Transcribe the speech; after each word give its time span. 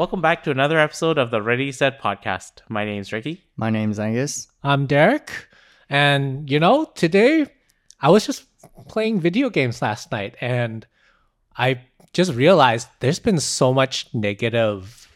welcome 0.00 0.22
back 0.22 0.42
to 0.42 0.50
another 0.50 0.78
episode 0.78 1.18
of 1.18 1.30
the 1.30 1.42
Ready 1.42 1.70
Set 1.70 2.00
podcast. 2.00 2.62
My 2.70 2.86
name's 2.86 3.12
Ricky. 3.12 3.44
My 3.58 3.68
name's 3.68 3.98
Angus. 3.98 4.48
I'm 4.62 4.86
Derick. 4.86 5.30
And, 5.90 6.50
you 6.50 6.58
know, 6.58 6.86
today 6.94 7.44
I 8.00 8.08
was 8.08 8.24
just 8.24 8.46
playing 8.88 9.20
video 9.20 9.50
games 9.50 9.82
last 9.82 10.10
night 10.10 10.36
and 10.40 10.86
I 11.58 11.82
just 12.14 12.32
realized 12.32 12.88
there's 13.00 13.18
been 13.18 13.40
so 13.40 13.74
much 13.74 14.06
negative 14.14 15.06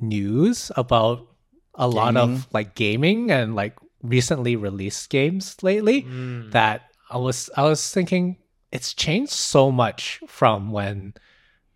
news 0.00 0.72
about 0.74 1.28
a 1.76 1.86
lot 1.86 2.16
of 2.16 2.48
like 2.52 2.74
gaming 2.74 3.30
and 3.30 3.54
like 3.54 3.76
recently 4.02 4.56
released 4.56 5.08
games 5.08 5.54
lately 5.62 6.02
Mm. 6.02 6.50
that 6.50 6.90
I 7.08 7.18
was 7.18 7.48
I 7.56 7.62
was 7.62 7.88
thinking 7.94 8.38
it's 8.72 8.92
changed 8.92 9.30
so 9.30 9.70
much 9.70 10.18
from 10.26 10.72
when 10.72 11.14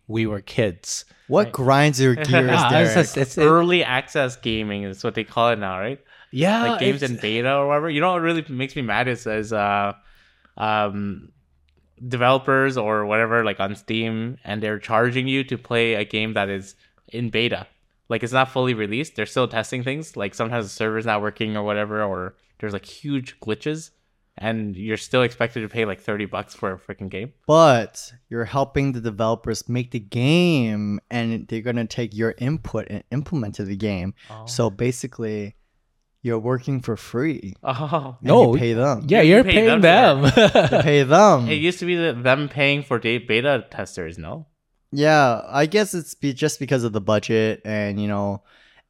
we 0.07 0.25
were 0.27 0.41
kids. 0.41 1.05
What 1.27 1.45
Right. 1.45 1.53
grinds 1.53 1.99
your 1.99 2.15
gears, 2.15 2.29
Yeah, 2.29 2.69
Derick? 2.69 2.85
it's 2.97 3.13
just- 3.13 3.17
it's- 3.17 3.37
Early 3.37 3.83
access 3.83 4.35
gaming 4.35 4.83
is 4.83 5.03
what 5.03 5.15
they 5.15 5.23
call 5.23 5.49
it 5.49 5.59
now, 5.59 5.79
right? 5.79 5.99
yeah, 6.31 6.71
Like 6.71 6.79
games 6.79 7.01
in 7.01 7.15
beta 7.17 7.53
or 7.55 7.67
whatever. 7.67 7.89
You 7.89 8.01
know 8.01 8.11
what 8.13 8.21
really 8.21 8.43
makes 8.49 8.75
me 8.75 8.81
mad 8.81 9.07
is 9.07 9.25
is 9.25 9.51
uh 9.53 9.93
um 10.57 11.29
developers 12.07 12.77
or 12.77 13.05
whatever 13.05 13.43
like 13.43 13.59
on 13.59 13.75
Steam 13.75 14.37
and 14.43 14.61
they're 14.61 14.79
charging 14.79 15.27
you 15.27 15.43
to 15.45 15.57
play 15.57 15.93
a 15.93 16.03
game 16.05 16.33
that 16.33 16.49
is 16.49 16.75
in 17.09 17.29
beta. 17.29 17.67
Like 18.09 18.21
it's 18.21 18.33
not 18.33 18.51
fully 18.51 18.73
released. 18.73 19.15
They're 19.15 19.25
still 19.25 19.47
testing 19.47 19.81
things. 19.83 20.15
Like 20.17 20.35
sometimes 20.35 20.65
the 20.65 20.69
server's 20.69 21.05
not 21.05 21.21
working 21.21 21.55
or 21.57 21.63
whatever, 21.63 22.03
or 22.03 22.35
there's 22.59 22.73
like 22.73 22.85
huge 22.85 23.39
glitches 23.39 23.91
and 24.37 24.75
you're 24.75 24.97
still 24.97 25.21
expected 25.23 25.61
to 25.61 25.69
pay 25.69 25.85
like 25.85 26.01
30 26.01 26.25
bucks 26.25 26.53
for 26.53 26.71
a 26.73 26.77
freaking 26.77 27.09
game. 27.09 27.31
but 27.47 28.11
you're 28.29 28.45
helping 28.45 28.91
the 28.91 29.01
developers 29.01 29.67
make 29.69 29.91
the 29.91 29.99
game, 29.99 30.99
and 31.09 31.47
they're 31.47 31.61
gonna 31.61 31.85
take 31.85 32.15
your 32.15 32.35
input 32.37 32.87
and 32.89 33.03
implement 33.11 33.55
to 33.55 33.63
the 33.65 33.75
game. 33.77 34.13
Oh. 34.29 34.45
So 34.45 34.69
basically, 34.69 35.55
you're 36.21 36.39
working 36.39 36.81
for 36.81 36.97
free. 36.97 37.53
Oh. 37.63 38.17
and 38.19 38.27
No, 38.27 38.53
you 38.53 38.59
pay 38.59 38.73
them. 38.73 39.03
yeah, 39.07 39.21
You 39.21 39.35
you're 39.35 39.43
pay 39.43 39.51
paying 39.67 39.81
them 39.81 39.81
them. 39.81 40.23
You 40.71 40.81
pay 40.81 41.03
them. 41.03 41.47
It 41.47 41.55
used 41.55 41.79
to 41.79 41.85
be 41.85 41.95
the, 41.95 42.13
them 42.13 42.49
paying 42.49 42.81
for 42.83 42.97
da- 42.99 43.19
beta 43.19 43.65
testers, 43.69 44.17
no? 44.17 44.47
Yeah, 44.91 45.41
I 45.47 45.65
guess 45.65 45.93
it's 45.93 46.13
be 46.15 46.33
just 46.33 46.59
because 46.59 46.83
of 46.83 46.93
the 46.93 47.01
budget, 47.01 47.61
and 47.65 48.01
you 48.01 48.07
know, 48.07 48.43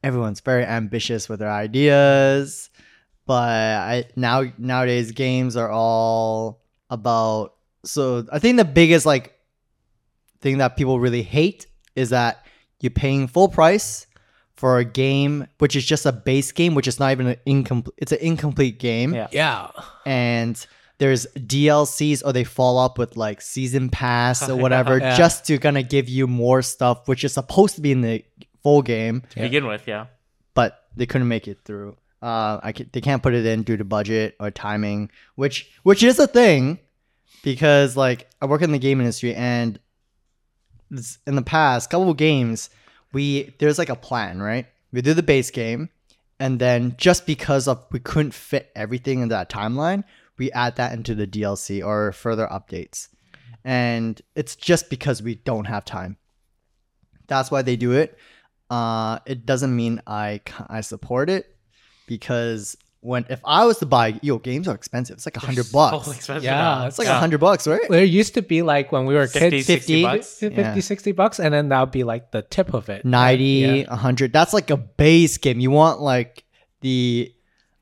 everyone's 0.03 0.39
very 0.39 0.63
ambitious 0.63 1.27
with 1.27 1.39
their 1.39 1.51
ideas. 1.51 2.69
But 3.25 3.49
I 3.49 4.05
now 4.15 4.43
nowadays 4.57 5.11
games 5.11 5.55
are 5.57 5.69
all 5.71 6.61
about. 6.89 7.55
So 7.85 8.25
I 8.31 8.39
think 8.39 8.57
the 8.57 8.65
biggest 8.65 9.05
like 9.05 9.33
thing 10.41 10.59
that 10.59 10.77
people 10.77 10.99
really 10.99 11.23
hate 11.23 11.67
is 11.95 12.09
that 12.11 12.45
you're 12.81 12.91
paying 12.91 13.27
full 13.27 13.47
price 13.47 14.05
for 14.55 14.77
a 14.79 14.85
game 14.85 15.47
which 15.57 15.75
is 15.75 15.85
just 15.85 16.05
a 16.05 16.11
base 16.11 16.51
game, 16.51 16.75
which 16.75 16.87
is 16.87 16.99
not 16.99 17.11
even 17.11 17.27
an 17.27 17.37
incomplete. 17.45 17.95
It's 17.97 18.11
an 18.11 18.19
incomplete 18.19 18.79
game 18.79 19.13
Yeah. 19.13 19.27
yeah. 19.31 19.67
and 20.05 20.65
there's 20.97 21.25
DLCs 21.35 22.21
or 22.25 22.31
they 22.31 22.43
follow 22.45 22.83
up 22.85 22.97
with 22.97 23.17
like 23.17 23.41
season 23.41 23.89
pass 23.89 24.47
or 24.49 24.55
whatever 24.55 24.97
Yeah. 24.99 25.17
just 25.17 25.45
to 25.47 25.57
kind 25.57 25.77
of 25.77 25.89
give 25.89 26.07
you 26.07 26.25
more 26.27 26.61
stuff 26.61 27.07
which 27.07 27.23
is 27.23 27.33
supposed 27.33 27.75
to 27.75 27.81
be 27.81 27.91
in 27.91 28.01
the 28.01 28.23
full 28.63 28.81
game 28.81 29.23
To 29.31 29.39
begin 29.41 29.65
with, 29.67 29.87
yeah. 29.87 30.05
but 30.53 30.83
they 30.95 31.05
couldn't 31.05 31.27
make 31.27 31.47
it 31.47 31.59
through 31.65 31.97
uh 32.25 32.59
I 32.63 32.71
ca- 32.71 32.87
they 32.91 33.01
can't 33.01 33.21
put 33.21 33.35
it 33.35 33.45
in 33.45 33.61
due 33.61 33.77
to 33.77 33.85
budget 33.85 34.35
or 34.39 34.49
timing 34.49 35.11
which 35.35 35.69
which 35.83 36.01
is 36.01 36.17
a 36.17 36.25
thing 36.25 36.79
because 37.43 37.95
like 37.95 38.27
I 38.41 38.47
work 38.47 38.63
in 38.63 38.71
the 38.71 38.79
game 38.79 38.99
industry 38.99 39.35
and 39.35 39.79
in 41.27 41.35
the 41.35 41.43
past 41.43 41.89
couple 41.91 42.09
of 42.09 42.17
games 42.17 42.69
we 43.13 43.53
there's 43.59 43.77
like 43.77 43.89
a 43.89 43.95
plan 43.95 44.41
right? 44.41 44.65
We 44.91 45.01
do 45.01 45.13
the 45.13 45.23
base 45.23 45.51
game 45.51 45.89
and 46.39 46.59
then 46.59 46.95
just 46.97 47.27
because 47.27 47.67
of 47.67 47.85
we 47.91 47.99
couldn't 47.99 48.33
fit 48.33 48.71
everything 48.75 49.19
in 49.19 49.29
that 49.29 49.49
timeline 49.49 50.03
we 50.37 50.51
add 50.51 50.77
that 50.77 50.93
into 50.93 51.13
the 51.13 51.27
dlc 51.27 51.85
or 51.85 52.11
further 52.11 52.47
updates. 52.47 53.07
And 53.63 54.19
it's 54.35 54.55
just 54.55 54.89
because 54.89 55.23
we 55.23 55.35
don't 55.35 55.65
have 55.65 55.85
time. 55.85 56.17
That's 57.27 57.49
why 57.49 57.61
they 57.61 57.75
do 57.75 57.91
it. 57.91 58.17
Uh 58.69 59.19
it 59.27 59.45
doesn't 59.45 59.75
mean 59.75 60.01
I 60.07 60.41
I 60.67 60.81
support 60.81 61.29
it 61.29 61.54
because 62.07 62.77
when 63.01 63.23
if 63.29 63.39
i 63.45 63.63
was 63.65 63.77
to 63.77 63.85
buy 63.85 64.19
yo 64.23 64.39
games 64.39 64.67
are 64.67 64.73
expensive 64.73 65.15
it's 65.15 65.27
like 65.27 65.37
a 65.37 65.39
hundred 65.39 65.71
bucks 65.71 66.05
So 66.05 66.11
expensive 66.11 66.43
Yeah, 66.43 66.55
now. 66.55 66.87
it's 66.87 66.97
like 66.97 67.07
a 67.07 67.11
Yeah. 67.11 67.19
hundred 67.19 67.39
bucks 67.39 67.67
right 67.67 67.81
It 67.91 68.09
used 68.09 68.33
to 68.33 68.41
be 68.41 68.61
like 68.63 68.91
when 68.91 69.05
we 69.05 69.13
were 69.13 69.27
50, 69.27 69.49
kids, 69.49 69.67
60 69.67 69.93
50, 69.93 70.03
bucks. 70.03 70.33
50, 70.39 70.61
Yeah. 70.61 70.79
60 70.79 71.11
bucks, 71.11 71.39
and 71.39 71.53
then 71.53 71.69
that 71.69 71.79
would 71.81 71.91
be 71.91 72.03
like 72.03 72.31
the 72.31 72.41
tip 72.41 72.73
of 72.73 72.89
it. 72.89 73.05
90 73.05 73.43
Yeah. 73.45 73.89
100 73.89 74.33
that's 74.33 74.53
like 74.53 74.71
a 74.71 74.77
base 74.77 75.37
game 75.37 75.59
you 75.59 75.69
want 75.69 76.01
like 76.01 76.43
the 76.81 77.31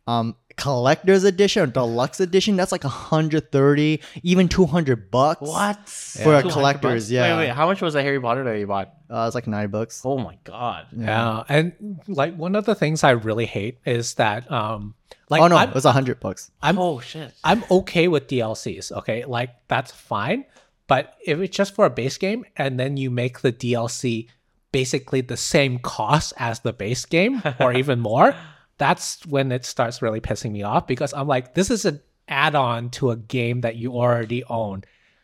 um 0.07 0.35
collector's 0.55 1.23
edition 1.23 1.63
or 1.63 1.67
deluxe 1.67 2.19
edition 2.19 2.55
that's 2.55 2.71
like 2.71 2.83
130 2.83 3.99
even 4.23 4.47
200 4.47 5.09
bucks 5.11 5.41
What? 5.41 5.89
For 5.89 6.35
a 6.35 6.41
collector's, 6.43 7.05
bucks? 7.05 7.11
yeah. 7.11 7.37
Wait, 7.37 7.47
wait. 7.47 7.53
How 7.55 7.65
much 7.65 7.81
was 7.81 7.95
a 7.95 8.01
Harry 8.01 8.19
Potter 8.19 8.43
that 8.43 8.59
you 8.59 8.67
bought? 8.67 8.93
uh, 9.09 9.25
it's 9.27 9.35
like 9.35 9.47
90 9.47 9.67
bucks 9.67 10.01
Oh 10.05 10.17
my 10.17 10.37
god. 10.43 10.87
Yeah. 10.95 11.43
And 11.49 11.99
like 12.07 12.35
one 12.35 12.55
of 12.55 12.65
the 12.65 12.75
things 12.75 13.03
I 13.03 13.11
really 13.11 13.45
hate 13.45 13.79
is 13.85 14.15
that, 14.15 14.49
um, 14.51 14.95
like, 15.29 15.41
oh 15.41 15.47
no 15.47 15.55
I'm, 15.57 15.69
it 15.69 15.75
was 15.75 15.85
100 15.85 16.19
bucks 16.19 16.51
I'm, 16.61 16.77
oh 16.77 16.99
shit. 16.99 17.33
I'm 17.43 17.63
okay 17.71 18.07
with 18.07 18.27
DLCs. 18.27 18.91
Okay. 18.91 19.25
Like, 19.25 19.49
that's 19.67 19.91
fine. 19.91 20.45
But 20.87 21.15
if 21.25 21.39
it's 21.39 21.55
just 21.55 21.73
for 21.75 21.85
a 21.85 21.89
base 21.89 22.17
game 22.17 22.45
and 22.57 22.79
then 22.79 22.97
you 22.97 23.09
make 23.09 23.39
the 23.41 23.53
DLC 23.53 24.27
basically 24.71 25.21
the 25.21 25.37
same 25.37 25.79
cost 25.79 26.33
as 26.37 26.59
the 26.59 26.73
base 26.73 27.05
game 27.05 27.41
or 27.59 27.73
even 27.73 27.99
more, 27.99 28.35
that's 28.77 29.25
when 29.25 29.51
it 29.51 29.65
starts 29.65 30.01
really 30.01 30.21
pissing 30.21 30.51
me 30.51 30.63
off 30.63 30.87
because 30.87 31.13
I'm 31.13 31.27
like, 31.27 31.53
this 31.53 31.69
is 31.69 31.85
an 31.85 32.01
add 32.27 32.55
on 32.55 32.89
to 32.91 33.11
a 33.11 33.15
game 33.15 33.61
that 33.61 33.75
you 33.75 33.93
already 33.93 34.43
own. 34.45 34.83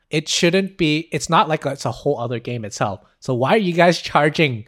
It 0.10 0.28
shouldn't 0.28 0.78
be, 0.78 1.08
it's 1.12 1.30
not 1.30 1.48
like 1.48 1.66
it's 1.66 1.86
a 1.86 1.92
whole 1.92 2.20
other 2.20 2.40
game 2.40 2.66
itself. 2.66 3.02
So 3.20 3.34
why 3.34 3.52
are 3.52 3.58
you 3.58 3.74
guys 3.74 4.02
charging 4.02 4.66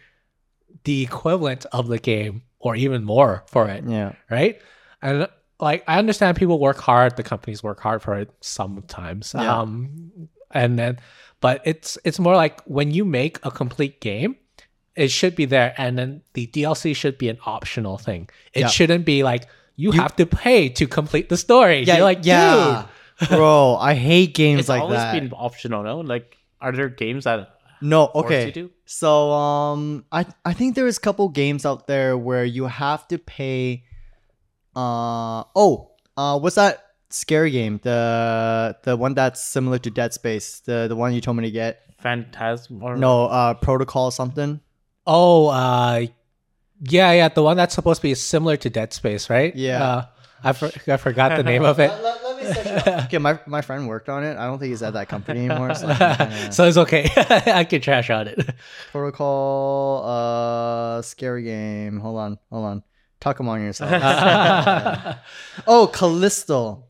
the 0.83 1.03
equivalent 1.03 1.65
of 1.71 1.87
the 1.87 1.99
game 1.99 2.43
or 2.59 2.75
even 2.75 3.03
more 3.03 3.43
for 3.47 3.67
it? 3.67 3.83
yeah 3.87 4.13
right? 4.29 4.61
And 5.01 5.27
like 5.59 5.83
I 5.87 5.99
understand 5.99 6.37
people 6.37 6.59
work 6.59 6.77
hard, 6.77 7.15
the 7.17 7.23
companies 7.23 7.63
work 7.63 7.79
hard 7.79 8.01
for 8.01 8.15
it 8.15 8.31
sometimes. 8.41 9.33
Yeah. 9.35 9.59
Um 9.59 10.29
and 10.51 10.77
then 10.77 10.99
but 11.39 11.61
it's 11.65 11.97
it's 12.03 12.19
more 12.19 12.35
like 12.35 12.61
when 12.63 12.91
you 12.91 13.03
make 13.03 13.39
a 13.43 13.51
complete 13.51 13.99
game, 14.01 14.35
it 14.95 15.09
should 15.11 15.35
be 15.35 15.45
there 15.45 15.73
and 15.77 15.97
then 15.97 16.21
the 16.33 16.47
DLC 16.47 16.95
should 16.95 17.17
be 17.17 17.29
an 17.29 17.37
optional 17.45 17.97
thing. 17.97 18.29
It 18.53 18.61
Yeah. 18.61 18.67
shouldn't 18.67 19.05
be 19.05 19.23
like 19.23 19.47
you, 19.77 19.91
have 19.93 20.15
to 20.17 20.25
pay 20.25 20.69
to 20.69 20.85
complete 20.85 21.29
the 21.29 21.37
story. 21.37 21.83
yeah 21.83 21.95
You're 21.95 22.03
like, 22.03 22.19
yeah 22.23 22.85
bro 23.29 23.77
i 23.79 23.93
hate 23.93 24.33
games 24.43 24.61
It's 24.61 24.69
like 24.69 24.81
always 24.81 24.97
that 24.99 25.13
been 25.13 25.31
optional, 25.33 25.83
no? 25.83 25.99
Like, 26.01 26.37
are 26.59 26.71
there 26.71 26.89
games 26.89 27.23
that 27.23 27.55
no 27.81 28.11
okay 28.13 28.47
you 28.47 28.51
to? 28.51 28.71
So 28.85 29.31
um 29.31 30.05
I 30.11 30.25
I 30.45 30.53
think 30.53 30.75
there's 30.75 30.97
a 30.97 31.01
couple 31.01 31.29
games 31.29 31.65
out 31.65 31.87
there 31.87 32.17
where 32.17 32.43
you 32.45 32.65
have 32.67 33.07
to 33.09 33.17
pay 33.17 33.83
uh 34.75 35.43
oh 35.55 35.91
uh 36.17 36.39
what's 36.39 36.55
that 36.55 36.83
scary 37.09 37.51
game 37.51 37.79
the 37.83 38.75
the 38.83 38.95
one 38.95 39.13
that's 39.13 39.41
similar 39.41 39.77
to 39.79 39.89
Dead 39.89 40.13
Space 40.13 40.59
the 40.61 40.85
the 40.87 40.95
one 40.95 41.13
you 41.13 41.21
told 41.21 41.37
me 41.37 41.43
to 41.43 41.51
get 41.51 41.81
Phantasm 41.99 42.81
or 42.83 42.95
no 42.95 43.25
uh 43.25 43.53
protocol 43.55 44.11
something 44.11 44.59
Oh, 45.07 45.47
uh 45.47 46.05
yeah, 46.83 47.11
yeah, 47.11 47.27
the 47.29 47.43
one 47.43 47.57
that's 47.57 47.75
supposed 47.75 48.01
to 48.01 48.07
be 48.07 48.15
similar 48.15 48.57
to 48.57 48.69
Dead 48.69 48.91
Space, 48.93 49.29
right? 49.29 49.55
Yeah. 49.55 49.83
Uh, 49.83 50.05
I, 50.43 50.53
for- 50.53 50.71
I 50.91 50.97
forgot 50.97 51.37
the 51.37 51.43
name 51.43 51.63
of 51.63 51.79
it. 51.79 51.91
let, 52.01 52.23
let 52.23 52.37
me 52.41 52.51
search 52.51 52.65
it 52.65 52.87
okay 53.05 53.17
my, 53.19 53.39
my 53.45 53.61
friend 53.61 53.87
worked 53.87 54.09
on 54.09 54.23
it 54.23 54.35
I 54.37 54.47
don't 54.47 54.57
think 54.57 54.69
he's 54.71 54.81
at 54.81 54.93
that 54.93 55.07
company 55.07 55.45
anymore 55.45 55.75
so 55.75 55.85
kinda- 55.87 56.51
so 56.51 56.65
it's 56.65 56.77
okay. 56.77 57.07
I 57.15 57.63
can 57.65 57.79
trash 57.81 58.09
on 58.09 58.27
it. 58.27 58.49
protocol 58.91 60.03
uh 60.03 61.01
scary 61.03 61.43
game 61.43 61.99
hold 61.99 62.17
on 62.17 62.39
hold 62.49 62.65
on 62.65 62.83
talk 63.19 63.39
among 63.39 63.61
yourselves 63.61 63.91
oh 65.67 65.87
Callisto 65.93 66.85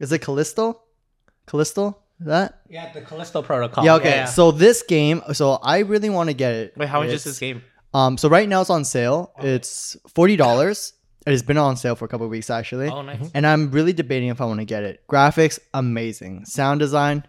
is 0.00 0.10
it 0.10 0.18
Callisto 0.20 0.80
Callisto 1.46 1.98
that? 2.20 2.60
Yeah, 2.68 2.92
the 2.92 3.00
Callisto 3.02 3.42
Protocol. 3.42 3.84
yeah 3.84 3.94
okay. 3.96 4.26
So 4.26 4.50
this 4.50 4.82
game 4.82 5.22
so 5.32 5.52
i 5.62 5.78
really 5.80 6.10
want 6.10 6.28
to 6.30 6.34
get 6.34 6.52
it. 6.54 6.74
Wait, 6.76 6.88
how 6.88 7.00
much 7.00 7.08
is 7.08 7.14
It's- 7.14 7.24
this 7.24 7.38
game? 7.38 7.62
um 7.94 8.18
so 8.18 8.28
right 8.28 8.48
now 8.48 8.60
it's 8.60 8.70
on 8.70 8.84
sale. 8.84 9.32
It's 9.40 9.96
$40 10.14 10.92
it 11.26 11.30
has 11.30 11.42
been 11.42 11.58
on 11.58 11.76
sale 11.76 11.94
for 11.94 12.04
a 12.06 12.08
couple 12.08 12.24
of 12.26 12.30
weeks 12.30 12.48
actually. 12.50 12.88
Oh, 12.88 13.02
nice. 13.02 13.30
and 13.34 13.46
i'm 13.46 13.70
really 13.70 13.92
debating 13.92 14.28
if 14.30 14.40
i 14.40 14.44
want 14.44 14.60
to 14.60 14.64
get 14.66 14.82
it. 14.82 15.02
Graphics 15.08 15.58
amazing. 15.74 16.44
Sound 16.44 16.80
design 16.80 17.24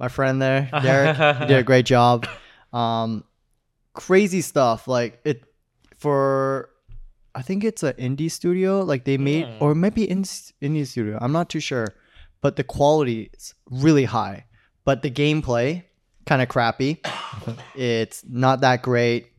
my 0.00 0.08
friend 0.08 0.40
there 0.40 0.68
derek 0.82 1.16
you 1.40 1.46
did 1.46 1.58
a 1.58 1.62
great 1.62 1.86
job. 1.86 2.26
Um 2.72 3.24
crazy 3.94 4.40
stuff. 4.40 4.88
Like 4.88 5.20
it 5.24 5.44
for 5.98 6.70
i 7.34 7.42
think 7.42 7.64
it's 7.64 7.82
an 7.82 7.94
indie 7.94 8.30
studio. 8.30 8.82
Like 8.82 9.04
they 9.04 9.16
made 9.18 9.46
Mm. 9.46 9.60
or 9.62 9.74
maybe 9.74 10.08
in 10.08 10.22
indie 10.22 10.86
studio. 10.86 11.18
I'm 11.20 11.32
not 11.32 11.48
too 11.48 11.60
sure 11.60 11.86
but 12.42 12.56
the 12.56 12.64
quality 12.64 13.30
is 13.32 13.54
really 13.70 14.04
high 14.04 14.44
but 14.84 15.00
the 15.02 15.10
gameplay 15.10 15.82
kind 16.26 16.42
of 16.42 16.48
crappy 16.48 17.00
it's 17.74 18.22
not 18.28 18.60
that 18.60 18.82
great 18.82 19.32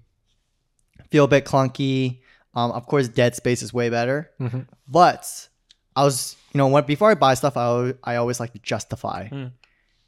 feel 1.13 1.25
a 1.25 1.27
bit 1.27 1.45
clunky. 1.45 2.21
Um, 2.55 2.71
of 2.71 2.87
course, 2.87 3.07
Dead 3.07 3.35
Space 3.35 3.61
is 3.61 3.71
way 3.71 3.89
better. 3.89 4.31
Mhm. 4.41 4.67
But 4.87 5.47
I 5.95 6.03
was, 6.03 6.35
you 6.51 6.57
know, 6.57 6.67
when 6.67 6.85
before 6.85 7.11
I 7.11 7.13
buy 7.13 7.35
stuff, 7.35 7.55
I, 7.55 7.93
I 8.03 8.15
always 8.15 8.39
like 8.39 8.53
to 8.53 8.59
justify. 8.59 9.27
Hmm. 9.27 9.45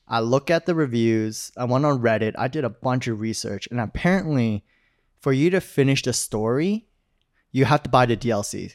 I 0.07 0.19
look 0.21 0.49
at 0.49 0.65
the 0.65 0.73
reviews. 0.73 1.51
I 1.55 1.65
went 1.65 1.85
on 1.85 2.01
Reddit. 2.01 2.33
I 2.39 2.47
did 2.47 2.63
a 2.63 2.69
bunch 2.69 3.07
of 3.07 3.19
research, 3.19 3.67
and 3.69 3.79
apparently, 3.79 4.65
for 5.21 5.31
you 5.31 5.51
to 5.51 5.61
finish 5.61 6.01
the 6.01 6.13
story, 6.13 6.87
you 7.51 7.65
have 7.65 7.83
to 7.83 7.89
buy 7.89 8.07
the 8.07 8.17
DLC. 8.17 8.73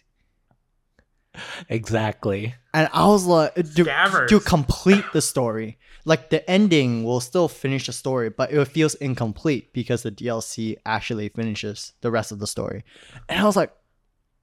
Exactly. 1.69 2.55
And 2.75 2.89
I 2.93 3.07
was 3.07 3.25
like, 3.25 3.55
to, 3.55 4.27
to 4.29 4.41
complete 4.41 5.05
the 5.13 5.23
story, 5.23 5.79
like 6.05 6.31
the 6.31 6.49
ending 6.49 7.05
will 7.05 7.21
still 7.21 7.49
finish 7.49 7.87
the 7.87 7.93
story, 7.93 8.31
but 8.31 8.53
it 8.53 8.65
feels 8.67 8.95
incomplete 8.97 9.73
because 9.73 10.03
the 10.03 10.11
DLC 10.11 10.77
actually 10.87 11.29
finishes 11.29 11.93
the 12.01 12.11
rest 12.11 12.33
of 12.33 12.39
the 12.39 12.47
story. 12.47 12.85
And 13.29 13.41
I 13.41 13.45
was 13.45 13.57
like, 13.57 13.73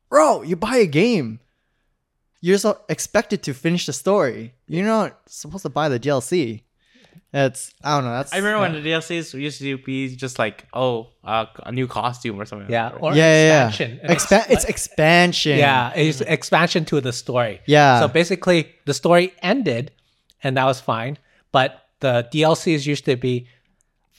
bro, 0.10 0.42
you 0.44 0.56
buy 0.56 0.78
a 0.78 0.86
game, 0.86 1.40
you're 2.42 2.58
so 2.58 2.80
expected 2.90 3.44
to 3.44 3.54
finish 3.54 3.86
the 3.86 3.94
story. 3.94 4.54
You're 4.68 4.86
not 4.86 5.20
supposed 5.28 5.64
to 5.64 5.70
buy 5.70 5.90
the 5.90 6.00
DLC. 6.00 6.62
It's 7.34 7.74
I 7.84 7.96
don't 7.96 8.06
know. 8.06 8.12
That's 8.12 8.34
I 8.34 8.38
remember 8.38 8.60
when 8.62 8.74
the 8.74 8.90
DLCs 8.90 9.34
used 9.34 9.60
to 9.60 9.78
be 9.78 10.16
just 10.16 10.40
like, 10.40 10.66
oh, 10.74 11.10
uh, 11.24 11.46
a 11.66 11.72
new 11.72 11.88
costume 11.88 12.40
or 12.40 12.46
something. 12.46 12.70
Yeah. 12.72 12.90
Like 12.90 13.04
Or 13.04 13.14
yeah, 13.14 13.48
yeah, 13.48 13.68
expansion. 13.68 14.00
yeah. 14.04 14.14
Expa- 14.14 14.50
it's 14.50 14.66
expansion. 14.66 15.58
Yeah, 15.58 15.94
it's 15.96 16.22
expansion 16.22 16.86
to 16.86 17.02
the 17.02 17.14
story. 17.14 17.62
Yeah. 17.66 18.00
So 18.02 18.08
basically, 18.08 18.70
the 18.86 18.94
story 18.94 19.34
ended, 19.42 19.92
and 20.44 20.58
that 20.58 20.66
was 20.66 20.80
fine. 20.82 21.18
But 21.52 21.84
the 22.00 22.28
DLCs 22.34 22.86
used 22.86 23.06
to 23.06 23.16
be 23.16 23.48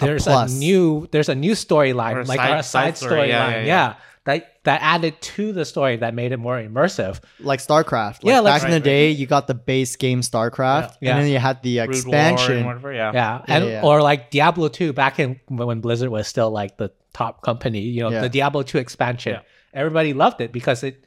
there's 0.01 0.27
a, 0.27 0.31
plus. 0.31 0.53
new 0.55 1.09
there's 1.11 1.29
a 1.29 1.35
new 1.35 1.53
storyline, 1.53 2.27
like 2.27 2.39
side- 2.39 2.59
a 2.59 2.63
side 2.63 2.65
side 2.65 2.97
story, 2.97 3.13
storyline. 3.13 3.29
yeah, 3.29 3.51
Yeah, 3.51 3.57
yeah, 3.59 3.65
yeah. 3.67 3.95
That 4.29 4.53
that 4.65 4.81
added 4.83 5.15
to 5.23 5.53
the 5.53 5.65
story 5.65 5.97
that 5.97 6.13
made 6.15 6.31
it 6.33 6.37
more 6.37 6.57
immersive. 6.61 7.21
like 7.41 7.61
StarCraft. 7.61 8.23
Like 8.23 8.25
Yeah, 8.25 8.41
like- 8.41 8.61
back 8.61 8.63
in 8.65 8.71
the 8.71 8.75
Right, 8.77 8.81
right. 8.81 8.85
day, 8.85 9.11
you 9.11 9.27
got 9.27 9.47
the 9.47 9.55
base 9.55 9.97
game 9.97 10.21
StarCraft, 10.21 10.97
Yeah. 11.01 11.17
and 11.17 11.25
then 11.25 11.33
you 11.33 11.39
had 11.39 11.63
the 11.63 11.79
Brood 11.79 11.89
expansion. 11.97 12.57
and 12.59 12.67
whatever, 12.67 12.93
yeah. 12.93 13.11
Yeah, 13.15 13.43
and 13.49 13.65
yeah. 13.67 13.83
or 13.83 14.03
like 14.03 14.31
Diablo 14.31 14.69
2 14.69 14.93
back 14.93 15.19
in 15.19 15.41
when 15.49 15.81
Blizzard 15.81 16.11
was 16.11 16.29
still 16.29 16.51
like 16.51 16.77
the 16.77 16.91
top 17.15 17.41
company, 17.43 17.81
you 17.81 18.03
know, 18.03 18.11
Yeah. 18.11 18.21
the 18.21 18.29
Diablo 18.29 18.63
2 18.63 18.79
expansion. 18.79 19.33
Yeah. 19.33 19.41
Everybody 19.73 20.13
loved 20.13 20.41
it 20.43 20.53
because 20.53 20.83
it 20.85 21.03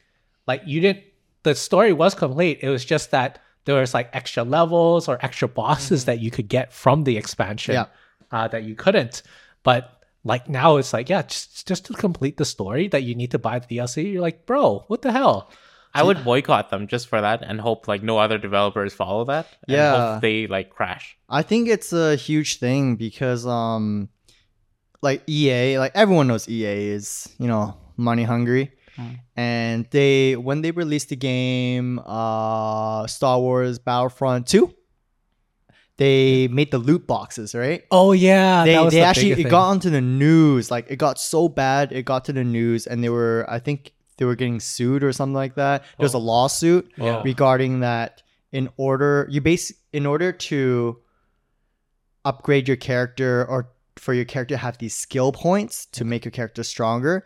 like 0.47 0.63
you 0.65 0.81
didn't 0.81 1.03
the 1.43 1.53
story 1.55 1.93
was 1.93 2.13
complete. 2.15 2.59
It 2.61 2.69
was 2.69 2.83
just 2.85 3.11
that 3.11 3.39
there 3.65 3.75
was 3.79 3.93
like 3.93 4.09
extra 4.13 4.43
levels 4.43 5.07
or 5.07 5.17
extra 5.21 5.47
bosses 5.47 6.05
that 6.05 6.19
you 6.19 6.31
could 6.31 6.47
get 6.47 6.73
from 6.73 7.03
the 7.03 7.17
expansion 7.17 7.75
Yeah. 7.75 7.85
uh, 8.31 8.47
that 8.47 8.63
you 8.63 8.73
couldn't. 8.75 9.21
But 9.63 10.00
like 10.23 10.47
now 10.49 10.77
it's 10.77 10.93
like, 10.93 11.09
yeah, 11.09 11.21
just 11.23 11.67
just 11.67 11.85
to 11.85 11.93
complete 11.93 12.37
the 12.37 12.45
story 12.45 12.87
that 12.89 13.03
you 13.03 13.15
need 13.15 13.31
to 13.31 13.39
buy 13.39 13.59
the 13.59 13.67
DLC. 13.77 14.13
You're 14.13 14.21
like, 14.21 14.45
bro, 14.45 14.85
what 14.87 15.01
the 15.01 15.11
hell? 15.11 15.49
I 15.93 16.03
would 16.03 16.23
boycott 16.23 16.69
them 16.69 16.87
just 16.87 17.07
for 17.09 17.19
that 17.19 17.41
and 17.43 17.59
hope 17.59 17.85
like 17.87 18.01
no 18.01 18.17
other 18.17 18.37
developers 18.37 18.93
follow 18.93 19.25
that. 19.25 19.47
And 19.67 19.75
Yeah. 19.75 20.13
hope 20.13 20.21
they 20.21 20.47
like 20.47 20.69
crash. 20.69 21.17
I 21.27 21.41
think 21.41 21.67
it's 21.67 21.91
a 21.91 22.15
huge 22.15 22.59
thing 22.59 22.95
because 22.95 23.45
um 23.45 24.07
like 25.01 25.23
EA, 25.27 25.79
like 25.79 25.91
everyone 25.95 26.27
knows 26.27 26.47
EA 26.47 26.89
is, 26.91 27.27
you 27.39 27.47
know, 27.47 27.75
money 27.97 28.23
hungry. 28.23 28.71
Mm. 28.97 29.19
And 29.35 29.87
they 29.91 30.35
when 30.37 30.61
they 30.61 30.71
released 30.71 31.09
the 31.09 31.15
game 31.17 31.99
uh 32.05 33.05
Star 33.07 33.39
Wars 33.39 33.79
Battlefront 33.79 34.47
2, 34.47 34.73
they 36.01 36.47
made 36.47 36.71
the 36.71 36.79
loot 36.79 37.05
boxes, 37.05 37.53
right? 37.53 37.83
Oh 37.91 38.11
yeah, 38.11 38.65
they 38.65 38.73
they 38.75 38.89
the 38.89 39.01
actually 39.01 39.33
it 39.33 39.49
got 39.49 39.69
onto 39.69 39.91
the 39.91 40.01
news. 40.01 40.71
Like 40.71 40.87
it 40.89 40.95
got 40.95 41.19
so 41.19 41.47
bad, 41.47 41.91
it 41.91 42.05
got 42.05 42.25
to 42.25 42.33
the 42.33 42.43
news 42.43 42.87
and 42.87 43.03
they 43.03 43.09
were 43.09 43.45
I 43.47 43.59
think 43.59 43.93
they 44.17 44.25
were 44.25 44.33
getting 44.35 44.59
sued 44.59 45.03
or 45.03 45.13
something 45.13 45.35
like 45.35 45.53
that. 45.55 45.83
There 45.99 46.03
was 46.05 46.15
a 46.15 46.17
oh. 46.17 46.21
lawsuit 46.21 46.91
Yeah. 46.97 47.21
regarding 47.23 47.81
that 47.81 48.23
in 48.51 48.69
order 48.77 49.27
you 49.29 49.41
base 49.41 49.71
in 49.93 50.07
order 50.07 50.31
to 50.31 50.97
upgrade 52.25 52.67
your 52.67 52.77
character 52.77 53.45
or 53.47 53.69
for 53.95 54.15
your 54.15 54.25
character 54.25 54.55
to 54.55 54.57
have 54.57 54.79
these 54.79 54.95
skill 54.95 55.31
points 55.31 55.85
to 55.85 56.03
make 56.03 56.25
your 56.25 56.31
character 56.31 56.63
stronger 56.63 57.25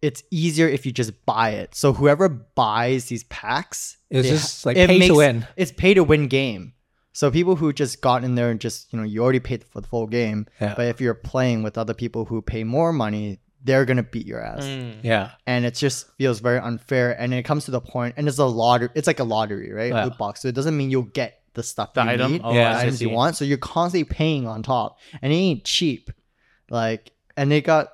it's 0.00 0.22
easier 0.30 0.68
if 0.68 0.86
you 0.86 0.92
just 0.92 1.12
buy 1.26 1.50
it 1.50 1.74
so 1.74 1.92
whoever 1.92 2.28
buys 2.28 3.06
these 3.06 3.24
packs 3.24 3.96
It's 4.10 4.28
just 4.28 4.62
ha- 4.62 4.70
like 4.70 4.76
it 4.76 4.88
pay 4.88 5.08
to 5.08 5.14
win. 5.14 5.46
it's 5.56 5.72
pay 5.72 5.94
to 5.94 6.04
win 6.04 6.28
game 6.28 6.74
so 7.18 7.30
people 7.30 7.56
who 7.60 7.72
just 7.82 7.94
got 8.08 8.24
in 8.26 8.34
there 8.38 8.50
and 8.52 8.60
just 8.66 8.92
you 8.92 8.96
know 8.98 9.04
you 9.12 9.18
already 9.22 9.40
paid 9.50 9.64
for 9.72 9.80
the 9.80 9.88
full 9.92 10.06
game 10.06 10.40
Yeah. 10.60 10.74
but 10.76 10.86
if 10.92 11.00
you're 11.00 11.14
playing 11.32 11.62
with 11.64 11.76
other 11.82 11.94
people 12.02 12.22
who 12.28 12.42
pay 12.42 12.62
more 12.64 12.92
money 12.92 13.24
they're 13.68 13.84
gonna 13.90 14.02
beat 14.14 14.26
your 14.32 14.40
ass 14.50 14.64
Mm. 14.64 14.94
Yeah. 15.02 15.30
and 15.46 15.64
it 15.68 15.74
just 15.84 15.98
feels 16.18 16.38
very 16.48 16.60
unfair. 16.70 17.06
And 17.20 17.28
it 17.34 17.42
comes 17.50 17.64
to 17.64 17.72
the 17.72 17.80
point, 17.80 18.14
and 18.16 18.28
it's 18.28 18.38
a 18.38 18.44
lottery. 18.62 18.90
It's 18.94 19.08
like 19.12 19.18
a 19.18 19.24
lottery, 19.34 19.72
right? 19.72 19.92
Yeah. 19.92 20.04
Loot 20.04 20.16
box. 20.18 20.42
So 20.42 20.46
it 20.48 20.54
doesn't 20.54 20.76
mean 20.76 20.88
you'll 20.92 21.10
get 21.22 21.30
the 21.54 21.64
stuff 21.64 21.92
The 21.94 22.04
you 22.04 22.10
item? 22.10 22.32
need, 22.32 22.42
Oh, 22.44 22.52
Yeah. 22.52 22.70
the 22.74 22.78
I 22.78 22.82
items 22.82 23.02
you 23.02 23.10
want. 23.10 23.34
So 23.34 23.44
you're 23.44 23.58
constantly 23.76 24.04
paying 24.20 24.46
on 24.46 24.62
top, 24.62 24.98
and 25.20 25.32
it 25.32 25.36
ain't 25.36 25.64
cheap. 25.64 26.10
Like, 26.70 27.10
and 27.36 27.50
they 27.50 27.60
got, 27.60 27.88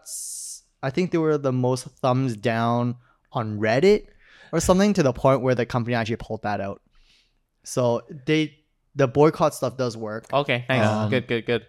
I 0.83 0.91
think 0.91 1.11
they 1.11 1.17
were 1.27 1.39
the 1.39 1.53
most 1.53 1.85
thumbs 2.03 2.37
down 2.37 2.97
on 3.33 3.59
Reddit 3.59 4.09
or 4.53 4.61
something 4.61 4.93
to 4.99 5.03
the 5.03 5.15
point 5.15 5.41
where 5.41 5.55
the 5.55 5.65
company 5.65 5.95
actually 5.95 6.17
pulled 6.17 6.43
that 6.43 6.61
out. 6.61 6.83
So 7.65 8.03
they, 8.27 8.59
the 8.95 9.09
boycott 9.09 9.55
stuff 9.55 9.77
does 9.77 9.97
work. 9.97 10.27
Okay, 10.33 10.65
thanks. 10.67 10.87
Um, 10.87 11.11
good, 11.11 11.27
good, 11.27 11.47
good. 11.47 11.67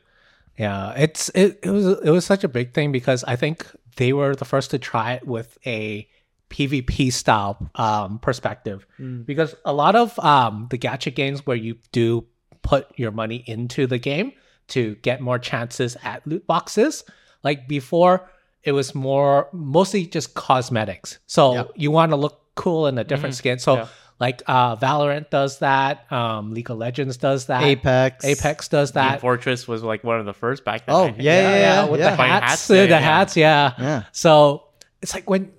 Yeah, 0.57 0.93
it's 0.95 1.29
it, 1.29 1.59
it 1.63 1.69
was 1.69 1.85
it 1.85 2.09
was 2.09 2.25
such 2.25 2.43
a 2.43 2.47
big 2.47 2.73
thing 2.73 2.91
because 2.91 3.23
I 3.23 3.35
think 3.35 3.65
they 3.95 4.13
were 4.13 4.35
the 4.35 4.45
first 4.45 4.71
to 4.71 4.79
try 4.79 5.13
it 5.13 5.27
with 5.27 5.57
a 5.65 6.07
PvP 6.49 7.11
style 7.11 7.57
um, 7.75 8.19
perspective. 8.19 8.85
Mm. 8.99 9.25
Because 9.25 9.55
a 9.65 9.73
lot 9.73 9.95
of 9.95 10.17
um, 10.19 10.67
the 10.69 10.77
gacha 10.77 11.13
games 11.13 11.45
where 11.45 11.57
you 11.57 11.77
do 11.91 12.25
put 12.61 12.87
your 12.97 13.11
money 13.11 13.43
into 13.47 13.87
the 13.87 13.97
game 13.97 14.33
to 14.69 14.95
get 14.95 15.19
more 15.21 15.39
chances 15.39 15.97
at 16.03 16.25
loot 16.27 16.45
boxes, 16.45 17.03
like 17.43 17.67
before, 17.67 18.29
it 18.63 18.71
was 18.71 18.93
more 18.95 19.49
mostly 19.51 20.05
just 20.05 20.35
cosmetics. 20.35 21.19
So 21.25 21.53
Yeah. 21.53 21.63
you 21.75 21.91
want 21.91 22.11
to 22.11 22.15
look 22.15 22.39
cool 22.55 22.87
in 22.87 22.97
a 22.97 23.03
different 23.03 23.35
skin. 23.35 23.57
So 23.59 23.75
Yeah. 23.75 23.87
Like 24.19 24.41
uh, 24.47 24.75
Valorant 24.77 25.29
does 25.29 25.59
that, 25.59 26.11
um, 26.11 26.51
League 26.53 26.69
of 26.69 26.77
Legends 26.77 27.17
does 27.17 27.47
that, 27.47 27.63
Apex. 27.63 28.23
Apex 28.23 28.67
does 28.67 28.91
Team 28.91 29.03
that. 29.03 29.21
Fortress 29.21 29.67
was 29.67 29.83
like 29.83 30.03
one 30.03 30.19
of 30.19 30.25
the 30.25 30.33
first 30.33 30.63
back 30.63 30.85
then. 30.85 30.95
Oh, 30.95 31.03
I 31.05 31.11
think. 31.11 31.23
yeah, 31.23 31.41
yeah, 31.41 31.59
yeah. 31.59 31.89
with 31.89 31.99
yeah. 31.99 32.15
the 32.15 32.23
hats, 32.23 32.45
hats, 32.45 32.69
yeah, 32.69 32.81
the 32.83 32.87
yeah. 32.89 32.99
hats, 32.99 33.37
yeah. 33.37 33.73
Yeah. 33.79 34.03
So 34.11 34.63
it's 35.01 35.13
like 35.13 35.29
when, 35.29 35.51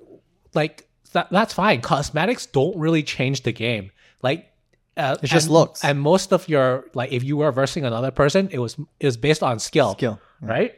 like 0.55 0.89
that, 1.13 1.31
that's 1.31 1.53
fine. 1.53 1.81
Cosmetics 1.81 2.47
don't 2.47 2.77
really 2.79 3.03
change 3.03 3.43
the 3.43 3.53
game. 3.53 3.91
Like 4.23 4.51
uh, 4.97 5.17
It's 5.23 5.31
just 5.33 5.47
and- 5.47 5.55
looks. 5.55 5.85
And 5.85 6.01
most 6.01 6.33
of 6.33 6.49
your 6.49 6.87
like, 6.95 7.13
if 7.13 7.23
you 7.25 7.37
were 7.37 7.51
versing 7.53 7.85
another 7.85 8.11
person, 8.11 8.49
it 8.53 8.59
was 8.59 8.77
it 9.01 9.07
was 9.07 9.17
based 9.17 9.43
on 9.43 9.59
skill, 9.59 9.93
Skill. 9.95 10.21
right? 10.41 10.75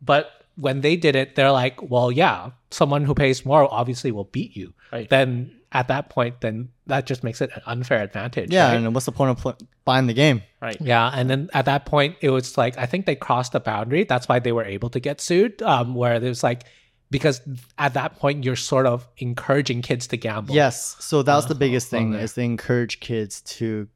But 0.00 0.30
when 0.56 0.82
they 0.82 0.96
did 0.96 1.16
it, 1.16 1.34
they're 1.34 1.50
like, 1.50 1.82
well, 1.82 2.12
yeah, 2.12 2.50
someone 2.70 3.04
who 3.04 3.14
pays 3.14 3.44
more 3.44 3.66
obviously 3.72 4.12
will 4.12 4.24
beat 4.30 4.54
you. 4.54 4.72
Right. 4.92 5.08
Then 5.08 5.58
at 5.74 5.88
that 5.88 6.08
point, 6.08 6.40
then 6.40 6.68
that 6.86 7.04
just 7.04 7.22
makes 7.24 7.40
it 7.40 7.50
an 7.54 7.62
unfair 7.66 8.00
advantage. 8.02 8.50
Yeah, 8.52 8.68
right? 8.68 8.74
and 8.76 8.94
what's 8.94 9.06
the 9.06 9.12
point 9.12 9.32
of 9.32 9.38
pl- 9.38 9.58
buying 9.84 10.06
the 10.06 10.14
game? 10.14 10.42
Right. 10.62 10.76
Yeah, 10.80 11.10
and 11.12 11.28
then 11.28 11.50
at 11.52 11.64
that 11.66 11.84
point, 11.84 12.16
it 12.22 12.30
was 12.30 12.56
like 12.56 12.78
I 12.78 12.86
think 12.86 13.04
they 13.06 13.16
crossed 13.16 13.52
the 13.52 13.60
boundary. 13.60 14.04
That's 14.04 14.28
why 14.28 14.38
they 14.38 14.52
were 14.52 14.64
able 14.64 14.88
to 14.90 15.00
get 15.00 15.20
sued. 15.20 15.60
Um, 15.62 15.94
where 15.94 16.14
it 16.14 16.22
was 16.22 16.42
like 16.42 16.62
because 17.10 17.40
at 17.78 17.94
that 17.94 18.18
point 18.18 18.44
you're 18.44 18.56
sort 18.56 18.86
of 18.86 19.06
encouraging 19.18 19.82
kids 19.82 20.06
to 20.08 20.16
gamble. 20.16 20.54
Yes. 20.54 20.96
So 21.00 21.22
that's 21.22 21.46
the 21.46 21.54
Uh, 21.54 21.58
biggest 21.58 21.88
thing 21.88 22.12
there. 22.12 22.20
is 22.22 22.32
they 22.34 22.44
encourage 22.44 23.00
kids 23.00 23.40
to. 23.58 23.88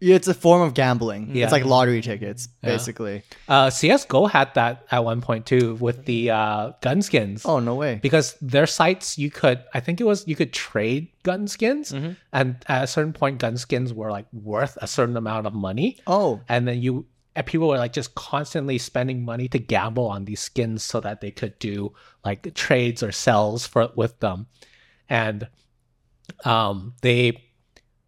It's 0.00 0.28
a 0.28 0.34
form 0.34 0.62
of 0.62 0.72
gambling. 0.74 1.36
Yeah. 1.36 1.44
It's 1.44 1.52
like 1.52 1.64
lottery 1.66 2.00
tickets, 2.00 2.48
Yeah. 2.62 2.70
basically. 2.70 3.22
Uh, 3.48 3.68
CS:GO 3.68 4.26
had 4.26 4.54
that 4.54 4.86
at 4.90 5.04
one 5.04 5.20
point 5.20 5.44
too 5.46 5.74
with 5.76 6.06
the 6.06 6.30
uh, 6.30 6.72
gun 6.80 7.02
skins. 7.02 7.42
Oh 7.44 7.58
no 7.60 7.74
way! 7.74 7.98
Because 8.02 8.36
their 8.40 8.66
sites, 8.66 9.18
you 9.18 9.30
could, 9.30 9.62
I 9.74 9.80
think 9.80 10.00
it 10.00 10.04
was, 10.04 10.26
you 10.26 10.36
could 10.36 10.52
trade 10.52 11.08
gun 11.22 11.46
skins, 11.48 11.92
Mhm. 11.92 12.16
and 12.32 12.56
at 12.66 12.84
a 12.84 12.86
certain 12.86 13.12
point, 13.12 13.38
gun 13.38 13.56
skins 13.58 13.92
were 13.92 14.10
like 14.10 14.26
worth 14.32 14.78
a 14.80 14.86
certain 14.86 15.16
amount 15.18 15.46
of 15.46 15.52
money, 15.54 15.98
Oh, 16.06 16.40
and 16.48 16.66
then 16.66 16.80
you, 16.80 17.04
and 17.36 17.44
people 17.46 17.68
were 17.68 17.78
like 17.78 17.92
just 17.92 18.14
constantly 18.14 18.78
spending 18.78 19.22
money 19.24 19.48
to 19.48 19.58
gamble 19.58 20.08
on 20.08 20.24
these 20.24 20.40
skins 20.40 20.82
so 20.82 21.00
that 21.00 21.20
they 21.20 21.30
could 21.30 21.58
do 21.58 21.92
like 22.24 22.54
trades 22.54 23.02
or 23.02 23.12
sells 23.12 23.66
for 23.66 23.90
with 23.96 24.18
them, 24.20 24.46
and 25.10 25.46
um, 26.44 26.94
they, 27.02 27.28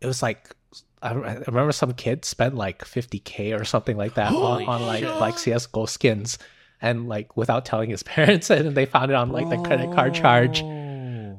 it 0.01 0.07
was 0.07 0.23
like. 0.23 0.55
I 1.03 1.11
I 1.11 1.35
remember 1.47 1.73
some 1.73 1.93
kid 1.95 2.25
spent 2.25 2.55
like 2.55 2.85
50k 2.85 3.59
or 3.59 3.65
something 3.65 3.97
like 3.97 4.15
that 4.15 4.33
on, 4.33 4.65
on 4.65 4.83
like 4.87 5.01
shit. 5.05 5.17
like 5.17 5.39
CS:GO 5.39 5.87
skins, 5.87 6.39
and 6.81 7.09
like 7.09 7.37
without 7.37 7.65
telling 7.65 7.91
his 7.91 8.03
parents, 8.15 8.51
and 8.51 8.75
they 8.77 8.87
found 8.87 9.11
it 9.11 9.15
on 9.15 9.31
like 9.31 9.49
the 9.51 9.59
credit 9.59 9.93
card 9.95 10.15
charge. 10.15 10.61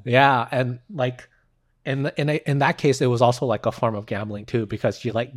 Yeah, 0.05 0.47
and 0.51 0.79
like 0.93 1.29
in 1.85 2.11
in 2.17 2.29
a, 2.29 2.35
in 2.45 2.59
that 2.59 2.77
case, 2.77 3.01
it 3.01 3.07
was 3.07 3.21
also 3.21 3.45
like 3.45 3.65
a 3.65 3.71
form 3.71 3.95
of 3.95 4.05
gambling 4.05 4.45
too, 4.45 4.65
because 4.65 5.05
you 5.05 5.11
like 5.13 5.31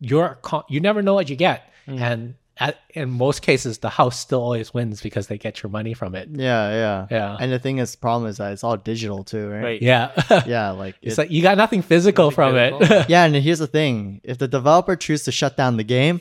you're 0.00 0.38
you 0.68 0.80
never 0.80 1.02
know 1.02 1.14
what 1.14 1.28
you 1.28 1.36
get, 1.36 1.70
Mm. 1.86 2.00
and 2.00 2.34
at, 2.58 2.78
in 2.90 3.10
most 3.10 3.42
cases, 3.42 3.78
the 3.78 3.90
house 3.90 4.18
still 4.18 4.40
always 4.40 4.72
wins 4.72 5.00
because 5.02 5.26
they 5.26 5.38
get 5.38 5.62
your 5.62 5.70
money 5.70 5.92
from 5.94 6.14
it. 6.14 6.28
Yeah, 6.30 6.70
yeah, 6.70 7.06
Yeah. 7.10 7.36
And 7.40 7.50
the 7.50 7.58
thing 7.58 7.78
is, 7.78 7.92
the 7.92 7.98
problem 7.98 8.30
is 8.30 8.36
that 8.36 8.52
it's 8.52 8.62
all 8.62 8.76
digital 8.76 9.24
too, 9.24 9.48
right? 9.48 9.62
Right. 9.62 9.82
Yeah. 9.82 10.12
Yeah, 10.46 10.70
like 10.84 10.94
it's 11.02 11.14
it- 11.18 11.22
like 11.22 11.30
you 11.30 11.42
got 11.42 11.56
nothing 11.56 11.82
physical 11.82 12.30
Nothing 12.30 12.34
from 12.34 12.54
physical. 12.54 12.96
it. 12.98 13.08
yeah, 13.14 13.24
and 13.24 13.34
here's 13.34 13.58
the 13.58 13.66
thing: 13.66 14.20
if 14.24 14.38
the 14.38 14.46
developer 14.48 14.94
chooses 14.96 15.24
to 15.26 15.32
shut 15.32 15.56
down 15.56 15.76
the 15.76 15.84
game, 15.84 16.20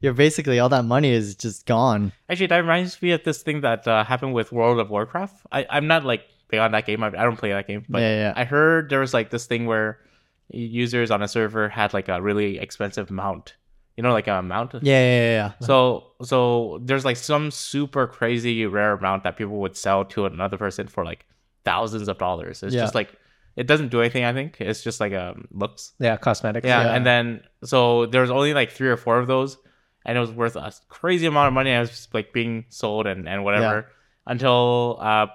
you're 0.00 0.14
basically 0.14 0.58
all 0.58 0.68
that 0.68 0.84
money 0.84 1.10
is 1.10 1.34
just 1.34 1.66
gone. 1.66 2.12
Actually, 2.28 2.46
that 2.48 2.58
reminds 2.58 3.00
me 3.02 3.12
of 3.12 3.24
this 3.24 3.42
thing 3.42 3.60
that 3.62 3.86
uh, 3.86 4.04
happened 4.04 4.34
with 4.34 4.52
World 4.52 4.78
of 4.78 4.90
Warcraft. 4.90 5.34
I, 5.50 5.66
I'm 5.70 5.86
not 5.86 6.04
like 6.04 6.22
big 6.48 6.60
on 6.60 6.72
that 6.72 6.86
game. 6.86 7.02
I, 7.02 7.08
I 7.08 7.10
don't 7.24 7.36
play 7.36 7.50
that 7.50 7.66
game, 7.66 7.84
but 7.88 8.00
Yeah, 8.00 8.16
yeah. 8.16 8.32
I 8.36 8.44
heard 8.44 8.90
there 8.90 9.00
was 9.00 9.12
like 9.14 9.30
this 9.30 9.46
thing 9.46 9.66
where 9.66 9.98
users 10.50 11.10
on 11.10 11.22
a 11.22 11.28
server 11.28 11.68
had 11.68 11.92
like 11.92 12.08
a 12.08 12.22
really 12.22 12.58
expensive 12.58 13.10
mount. 13.10 13.54
You 13.98 14.02
know, 14.04 14.12
like 14.12 14.28
a 14.28 14.40
mount. 14.40 14.74
Yeah, 14.74 14.80
yeah, 14.80 15.00
yeah. 15.02 15.32
yeah. 15.42 15.52
So 15.66 16.12
so 16.22 16.78
there's 16.86 17.04
like 17.04 17.16
some 17.16 17.50
super 17.50 18.06
crazy 18.06 18.64
rare 18.64 18.92
amount 18.92 19.24
that 19.24 19.36
people 19.36 19.56
would 19.62 19.76
sell 19.76 20.04
to 20.14 20.24
another 20.26 20.56
person 20.56 20.86
for 20.86 21.04
like 21.04 21.26
thousands 21.64 22.06
of 22.08 22.16
dollars. 22.16 22.62
It's 22.62 22.74
Yeah. 22.74 22.82
just 22.82 22.94
like 22.94 23.10
it 23.56 23.66
doesn't 23.66 23.88
do 23.90 24.00
anything. 24.00 24.24
I 24.24 24.32
think 24.32 24.60
it's 24.60 24.82
just 24.84 25.00
like 25.00 25.12
um 25.14 25.48
looks. 25.50 25.92
yeah, 25.98 26.16
cosmetics. 26.16 26.64
Yeah, 26.64 26.84
Yeah. 26.84 26.94
and 26.94 27.04
then 27.04 27.42
so 27.64 28.06
there's 28.06 28.30
only 28.30 28.54
like 28.54 28.70
three 28.70 28.88
or 28.88 28.96
four 28.96 29.18
of 29.18 29.26
those, 29.26 29.58
and 30.06 30.16
it 30.16 30.20
was 30.20 30.30
worth 30.30 30.54
a 30.54 30.72
crazy 30.88 31.26
amount 31.26 31.48
of 31.48 31.54
money. 31.54 31.72
I 31.74 31.80
was 31.80 31.90
just, 31.90 32.14
like 32.14 32.32
being 32.32 32.66
sold 32.68 33.08
and 33.08 33.28
and 33.28 33.42
whatever 33.42 33.90
until 34.28 34.98
uh 35.00 35.26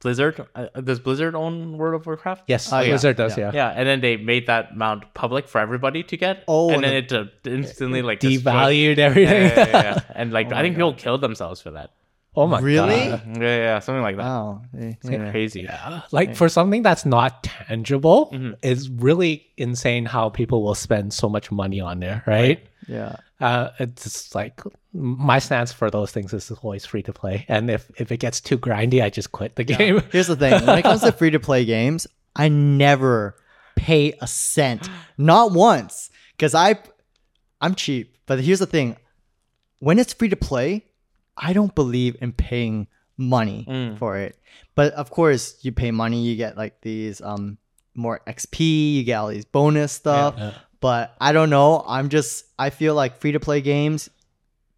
Blizzard 0.00 0.46
uh, 0.54 0.66
does 0.80 1.00
Blizzard 1.00 1.34
own 1.34 1.76
World 1.76 2.00
of 2.00 2.06
Warcraft? 2.06 2.44
Yes, 2.46 2.72
Oh, 2.72 2.78
yeah, 2.80 2.88
Blizzard 2.90 3.16
does. 3.16 3.36
yeah. 3.36 3.50
Yeah. 3.52 3.68
Yeah, 3.70 3.74
and 3.76 3.88
then 3.88 4.00
they 4.00 4.16
made 4.16 4.46
that 4.46 4.76
mount 4.76 5.12
public 5.14 5.48
for 5.48 5.60
everybody 5.60 6.02
to 6.04 6.16
get. 6.16 6.44
Oh, 6.46 6.68
and 6.70 6.84
and 6.84 6.84
then 6.84 6.94
it 6.94 7.12
uh, 7.12 7.24
instantly 7.44 8.02
like 8.02 8.20
Devalued 8.20 8.96
Yeah, 8.96 9.04
everything. 9.06 9.42
yeah, 9.42 9.56
yeah, 9.56 9.82
yeah. 9.82 10.00
and 10.14 10.32
like 10.38 10.52
Oh 10.52 10.56
I 10.56 10.62
think 10.62 10.76
my 10.76 10.78
people 10.84 10.94
killed 10.94 11.20
themselves 11.20 11.60
for 11.60 11.72
that. 11.72 11.90
Oh 12.38 12.46
my 12.46 12.60
Really? 12.60 12.94
god. 13.10 13.22
Yeah, 13.26 13.42
yeah, 13.42 13.56
yeah, 13.68 13.78
something 13.80 14.02
like 14.02 14.16
that. 14.16 14.24
Wow. 14.24 14.62
It's 14.72 15.08
yeah. 15.10 15.30
crazy. 15.30 15.62
Yeah. 15.62 16.02
Like 16.12 16.34
for 16.36 16.48
something 16.48 16.82
that's 16.82 17.04
not 17.04 17.42
tangible, 17.42 18.30
Mhm. 18.32 18.54
it's 18.62 18.88
really 18.88 19.46
insane 19.56 20.04
how 20.06 20.28
people 20.30 20.62
will 20.62 20.74
spend 20.86 21.12
so 21.12 21.28
much 21.28 21.50
money 21.50 21.80
on 21.80 22.00
there, 22.00 22.22
right? 22.26 22.58
Yeah. 22.86 23.16
Uh, 23.40 23.70
it's 23.78 24.02
just 24.04 24.34
like 24.34 24.60
my 24.92 25.38
stance 25.38 25.70
for 25.72 25.90
those 25.90 26.10
things 26.10 26.32
is 26.32 26.50
always 26.62 26.84
free 26.86 27.02
to 27.02 27.12
play, 27.12 27.44
and 27.48 27.70
if 27.70 27.82
if 28.02 28.10
it 28.10 28.18
gets 28.18 28.40
too 28.40 28.58
grindy, 28.58 29.00
I 29.02 29.10
just 29.10 29.30
quit 29.30 29.54
the 29.56 29.64
game. 29.64 30.02
Here's 30.10 30.26
the 30.26 30.34
thing: 30.36 30.52
when 30.66 30.78
it 30.78 30.82
comes 30.82 31.02
to 31.02 31.12
free 31.20 31.30
to 31.30 31.38
play 31.40 31.64
games, 31.64 32.06
I 32.34 32.48
never 32.48 33.36
pay 33.76 34.12
a 34.20 34.26
cent, 34.26 34.90
not 35.16 35.52
once, 35.52 36.10
because 36.36 36.52
I, 36.54 36.76
I'm 37.60 37.74
cheap. 37.76 38.16
But 38.26 38.40
here's 38.40 38.58
the 38.58 38.66
thing: 38.66 38.96
when 39.78 39.98
it's 40.00 40.12
free 40.18 40.30
to 40.30 40.36
play, 40.50 40.82
I 41.40 41.52
don't 41.52 41.74
believe 41.74 42.16
in 42.20 42.32
paying 42.32 42.88
money 43.16 43.64
Mm. 43.68 43.98
for 43.98 44.16
it. 44.18 44.38
But 44.74 44.92
of 44.94 45.10
course, 45.10 45.56
you 45.62 45.72
pay 45.72 45.90
money, 45.90 46.22
you 46.22 46.36
get 46.36 46.56
like 46.56 46.80
these 46.82 47.20
um 47.20 47.58
more 47.94 48.20
XP, 48.26 48.94
you 48.94 49.04
get 49.04 49.16
all 49.16 49.28
these 49.28 49.44
bonus 49.44 49.92
stuff. 49.92 50.34
Yeah. 50.38 50.52
But 50.80 51.14
I 51.20 51.32
don't 51.32 51.50
know. 51.50 51.84
I'm 51.86 52.08
just 52.08 52.44
I 52.58 52.70
feel 52.70 52.94
like 52.94 53.18
free 53.20 53.32
to 53.32 53.40
play 53.40 53.60
games 53.60 54.08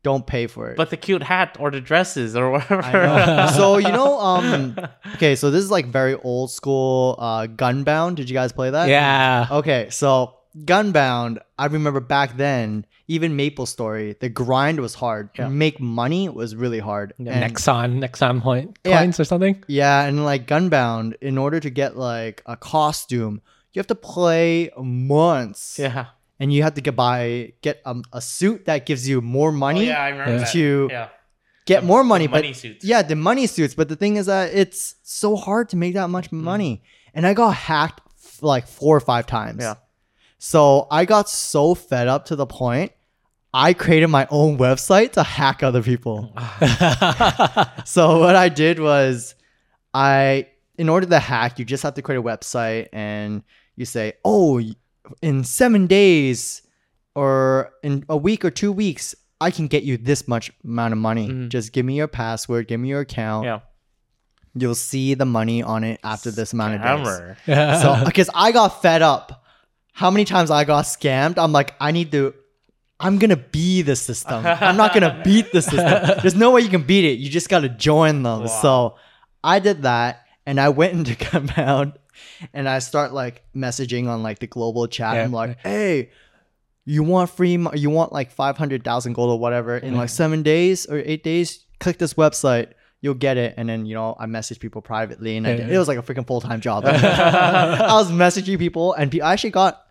don't 0.03 0.27
pay 0.27 0.47
for 0.47 0.71
it. 0.71 0.79
But 0.79 0.89
the 0.89 0.97
cute 0.97 1.23
hat 1.23 1.59
or 1.61 1.71
the 1.71 1.81
dresses 1.83 2.35
or 2.35 2.51
whatever. 2.51 3.49
So 3.55 3.77
you 3.77 3.93
know, 3.93 4.19
um, 4.19 4.75
okay, 5.17 5.37
so 5.37 5.51
this 5.51 5.63
is 5.63 5.71
like 5.71 5.87
very 5.87 6.15
old 6.15 6.51
school. 6.51 7.17
Uh, 7.19 7.47
Gunbound. 7.47 8.15
Did 8.15 8.31
you 8.31 8.35
guys 8.35 8.53
play 8.53 8.71
that? 8.71 8.89
yeah. 8.89 9.47
Okay, 9.51 9.89
so 9.91 10.37
Gunbound. 10.65 11.39
I 11.59 11.67
remember 11.67 12.01
back 12.01 12.37
then, 12.37 12.87
even 13.09 13.35
Maple 13.37 13.67
Story, 13.67 14.17
the 14.21 14.29
grind 14.29 14.81
was 14.81 14.95
hard. 14.95 15.31
Yeah. 15.39 15.49
make 15.49 15.81
money 15.81 16.29
was 16.29 16.55
really 16.55 16.79
hard. 16.79 17.13
And- 17.19 17.29
Nexon, 17.29 17.99
Nexon 18.05 18.41
point 18.43 18.79
Yeah. 18.85 18.99
coins 19.01 19.19
or 19.21 19.25
something. 19.25 19.63
yeah, 19.67 20.05
and 20.05 20.25
like 20.25 20.47
Gunbound, 20.47 21.15
in 21.21 21.39
order 21.39 21.61
to 21.61 21.71
get 21.71 21.97
like 21.97 22.43
a 22.47 22.57
costume, 22.57 23.41
you 23.73 23.81
have 23.81 23.87
to 23.89 23.95
play 23.95 24.71
months. 24.81 25.79
yeah. 25.79 26.07
and 26.43 26.51
you 26.55 26.63
have 26.63 26.73
to 26.73 26.81
get 26.81 26.97
buy 26.97 27.53
get 27.61 27.83
um, 27.85 28.03
a 28.15 28.21
suit 28.21 28.65
that 28.65 28.87
gives 28.87 29.07
you 29.07 29.21
more 29.21 29.53
money. 29.53 29.81
Oh, 29.81 29.93
yeah, 29.93 30.03
I 30.03 30.09
remember 30.09 30.33
Yeah. 30.33 30.39
that. 30.39 30.53
To 30.53 30.89
yeah. 30.91 31.09
Get 31.67 31.81
The- 31.83 31.87
more 31.87 32.01
the 32.01 32.09
money, 32.09 32.29
money 32.29 32.49
but 32.53 32.57
suits. 32.57 32.83
yeah, 32.85 33.03
the 33.03 33.15
money 33.15 33.47
suits. 33.47 33.75
But 33.75 33.89
the 33.91 33.97
thing 33.97 34.17
is 34.17 34.25
that 34.27 34.55
it's 34.55 34.95
so 35.03 35.37
hard 35.37 35.69
to 35.71 35.77
make 35.77 35.93
that 35.95 36.09
much 36.09 36.33
money, 36.33 36.83
and 37.15 37.27
I 37.27 37.35
got 37.35 37.51
hacked 37.55 38.01
f- 38.25 38.43
like 38.43 38.67
four 38.67 38.97
or 38.97 39.01
five 39.01 39.27
times. 39.27 39.61
Yeah. 39.61 39.75
So 40.43 40.87
I 40.91 41.05
got 41.05 41.29
so 41.29 41.75
fed 41.75 42.09
up 42.09 42.25
to 42.27 42.37
the 42.37 42.47
point 42.47 42.93
I 43.53 43.75
created 43.75 44.07
my 44.09 44.27
own 44.31 44.59
website 44.59 45.13
to 45.13 45.23
hack 45.23 45.63
other 45.63 45.83
people. 45.83 46.33
so 47.85 48.21
what 48.21 48.37
I 48.37 48.49
did 48.49 48.79
was 48.79 49.35
I 49.93 50.47
in 50.79 50.89
order 50.89 51.07
to 51.07 51.19
hack, 51.19 51.59
you 51.59 51.65
just 51.65 51.83
have 51.83 51.95
to 51.95 52.03
create 52.03 52.19
a 52.19 52.23
website 52.23 52.89
and 52.93 53.43
you 53.77 53.85
say, 53.85 54.15
"Oh, 54.25 54.63
in 55.21 55.45
7 55.45 55.87
days 55.87 56.63
or 57.15 57.73
in 57.83 58.05
a 58.09 58.17
week 58.17 58.45
or 58.45 58.51
2 58.51 58.73
weeks, 58.73 59.15
I 59.41 59.51
can 59.51 59.67
get 59.67 59.83
you 59.83 59.97
this 59.99 60.27
much 60.29 60.51
amount 60.65 60.93
of 60.93 60.99
money. 60.99 61.29
Mhm. 61.29 61.49
Just 61.51 61.73
give 61.73 61.85
me 61.85 61.97
your 61.97 62.09
password, 62.09 62.69
give 62.69 62.81
me 62.81 62.89
your 62.89 63.01
account. 63.01 63.45
Yeah. 63.47 63.61
You'll 64.55 64.75
see 64.75 65.15
the 65.15 65.27
money 65.27 65.63
on 65.63 65.85
it 65.85 66.01
after 66.05 66.31
this 66.31 66.53
amount 66.53 66.75
of 66.77 66.83
days." 66.83 67.83
So 67.83 68.03
because 68.07 68.31
I 68.33 68.53
got 68.53 68.81
fed 68.81 69.03
up, 69.03 69.40
how 69.93 70.11
many 70.11 70.25
times 70.25 70.51
I 70.51 70.65
got 70.65 70.85
scammed? 70.85 71.35
I'm 71.39 71.53
like, 71.53 71.75
I 71.81 71.91
need 71.93 72.13
to. 72.13 72.35
I'm 72.99 73.19
gonna 73.19 73.37
be 73.37 73.81
the 73.83 73.97
system. 73.97 74.45
I'm 74.47 74.77
not 74.77 74.93
gonna 74.93 75.21
beat 75.25 75.53
the 75.53 75.63
system. 75.63 76.19
There's 76.21 76.35
no 76.35 76.51
way 76.51 76.61
you 76.61 76.69
can 76.69 76.83
beat 76.83 77.05
it. 77.05 77.19
You 77.19 77.31
just 77.31 77.49
gotta 77.49 77.69
join 77.71 78.23
them. 78.23 78.41
Wow. 78.41 78.47
So 78.47 78.97
I 79.43 79.59
did 79.59 79.83
that, 79.83 80.27
and 80.45 80.61
I 80.61 80.69
went 80.69 80.93
into 80.99 81.15
Gunbound, 81.17 81.95
and 82.53 82.69
I 82.69 82.79
start 82.81 83.13
like 83.15 83.43
messaging 83.57 84.07
on 84.09 84.23
like 84.23 84.39
the 84.39 84.47
global 84.47 84.87
chat. 84.87 85.15
Yeah. 85.15 85.25
I'm 85.25 85.33
like, 85.33 85.59
hey. 85.61 86.11
You 86.87 87.03
want 87.05 87.31
free? 87.31 87.57
mo- 87.59 87.73
You 87.75 87.89
want 87.91 88.11
like 88.13 88.33
five 88.33 88.57
hundred 88.57 88.83
thousand 88.85 89.13
gold 89.13 89.31
or 89.31 89.39
whatever 89.39 89.77
in 89.77 89.95
like 89.97 90.09
seven 90.09 90.43
days 90.43 90.87
or 90.87 90.99
eight 90.99 91.23
days? 91.23 91.65
Click 91.79 91.99
this 91.99 92.15
website, 92.15 92.73
you'll 93.01 93.15
get 93.15 93.37
it. 93.37 93.55
And 93.57 93.69
then 93.69 93.87
you 93.87 93.95
know 93.95 94.17
I 94.19 94.27
message 94.27 94.61
people 94.61 94.83
privately, 94.83 95.37
and 95.37 95.47
Yeah. 95.47 95.69
it 95.69 95.79
was 95.79 95.89
like 95.89 95.99
a 95.99 96.03
freaking 96.03 96.27
full 96.27 96.41
time 96.41 96.61
job. 96.61 96.85
I 96.87 97.93
was 97.95 98.11
messaging 98.11 98.59
people, 98.59 98.93
and 98.95 99.15
I 99.23 99.33
actually 99.33 99.51
got. 99.51 99.83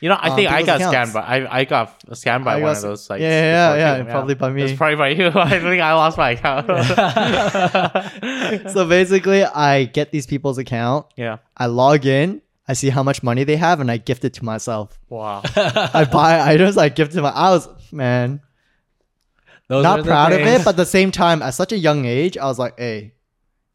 You 0.00 0.08
know, 0.08 0.14
I 0.14 0.28
Uh, 0.28 0.36
think 0.36 0.48
I 0.48 0.62
got 0.62 0.80
accounts. 0.80 1.10
scammed 1.10 1.14
by 1.14 1.20
I, 1.22 1.58
I 1.58 1.64
got 1.64 1.98
scammed 2.10 2.44
by 2.44 2.58
I 2.58 2.62
one 2.62 2.76
of 2.76 2.82
those 2.82 3.04
sites. 3.04 3.20
yeah, 3.20 3.74
yeah, 3.74 3.94
before, 3.96 4.06
yeah, 4.06 4.12
probably 4.12 4.34
by 4.36 4.50
me. 4.50 4.62
It's 4.62 4.78
probably 4.78 4.94
by 4.94 5.08
you. 5.08 5.26
I 5.34 5.58
think 5.58 5.82
I 5.82 5.92
lost 5.94 6.16
my 6.16 6.30
account. 6.30 6.68
So 8.72 8.86
basically, 8.88 9.44
I 9.44 9.84
get 9.84 10.10
these 10.12 10.26
people's 10.26 10.58
account. 10.58 11.06
yeah. 11.16 11.38
I 11.56 11.66
log 11.66 12.06
in. 12.06 12.42
I 12.68 12.74
see 12.74 12.90
how 12.90 13.02
much 13.02 13.22
money 13.22 13.44
they 13.44 13.56
have, 13.56 13.80
and 13.80 13.90
I 13.90 13.96
gift 13.96 14.24
it 14.24 14.34
to 14.34 14.44
myself. 14.44 14.98
Wow. 15.08 15.42
I 15.56 16.06
buy 16.12 16.40
items. 16.52 16.76
I 16.76 16.90
gift 16.90 17.12
to 17.14 17.22
my. 17.22 17.30
I 17.30 17.50
was 17.50 17.66
man, 17.90 18.40
Those 19.68 19.82
not 19.82 19.98
the 19.98 20.04
proud 20.04 20.32
of 20.32 20.40
it, 20.40 20.58
but 20.64 20.70
at 20.70 20.76
the 20.76 20.86
same 20.86 21.10
time, 21.12 21.42
at 21.42 21.50
such 21.50 21.72
a 21.72 21.78
young 21.78 22.04
age, 22.06 22.36
I 22.38 22.46
was 22.46 22.58
like, 22.58 22.78
hey, 22.78 23.12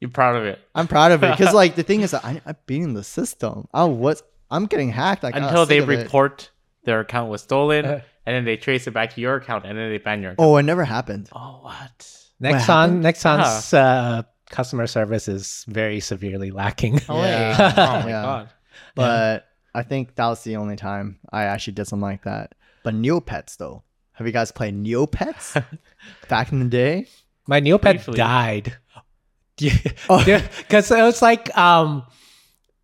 You're 0.02 0.10
proud 0.10 0.36
of 0.36 0.46
it. 0.46 0.60
I'm 0.76 0.88
proud 0.88 1.12
of 1.12 1.24
it 1.24 1.38
because 1.38 1.54
like 1.62 1.76
the 1.76 1.84
thing 1.84 2.02
is, 2.02 2.12
that 2.12 2.26
I, 2.26 2.42
I'm 2.46 2.56
beating 2.66 2.94
the 2.94 3.04
system. 3.04 3.68
I 3.74 3.86
was. 3.86 4.22
I'm 4.52 4.66
getting 4.68 4.90
hacked. 4.90 5.24
Like, 5.24 5.36
Until 5.36 5.66
they 5.66 5.78
sick 5.80 5.84
of 5.84 5.90
it. 5.92 6.04
report 6.04 6.52
their 6.84 7.00
account 7.00 7.30
was 7.30 7.42
stolen, 7.42 7.86
and 7.86 8.02
then 8.26 8.44
they 8.46 8.58
trace 8.58 8.86
it 8.88 8.92
back 8.92 9.14
to 9.16 9.22
your 9.22 9.36
account, 9.36 9.66
and 9.66 9.78
then 9.78 9.90
they 9.92 9.98
ban 10.00 10.22
your 10.22 10.32
account. 10.32 10.48
Oh, 10.48 10.58
it 10.58 10.64
never 10.64 10.84
happened. 10.86 11.30
Oh, 11.34 11.60
what? 11.62 12.08
Nexon, 12.42 12.60
happened? 12.60 13.04
Nexon's 13.04 13.74
uh, 13.74 14.24
customer 14.50 14.86
service 14.88 15.28
is 15.28 15.64
very 15.68 16.00
severely 16.00 16.52
lacking. 16.52 17.00
Oh, 17.10 17.24
Yeah. 17.24 17.50
wait. 17.58 17.74
oh 17.78 18.00
my 18.04 18.10
Yeah. 18.10 18.22
god. 18.24 18.50
But 18.96 19.46
I 19.74 19.84
think 19.84 20.16
that 20.16 20.28
was 20.28 20.44
the 20.44 20.58
only 20.58 20.76
time 20.76 21.20
I 21.32 21.44
actually 21.44 21.74
did 21.74 21.88
something 21.88 22.02
like 22.02 22.24
that. 22.24 22.54
But 22.84 22.94
Neopets 22.96 23.58
though, 23.58 23.84
have 24.14 24.28
you 24.28 24.34
guys 24.34 24.52
played 24.52 24.76
Neopets 24.76 25.64
back 26.30 26.52
in 26.52 26.60
the 26.60 26.66
day? 26.66 27.08
My 27.48 27.62
Neopet 27.62 27.82
Briefly. 27.82 28.16
died. 28.16 28.78
Oh. 30.10 30.24
Because 30.58 30.90
it 30.90 31.02
was 31.02 31.22
like, 31.22 31.56
um, 31.56 32.04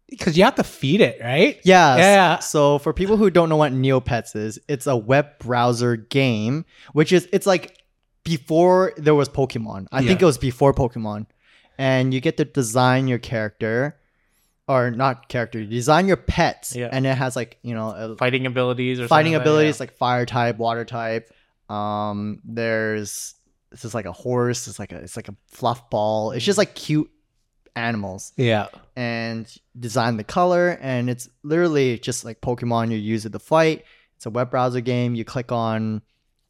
because 0.07 0.37
you 0.37 0.43
have 0.43 0.55
to 0.55 0.63
feed 0.63 1.01
it, 1.01 1.19
right? 1.21 1.59
Yes. 1.63 1.99
Yeah. 1.99 2.39
So 2.39 2.77
for 2.79 2.93
people 2.93 3.17
who 3.17 3.29
don't 3.29 3.49
know 3.49 3.57
what 3.57 3.73
Neopets 3.73 4.35
is, 4.35 4.59
it's 4.67 4.87
a 4.87 4.95
web 4.95 5.39
browser 5.39 5.95
game, 5.95 6.65
which 6.93 7.11
is 7.11 7.27
it's 7.33 7.47
like 7.47 7.75
before 8.23 8.93
there 8.97 9.15
was 9.15 9.27
Pokemon. 9.29 9.87
I 9.91 10.05
think 10.05 10.21
it 10.21 10.25
was 10.25 10.37
before 10.37 10.73
Pokemon. 10.73 11.25
And 11.77 12.13
you 12.13 12.21
get 12.21 12.37
to 12.37 12.45
design 12.45 13.07
your 13.07 13.19
character 13.19 13.98
or 14.69 14.91
not 14.91 15.27
character, 15.27 15.59
you 15.59 15.65
design 15.67 16.07
your 16.07 16.15
pets 16.15 16.75
Yeah. 16.75 16.87
and 16.91 17.05
it 17.05 17.15
has 17.17 17.35
like, 17.35 17.57
you 17.63 17.73
know, 17.73 17.89
a 17.89 18.15
Fighting 18.15 18.45
abilities 18.45 18.99
or 19.01 19.07
fighting 19.09 19.33
something 19.33 19.41
abilities 19.41 19.79
like 19.81 19.97
fire 19.97 20.25
type, 20.25 20.57
water 20.57 20.85
type. 20.85 21.29
Um, 21.69 22.39
there's 22.45 23.35
this 23.71 23.83
is 23.85 23.93
like 23.93 24.05
a 24.05 24.11
horse. 24.11 24.67
It's 24.67 24.79
like 24.79 24.91
a 24.91 24.97
it's 24.97 25.15
like 25.15 25.27
a 25.27 25.35
fluff 25.47 25.89
ball. 25.89 26.31
It's 26.31 26.45
just 26.45 26.57
like 26.57 26.73
cute 26.75 27.09
animals, 27.75 28.33
Yeah. 28.37 28.67
and 28.95 29.51
design 29.79 30.17
the 30.17 30.23
color, 30.23 30.77
and 30.81 31.09
it's 31.09 31.29
literally 31.43 31.99
just 31.99 32.25
like 32.25 32.41
Pokemon. 32.41 32.91
You 32.91 32.97
use 32.97 33.25
it 33.25 33.31
to 33.33 33.39
fight. 33.39 33.83
It's 34.17 34.25
a 34.25 34.29
web 34.29 34.49
browser 34.51 34.81
game. 34.81 35.15
You 35.15 35.23
click 35.25 35.51
on 35.51 36.01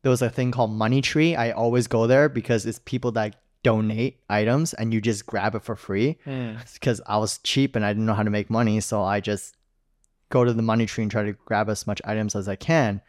there 0.02 0.10
was 0.10 0.22
a 0.22 0.30
thing 0.30 0.52
called 0.52 0.72
Money 0.72 1.02
Tree. 1.02 1.36
I 1.36 1.52
always 1.52 1.88
go 1.88 2.08
there 2.08 2.30
because 2.30 2.66
it's 2.66 2.80
people 2.86 3.12
that 3.14 3.36
donate 3.64 4.20
items 4.30 4.74
and 4.74 4.94
you 4.94 5.02
just 5.02 5.26
grab 5.26 5.56
it 5.56 5.64
for 5.64 5.76
free. 5.76 6.18
Hmm. 6.24 6.56
Because 6.74 7.02
I 7.06 7.18
was 7.18 7.40
cheap 7.40 7.76
and 7.76 7.86
I 7.86 7.92
didn't 7.92 8.06
know 8.06 8.14
how 8.14 8.24
to 8.24 8.30
make 8.30 8.50
money, 8.50 8.80
so 8.80 9.04
I 9.04 9.20
just 9.20 9.56
go 10.30 10.44
to 10.46 10.54
the 10.54 10.62
Money 10.62 10.86
Tree 10.86 11.04
and 11.04 11.12
try 11.12 11.24
to 11.24 11.34
grab 11.34 11.70
as 11.70 11.88
much 11.88 12.02
items 12.06 12.36
as 12.36 12.48
I 12.48 12.56
can. 12.56 13.02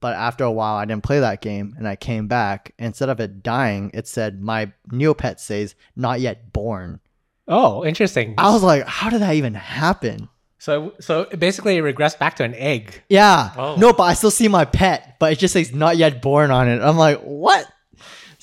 But 0.00 0.14
after 0.14 0.44
a 0.44 0.52
while, 0.52 0.76
I 0.76 0.84
didn't 0.84 1.04
play 1.04 1.20
that 1.20 1.40
game, 1.40 1.74
and 1.78 1.88
I 1.88 1.96
came 1.96 2.28
back. 2.28 2.74
Instead 2.78 3.08
of 3.08 3.18
it 3.18 3.42
dying, 3.42 3.90
it 3.94 4.06
said 4.06 4.42
my 4.42 4.70
Neopet 4.90 5.40
says 5.40 5.74
not 5.96 6.20
yet 6.20 6.52
born. 6.52 7.00
Oh, 7.48 7.84
interesting. 7.84 8.34
I 8.36 8.52
was 8.52 8.62
like, 8.62 8.86
how 8.86 9.08
did 9.08 9.22
that 9.22 9.34
even 9.34 9.54
happen? 9.54 10.28
So 10.58 10.94
so 11.00 11.26
basically 11.26 11.76
it 11.76 11.82
regressed 11.82 12.18
back 12.18 12.36
to 12.36 12.44
an 12.44 12.54
egg. 12.54 13.02
Yeah. 13.08 13.52
Oh. 13.56 13.76
No, 13.76 13.92
but 13.92 14.04
I 14.04 14.14
still 14.14 14.30
see 14.30 14.48
my 14.48 14.64
pet, 14.64 15.16
but 15.18 15.32
it 15.32 15.38
just 15.38 15.52
says 15.52 15.72
not 15.72 15.96
yet 15.96 16.22
born 16.22 16.50
on 16.50 16.68
it. 16.68 16.80
I'm 16.80 16.96
like, 16.96 17.20
what? 17.20 17.66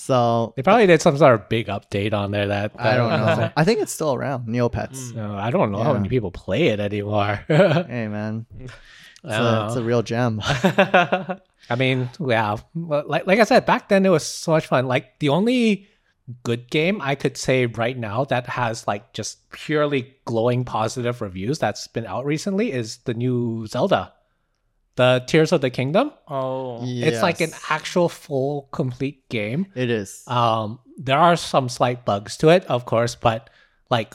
So 0.06 0.54
They 0.58 0.64
probably 0.64 0.86
did 0.88 1.02
some 1.02 1.18
sort 1.18 1.34
of 1.36 1.48
big 1.50 1.68
update 1.68 2.14
on 2.14 2.32
there 2.32 2.48
that 2.48 2.74
I 2.78 2.96
don't 2.98 3.10
know. 3.10 3.52
I 3.56 3.64
think 3.64 3.80
it's 3.80 3.92
still 3.94 4.14
around. 4.14 4.48
Neopets. 4.48 5.12
Mm. 5.12 5.16
No, 5.16 5.36
I 5.36 5.50
don't 5.50 5.72
know 5.72 5.82
how 5.82 5.92
Yeah. 5.94 5.98
many 6.00 6.10
people 6.10 6.32
play 6.32 6.68
it 6.68 6.80
anymore. 6.80 7.40
Hey 7.48 8.08
man, 8.08 8.46
it's, 8.60 8.74
a, 9.24 9.66
it's 9.68 9.76
a 9.78 9.84
real 9.84 10.02
gem. 10.04 10.42
I 10.44 11.76
mean, 11.78 12.10
yeah, 12.20 12.58
like 12.76 13.26
like 13.26 13.40
I 13.40 13.46
said, 13.46 13.66
back 13.66 13.88
then 13.90 14.06
it 14.06 14.10
was 14.10 14.26
so 14.26 14.52
much 14.52 14.68
fun. 14.68 14.88
Like 14.88 15.20
the 15.20 15.30
only 15.30 15.88
good 16.44 16.70
game 16.70 17.00
I 17.02 17.16
could 17.16 17.38
say 17.38 17.66
right 17.66 17.98
now 17.98 18.26
that 18.26 18.48
has 18.48 18.88
like 18.88 19.14
just 19.14 19.50
purely 19.52 20.14
glowing 20.26 20.64
positive 20.66 21.22
reviews 21.22 21.60
that's 21.60 21.88
been 21.88 22.06
out 22.06 22.26
recently 22.26 22.72
is 22.72 22.98
the 23.06 23.14
new 23.14 23.68
Zelda, 23.68 24.12
the 24.96 25.24
Tears 25.28 25.52
of 25.52 25.62
the 25.62 25.70
Kingdom. 25.70 26.12
oh. 26.28 26.80
It's 26.84 27.22
like 27.22 27.42
an 27.42 27.50
Yes. 27.50 27.64
actual 27.70 28.10
full 28.10 28.70
complete 28.72 29.28
game. 29.30 29.68
It 29.76 29.90
is. 29.90 30.24
Um, 30.28 30.80
there 30.98 31.18
are 31.18 31.36
some 31.36 31.70
slight 31.70 32.06
bugs 32.06 32.38
to 32.38 32.50
it, 32.50 32.66
of 32.66 32.86
course, 32.86 33.16
but 33.16 33.50
like 33.90 34.14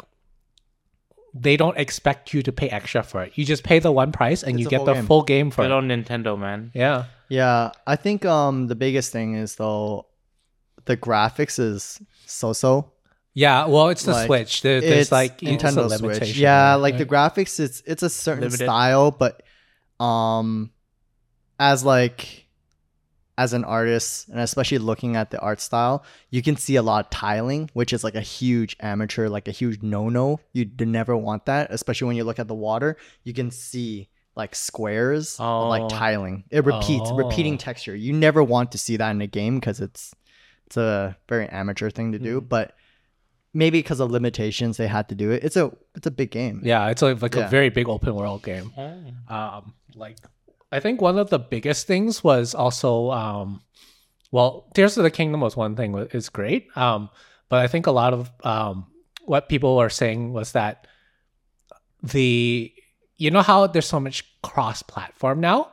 they 1.35 1.57
don't 1.57 1.77
expect 1.77 2.33
you 2.35 2.43
to 2.43 2.53
pay 2.53 2.69
extra 2.69 3.03
for 3.03 3.23
it. 3.23 3.33
You 3.37 3.45
just 3.45 3.63
pay 3.63 3.79
the 3.79 3.93
one 3.93 4.13
price 4.13 4.43
and 4.43 4.53
It's 4.55 4.61
you 4.63 4.67
a 4.67 4.71
get 4.71 4.77
full 4.79 4.87
the 4.87 4.95
game. 4.95 5.07
full 5.07 5.23
game 5.23 5.51
for 5.51 5.63
Good 5.63 5.71
it. 5.71 5.75
on 5.75 5.89
Nintendo, 5.89 6.39
man. 6.39 6.71
Yeah. 6.75 7.05
Yeah, 7.29 7.73
I 7.87 7.97
think 7.97 8.25
um 8.25 8.69
the 8.69 8.75
biggest 8.75 9.13
thing 9.13 9.35
is 9.35 9.57
though 9.57 10.07
the 10.87 10.97
graphics 10.97 11.59
is 11.59 12.01
so 12.27 12.53
so. 12.53 12.93
Yeah, 13.35 13.67
well, 13.67 13.91
it's 13.91 14.03
the 14.05 14.13
Like, 14.13 14.27
Switch. 14.27 14.63
There, 14.63 14.81
there's 14.81 15.03
It's 15.03 15.13
like 15.13 15.43
it's 15.43 15.63
a 15.63 15.67
Nintendo 15.67 15.89
Switch. 15.89 16.01
limitation, 16.01 16.41
Yeah, 16.43 16.71
right? 16.71 16.75
like 16.77 16.99
the 16.99 17.05
graphics, 17.07 17.61
it's 17.61 17.83
it's 17.87 18.03
a 18.03 18.09
certain 18.11 18.45
Limited. 18.45 18.65
style, 18.65 19.11
but 19.11 19.43
um, 20.01 20.71
as 21.59 21.85
like 21.85 22.47
as 23.37 23.53
an 23.53 23.65
artist, 23.65 24.29
and 24.29 24.41
especially 24.41 24.79
looking 24.79 25.15
at 25.15 25.31
the 25.31 25.39
art 25.39 25.61
style, 25.61 26.05
you 26.31 26.43
can 26.43 26.57
see 26.57 26.75
a 26.75 26.83
lot 26.83 27.05
of 27.07 27.11
tiling, 27.11 27.71
which 27.73 27.93
is 27.93 28.03
like 28.03 28.17
a 28.17 28.21
huge 28.21 28.77
amateur, 28.81 29.29
like 29.29 29.47
a 29.47 29.53
huge 29.53 29.81
no 29.83 30.09
no. 30.09 30.41
You 30.53 30.67
would 30.77 30.89
never 30.89 31.17
want 31.17 31.47
that, 31.47 31.69
especially 31.71 32.09
when 32.09 32.17
you 32.17 32.25
look 32.25 32.39
at 32.41 32.49
the 32.49 32.55
water. 32.55 32.97
You 33.25 33.33
can 33.33 33.51
see 33.53 34.09
like 34.35 34.55
squares, 34.55 35.37
of, 35.41 35.69
like 35.69 35.83
Oh. 35.83 35.89
tiling. 35.89 36.45
It 36.51 36.65
repeats, 36.65 37.11
repeating 37.13 37.55
Oh. 37.55 37.59
texture. 37.59 37.95
You 37.95 38.13
never 38.13 38.43
want 38.43 38.73
to 38.73 38.79
see 38.79 38.97
that 38.97 39.11
in 39.11 39.21
a 39.21 39.27
game 39.27 39.59
because 39.61 39.81
it's 39.81 40.15
it's 40.67 40.77
a 40.77 41.17
very 41.29 41.49
amateur 41.49 41.91
thing 41.91 42.13
to 42.13 42.19
do, 42.19 42.41
but 42.41 42.75
maybe 43.55 43.79
because 43.79 44.01
of 44.01 44.11
limitations 44.11 44.77
they 44.77 44.87
had 44.87 45.09
to 45.09 45.15
do 45.15 45.31
it. 45.31 45.43
It's 45.45 45.57
a 45.57 45.71
it's 45.95 46.07
a 46.07 46.11
big 46.11 46.31
game. 46.31 46.61
yeah, 46.65 46.89
it's 46.89 47.03
a, 47.03 47.15
like 47.15 47.35
Yeah. 47.37 47.47
a 47.47 47.49
very 47.49 47.69
big 47.71 47.89
open 47.89 48.15
world 48.17 48.43
game. 48.43 48.73
Oh. 48.77 49.35
Um, 49.35 49.75
like 49.99 50.19
I 50.71 50.81
think 50.81 51.01
one 51.01 51.19
of 51.19 51.31
the 51.31 51.39
biggest 51.39 51.87
things 51.87 52.23
was 52.23 52.55
also 52.55 53.11
um, 53.11 53.63
well, 54.31 54.71
Tears 54.75 54.97
of 54.97 55.05
the 55.05 55.11
Kingdom 55.11 55.41
was 55.41 55.57
one 55.57 55.77
thing 55.77 55.95
is 56.13 56.29
great. 56.29 56.69
Um, 56.77 57.09
but 57.49 57.61
I 57.61 57.67
think 57.67 57.87
a 57.87 57.91
lot 57.91 58.13
of 58.13 58.31
um, 58.45 58.87
what 59.25 59.49
people 59.49 59.79
are 59.79 59.91
saying 59.91 60.33
was 60.33 60.53
that 60.53 60.87
the 62.03 62.73
you 63.17 63.31
know 63.31 63.43
how 63.43 63.67
there's 63.67 63.87
so 63.87 64.01
much 64.01 64.25
cross 64.43 64.83
platform 64.83 65.41
now 65.41 65.73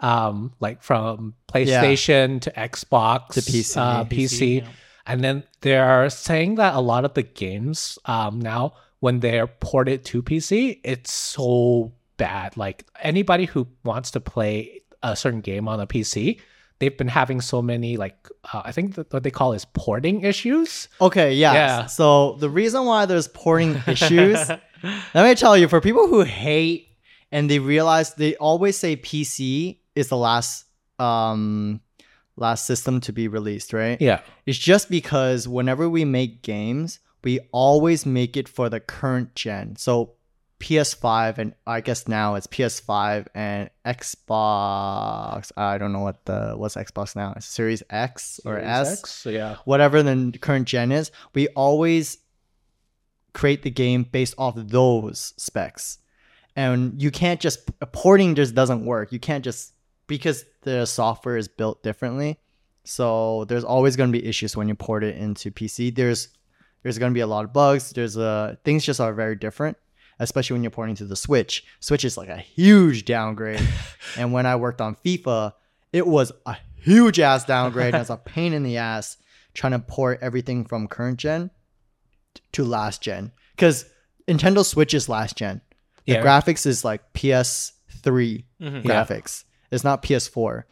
um 0.00 0.52
like 0.60 0.82
from 0.82 1.34
playstation 1.52 2.40
to 2.40 2.50
xbox 2.52 3.34
To 3.34 3.40
PC. 3.40 3.76
uh, 3.76 4.04
PC, 4.04 4.62
yeah. 4.62 4.68
and 5.06 5.22
then 5.22 5.44
they're 5.60 6.08
saying 6.08 6.54
that 6.54 6.74
a 6.74 6.80
lot 6.80 7.04
of 7.04 7.12
the 7.14 7.22
games 7.22 7.98
um 8.06 8.40
now 8.40 8.72
when 9.00 9.20
they're 9.20 9.46
ported 9.46 10.04
to 10.06 10.22
pc 10.22 10.80
it's 10.82 11.12
so 11.12 11.92
bad 12.26 12.48
like 12.64 12.78
anybody 13.12 13.46
who 13.52 13.66
wants 13.90 14.08
to 14.16 14.20
play 14.20 14.80
a 15.02 15.14
certain 15.22 15.40
game 15.50 15.64
on 15.72 15.78
a 15.80 15.86
pc 15.92 16.14
they've 16.78 16.98
been 17.02 17.12
having 17.20 17.40
so 17.40 17.58
many 17.72 17.96
like 18.04 18.18
uh, 18.52 18.62
i 18.68 18.72
think 18.76 18.94
that 18.96 19.06
what 19.12 19.22
they 19.24 19.30
call 19.40 19.50
is 19.58 19.64
porting 19.84 20.16
issues 20.32 20.88
Okay, 21.00 21.30
yeah. 21.34 21.52
Yeah. 21.60 21.86
So 21.86 22.06
the 22.44 22.50
reason 22.60 22.80
why 22.90 23.00
there's 23.10 23.28
porting 23.28 23.72
issues, 23.86 24.38
let 25.16 25.22
me 25.28 25.34
tell 25.34 25.56
you, 25.60 25.66
for 25.68 25.80
people 25.80 26.06
who 26.12 26.20
hate 26.22 26.82
and 27.32 27.42
they 27.50 27.58
realize 27.58 28.14
they 28.14 28.34
always 28.36 28.76
say 28.82 28.92
PC 28.96 29.78
is 29.94 30.08
the 30.08 30.16
last 30.28 30.64
um 30.98 31.80
last 32.36 32.64
system 32.66 33.00
to 33.06 33.12
be 33.12 33.28
released, 33.28 33.72
right? 33.72 33.98
yeah 34.00 34.20
It's 34.46 34.58
just 34.72 34.88
because 34.90 35.48
whenever 35.48 35.84
we 35.96 36.04
make 36.04 36.32
games, 36.42 37.00
we 37.24 37.40
always 37.52 38.00
make 38.06 38.36
it 38.40 38.48
for 38.48 38.66
the 38.74 38.80
current 38.80 39.28
gen. 39.34 39.76
So 39.76 40.14
PS5 40.60 41.38
and 41.38 41.54
I 41.66 41.80
guess 41.80 42.06
now 42.06 42.34
it's 42.34 42.46
PS5 42.46 43.26
and 43.34 43.70
Xbox. 43.84 45.50
I 45.56 45.78
don't 45.78 45.92
know 45.92 46.00
what 46.00 46.24
the 46.26 46.52
what's 46.56 46.76
Xbox 46.76 47.16
now. 47.16 47.32
It's 47.36 47.46
Series 47.46 47.82
X 47.90 48.40
or 48.44 48.56
Series 48.56 48.68
S 48.68 49.00
X, 49.00 49.26
yeah 49.26 49.56
whatever 49.64 50.02
the 50.02 50.38
current 50.40 50.68
gen 50.68 50.92
is, 50.92 51.10
we 51.34 51.48
always 51.48 52.18
create 53.32 53.62
the 53.62 53.70
game 53.70 54.04
based 54.04 54.34
off 54.38 54.54
those 54.56 55.32
specs. 55.36 55.98
And 56.56 57.00
you 57.00 57.10
can't 57.10 57.40
just 57.40 57.70
porting 57.92 58.34
just 58.34 58.54
doesn't 58.54 58.84
work. 58.84 59.12
You 59.12 59.20
can't 59.20 59.44
just 59.44 59.72
because 60.06 60.44
the 60.62 60.84
software 60.84 61.36
is 61.36 61.48
built 61.48 61.82
differently. 61.82 62.38
So 62.84 63.44
there's 63.44 63.64
always 63.64 63.96
going 63.96 64.12
to 64.12 64.18
be 64.18 64.26
issues 64.26 64.56
when 64.56 64.68
you 64.68 64.74
port 64.74 65.04
it 65.04 65.16
into 65.16 65.50
PC. 65.50 65.94
There's 65.94 66.28
there's 66.82 66.98
going 66.98 67.12
to 67.12 67.14
be 67.14 67.20
a 67.20 67.26
lot 67.26 67.44
of 67.44 67.52
bugs. 67.52 67.90
There's 67.90 68.18
uh 68.18 68.56
things 68.64 68.84
just 68.84 69.00
are 69.00 69.14
very 69.14 69.36
different, 69.36 69.76
especially 70.20 70.54
when 70.54 70.62
you're 70.62 70.70
porting 70.70 70.94
to 70.96 71.04
the 71.04 71.16
Switch. 71.16 71.64
Switch 71.80 72.04
is 72.04 72.16
like 72.16 72.28
a 72.28 72.36
huge 72.36 73.04
downgrade. 73.04 73.60
and 74.16 74.32
when 74.32 74.46
I 74.46 74.54
worked 74.56 74.80
on 74.80 74.94
FIFA, 75.04 75.54
it 75.92 76.06
was 76.06 76.30
a 76.46 76.56
huge 76.76 77.18
ass 77.18 77.44
downgrade. 77.44 77.94
and 77.94 78.00
it's 78.00 78.10
a 78.10 78.16
pain 78.24 78.52
in 78.52 78.62
the 78.62 78.76
ass 78.76 79.16
trying 79.54 79.72
to 79.72 79.80
port 79.80 80.20
everything 80.22 80.64
from 80.64 80.86
current 80.86 81.18
gen 81.18 81.50
to 82.52 82.64
last 82.64 83.02
gen 83.02 83.32
because 83.56 83.84
Nintendo 84.28 84.64
Switch 84.64 84.94
is 84.94 85.08
last 85.08 85.36
gen. 85.36 85.60
The 86.06 86.12
Yeah. 86.12 86.22
graphics 86.22 86.66
is 86.66 86.84
like 86.84 87.12
PS3 87.14 88.44
Mhm. 88.60 88.84
Yeah. 88.84 89.04
graphics. 89.04 89.44
It's 89.70 89.84
not 89.84 90.02
PS4 90.02 90.64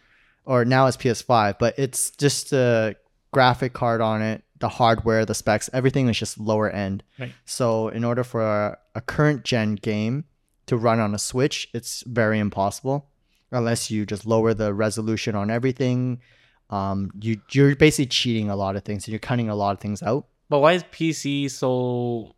or 0.45 0.65
now 0.65 0.87
it's 0.87 0.97
PS5, 0.97 1.59
but 1.59 1.79
it's 1.79 2.11
just 2.13 2.53
a 2.53 2.97
graphic 3.33 3.73
card 3.73 4.01
on 4.01 4.23
it, 4.23 4.43
the 4.61 4.69
hardware, 4.69 5.25
the 5.25 5.35
specs, 5.35 5.71
everything 5.73 6.09
is 6.09 6.19
just 6.19 6.39
lower 6.39 6.71
end. 6.71 7.03
Right. 7.19 7.33
So 7.45 7.89
in 7.89 8.05
order 8.05 8.25
for 8.25 8.43
a, 8.43 8.79
a 8.95 9.01
current 9.01 9.45
gen 9.45 9.77
game 9.77 10.25
to 10.67 10.77
run 10.77 11.01
on 11.01 11.15
a 11.15 11.19
Switch, 11.19 11.69
it's 11.73 12.03
very 12.07 12.39
impossible 12.39 13.09
unless 13.51 13.91
you 13.91 14.05
just 14.05 14.27
lower 14.27 14.55
the 14.55 14.75
resolution 14.75 15.35
on 15.35 15.51
everything. 15.51 16.21
Um, 16.71 17.11
you 17.21 17.41
you're 17.51 17.75
basically 17.77 18.07
cheating 18.07 18.51
a 18.51 18.57
lot 18.57 18.77
of 18.77 18.85
things 18.85 19.07
and 19.07 19.13
you're 19.13 19.21
cutting 19.21 19.49
a 19.49 19.55
lot 19.55 19.73
of 19.73 19.81
things 19.81 20.03
out. 20.03 20.27
But 20.51 20.61
why 20.61 20.75
is 20.75 20.85
PC 20.85 21.51
so 21.51 22.35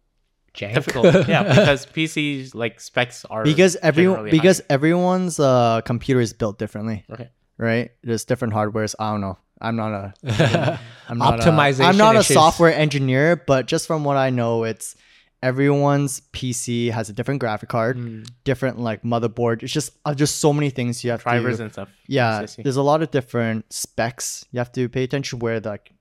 Jank. 0.54 0.74
difficult? 0.74 1.28
yeah, 1.28 1.42
because 1.48 1.87
PC 1.87 2.54
like 2.54 2.80
specs 2.80 3.24
are 3.24 3.42
because 3.42 3.76
everyone 3.76 4.30
because 4.30 4.59
high. 4.59 4.66
everyone's 4.70 5.40
uh 5.40 5.80
computer 5.85 6.20
is 6.20 6.33
built 6.33 6.59
differently 6.59 7.04
okay. 7.11 7.30
Right 7.61 7.90
there's 8.03 8.25
different 8.25 8.55
hardwares 8.55 8.94
i 8.99 9.11
don't 9.12 9.20
know 9.20 9.37
i'm 9.61 9.77
not 9.77 9.92
a 9.92 10.14
i'm 11.09 11.18
not 11.18 11.38
Optimization 11.40 11.81
a, 11.81 11.85
i'm 11.85 11.96
not 11.99 12.16
a 12.16 12.20
issues. 12.20 12.35
software 12.35 12.75
engineer 12.75 13.37
but 13.37 13.66
just 13.66 13.87
from 13.87 14.03
what 14.05 14.16
i 14.16 14.31
know 14.31 14.64
it's 14.64 14.96
everyone's 15.42 16.20
pc 16.33 16.90
has 16.90 17.09
a 17.09 17.12
different 17.12 17.40
graphic 17.40 17.68
card 17.68 17.96
Mm. 17.96 18.29
different 18.44 18.79
like 18.79 19.03
motherboard 19.03 19.62
it's 19.62 19.73
just 19.73 19.92
uh, 20.05 20.14
just 20.14 20.38
so 20.38 20.53
many 20.53 20.70
things 20.70 21.03
you 21.05 21.11
have 21.11 21.23
Drivers 21.23 21.57
to 21.59 21.64
and 21.64 21.73
stuff. 21.73 21.88
yeah 22.07 22.44
there's 22.59 22.77
a 22.77 22.83
lot 22.83 23.03
of 23.03 23.11
different 23.11 23.70
specs 23.73 24.44
you 24.53 24.59
have 24.59 24.70
to 24.73 24.88
pay 24.88 25.03
attention 25.03 25.38
where 25.38 25.59
like, 25.61 25.92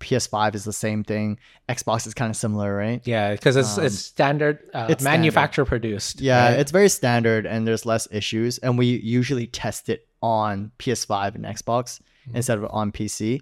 ps5 0.00 0.54
is 0.56 0.64
the 0.64 0.72
same 0.72 1.04
thing 1.04 1.38
xbox 1.68 2.06
is 2.08 2.14
kind 2.14 2.30
of 2.30 2.36
similar 2.36 2.74
right 2.74 3.00
Yeah, 3.06 3.32
because 3.32 3.56
it's 3.56 3.78
Um, 3.78 3.84
it's 3.86 3.98
standard, 3.98 4.58
uh, 4.74 4.86
it's 4.90 5.02
standard. 5.02 5.18
manufacturer 5.20 5.64
produced. 5.64 6.20
Yeah, 6.20 6.50
right? 6.50 6.58
it's 6.60 6.70
very 6.72 6.88
standard 6.88 7.46
and 7.46 7.66
there's 7.66 7.84
less 7.86 8.06
issues. 8.12 8.58
And 8.58 8.76
we 8.78 8.86
usually 8.86 9.46
test 9.46 9.88
it 9.88 10.07
on 10.22 10.72
PS5 10.78 11.34
and 11.34 11.44
Xbox 11.44 12.00
Mm-hmm. 12.26 12.36
instead 12.36 12.58
of 12.58 12.66
on 12.70 12.92
PC. 12.92 13.40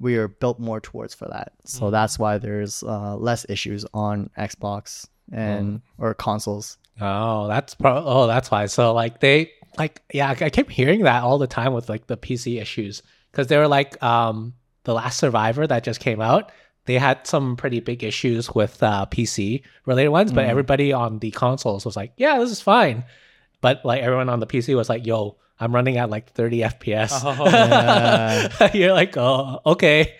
We 0.00 0.16
are 0.16 0.26
built 0.26 0.58
more 0.58 0.80
towards 0.80 1.14
for 1.14 1.26
that. 1.28 1.52
Mm-hmm. 1.58 1.68
So 1.78 1.90
that's 1.90 2.18
why 2.18 2.38
there's 2.38 2.82
uh, 2.82 3.16
less 3.16 3.46
issues 3.48 3.86
on 3.94 4.28
Xbox 4.36 5.06
and 5.30 5.80
Oh. 5.98 6.04
or 6.06 6.14
consoles. 6.14 6.78
Oh, 7.00 7.46
that's 7.48 7.74
pro- 7.74 8.02
oh, 8.04 8.26
that's 8.26 8.50
why. 8.50 8.66
So 8.66 8.92
like 8.92 9.20
they 9.20 9.52
like 9.78 10.02
yeah, 10.12 10.28
I 10.28 10.46
I 10.46 10.50
kept 10.50 10.70
hearing 10.72 11.02
that 11.04 11.22
all 11.22 11.38
the 11.38 11.46
time 11.46 11.72
with 11.74 11.88
like 11.88 12.06
the 12.08 12.16
PC 12.16 12.60
issues. 12.60 13.02
because 13.30 13.46
they 13.48 13.56
were 13.56 13.68
like 13.68 14.00
um 14.02 14.54
the 14.84 14.94
last 14.94 15.18
survivor 15.18 15.66
that 15.66 15.82
just 15.84 15.98
came 16.00 16.20
out 16.20 16.52
they 16.86 16.98
had 16.98 17.26
some 17.26 17.56
pretty 17.56 17.80
big 17.80 18.04
issues 18.04 18.54
with 18.54 18.82
uh 18.82 19.06
pc 19.10 19.62
related 19.86 20.10
ones 20.10 20.30
but 20.32 20.44
Mm. 20.44 20.50
everybody 20.50 20.92
on 20.92 21.18
the 21.20 21.30
consoles 21.30 21.84
was 21.86 21.96
like 21.96 22.12
yeah 22.18 22.38
this 22.38 22.50
is 22.50 22.60
fine 22.60 23.02
but 23.62 23.82
like 23.84 24.02
everyone 24.02 24.28
on 24.28 24.40
the 24.40 24.46
pc 24.46 24.76
was 24.76 24.88
like 24.90 25.06
yo 25.06 25.36
i'm 25.60 25.74
running 25.74 25.96
at 25.96 26.10
like 26.10 26.30
30 26.32 26.60
fps 26.60 27.10
Oh. 27.24 27.44
Yeah. 27.46 28.70
you're 28.74 28.92
like 28.92 29.16
oh 29.16 29.60
okay 29.66 30.14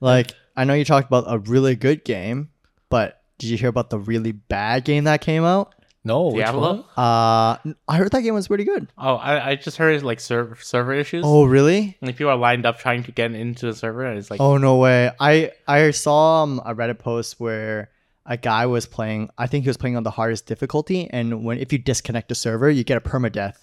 Like 0.00 0.32
I 0.56 0.64
know 0.64 0.74
you 0.74 0.84
talked 0.84 1.08
about 1.08 1.24
a 1.26 1.38
really 1.38 1.74
good 1.74 2.04
game, 2.04 2.50
but 2.88 3.22
did 3.38 3.48
you 3.50 3.56
hear 3.56 3.68
about 3.68 3.90
the 3.90 3.98
really 3.98 4.30
bad 4.32 4.84
game 4.84 5.04
that 5.04 5.20
came 5.20 5.42
out? 5.44 5.74
no 6.04 6.30
Diablo? 6.30 6.84
Uh, 6.96 7.56
I 7.88 7.96
heard 7.96 8.12
that 8.12 8.20
game 8.20 8.34
was 8.34 8.46
pretty 8.46 8.62
good. 8.64 8.86
Oh, 8.98 9.14
I, 9.16 9.50
I 9.50 9.54
just 9.56 9.78
heard 9.78 10.02
like 10.04 10.20
server 10.20 10.54
server 10.60 10.92
issues. 10.92 11.24
Oh, 11.26 11.44
really? 11.44 11.96
Like 12.02 12.16
people 12.16 12.30
are 12.30 12.36
lined 12.36 12.66
up 12.66 12.78
trying 12.78 13.02
to 13.04 13.12
get 13.12 13.32
into 13.34 13.66
the 13.66 13.74
server, 13.74 14.04
and 14.04 14.18
it's 14.18 14.30
like, 14.30 14.40
Oh 14.40 14.58
no 14.58 14.76
way! 14.76 15.10
I 15.18 15.50
I 15.66 15.90
saw 15.92 16.42
um, 16.44 16.60
a 16.64 16.74
Reddit 16.74 16.98
post 16.98 17.40
where 17.40 17.90
a 18.26 18.36
guy 18.36 18.66
was 18.66 18.86
playing. 18.86 19.30
I 19.38 19.46
think 19.48 19.64
he 19.64 19.68
was 19.70 19.76
playing 19.78 19.96
on 19.96 20.02
the 20.04 20.10
hardest 20.12 20.46
difficulty, 20.46 21.08
and 21.10 21.42
when 21.44 21.58
if 21.58 21.72
you 21.72 21.78
disconnect 21.78 22.28
the 22.28 22.34
server, 22.36 22.70
you 22.70 22.84
get 22.84 22.98
a 22.98 23.00
permadeath. 23.00 23.56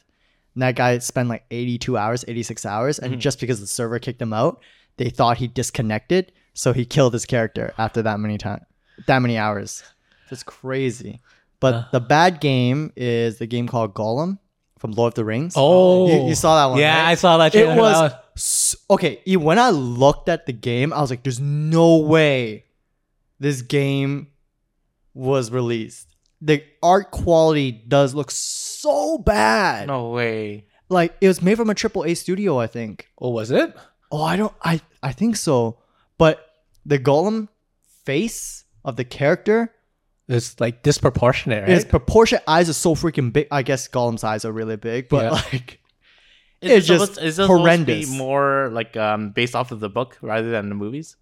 And 0.55 0.61
that 0.63 0.75
guy 0.75 0.97
spent 0.99 1.29
like 1.29 1.45
82 1.51 1.97
hours, 1.97 2.25
86 2.27 2.65
hours, 2.65 2.99
and 2.99 3.15
Mhm. 3.15 3.19
just 3.19 3.39
because 3.39 3.59
the 3.61 3.67
server 3.67 3.99
kicked 3.99 4.21
him 4.21 4.33
out, 4.33 4.61
they 4.97 5.09
thought 5.09 5.37
he 5.37 5.47
disconnected, 5.47 6.31
so 6.53 6.73
he 6.73 6.85
killed 6.85 7.13
his 7.13 7.25
character 7.25 7.73
after 7.77 8.01
that 8.01 8.19
many 8.19 8.37
time, 8.37 8.65
that 9.07 9.19
many 9.19 9.37
hours. 9.37 9.83
It's 10.29 10.43
crazy. 10.43 11.21
But 11.59 11.73
Uh. 11.73 11.83
the 11.91 11.99
bad 12.01 12.39
game 12.41 12.91
is 12.95 13.37
the 13.37 13.47
game 13.47 13.67
called 13.67 13.93
Gollum 13.93 14.39
from 14.79 14.91
Lord 14.91 15.11
of 15.11 15.15
the 15.15 15.25
Rings. 15.25 15.53
oh 15.55 16.07
you, 16.09 16.29
you 16.29 16.35
saw 16.35 16.55
that 16.57 16.71
one? 16.71 16.79
yeah 16.79 17.03
right? 17.03 17.11
i 17.11 17.15
saw 17.15 17.37
that 17.37 17.53
It 17.55 17.77
was 17.77 18.75
okay. 18.89 19.21
When 19.37 19.59
I 19.59 19.69
looked 19.69 20.27
at 20.29 20.45
the 20.47 20.53
game, 20.53 20.91
I 20.93 21.01
was 21.01 21.09
like, 21.11 21.21
"There's 21.23 21.39
no 21.39 21.97
way 21.97 22.65
this 23.39 23.61
game 23.61 24.27
was 25.13 25.51
released." 25.51 26.07
The 26.41 26.63
art 26.81 27.11
quality 27.11 27.71
does 27.71 28.13
look 28.15 28.31
so 28.31 29.17
bad. 29.19 29.87
no 29.87 30.09
way. 30.09 30.65
Like 30.89 31.15
it 31.21 31.27
was 31.27 31.41
made 31.41 31.55
from 31.55 31.69
a 31.69 31.75
triple 31.75 32.03
A 32.03 32.13
studio, 32.15 32.59
I 32.59 32.67
think. 32.67 33.07
oh 33.19 33.29
was 33.29 33.51
it 33.51 33.73
Oh, 34.11 34.23
I 34.23 34.35
don't. 34.35 34.53
I 34.61 34.81
I 35.01 35.11
think 35.13 35.37
so. 35.37 35.77
But 36.17 36.45
the 36.85 36.99
Gollum 36.99 37.47
face 38.05 38.65
of 38.83 38.95
the 38.95 39.03
character 39.05 39.71
it's 40.27 40.59
like 40.59 40.81
disproportionate 40.81 41.61
right 41.63 41.69
his 41.69 41.83
proportionate 41.85 42.43
eyes 42.47 42.69
are 42.69 42.73
so 42.73 42.95
freaking 42.95 43.31
big. 43.33 43.47
I 43.51 43.63
guess 43.63 43.87
Gollum's 43.87 44.23
eyes 44.23 44.43
are 44.45 44.51
really 44.51 44.77
big, 44.77 45.07
but 45.09 45.23
Yeah. 45.25 45.29
like 45.31 45.79
Is 46.61 46.71
It's 46.71 46.85
it 46.89 46.93
supposed, 46.93 47.11
just 47.15 47.21
is 47.21 47.39
it 47.39 47.43
supposed 47.43 47.59
horrendous. 47.61 48.05
to 48.05 48.11
be 48.11 48.17
more 48.17 48.69
like 48.71 48.97
um 48.97 49.31
based 49.31 49.55
off 49.55 49.71
of 49.71 49.79
the 49.79 49.89
book 49.89 50.17
rather 50.21 50.49
than 50.51 50.69
the 50.69 50.75
movies? 50.75 51.15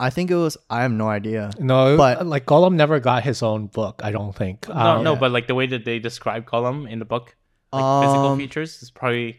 I 0.00 0.10
think 0.10 0.30
it 0.30 0.36
was. 0.36 0.56
I 0.70 0.82
have 0.82 0.92
no 0.92 1.08
idea. 1.08 1.50
No, 1.58 1.96
But- 1.96 2.18
but 2.18 2.26
like 2.26 2.46
Gollum 2.46 2.74
never 2.74 3.00
got 3.00 3.24
his 3.24 3.42
own 3.42 3.66
book. 3.66 4.00
I 4.04 4.10
don't 4.12 4.34
think. 4.34 4.68
No, 4.68 4.74
Um, 4.74 5.04
no, 5.04 5.12
yeah. 5.14 5.18
but 5.18 5.32
like 5.32 5.46
the 5.48 5.54
way 5.56 5.66
that 5.66 5.84
they 5.84 5.98
describe 5.98 6.46
Gollum 6.48 6.88
in 6.88 6.98
the 7.00 7.04
book, 7.04 7.34
like 7.72 8.04
physical 8.04 8.28
Um, 8.28 8.38
features, 8.38 8.80
is 8.82 8.90
probably 8.90 9.38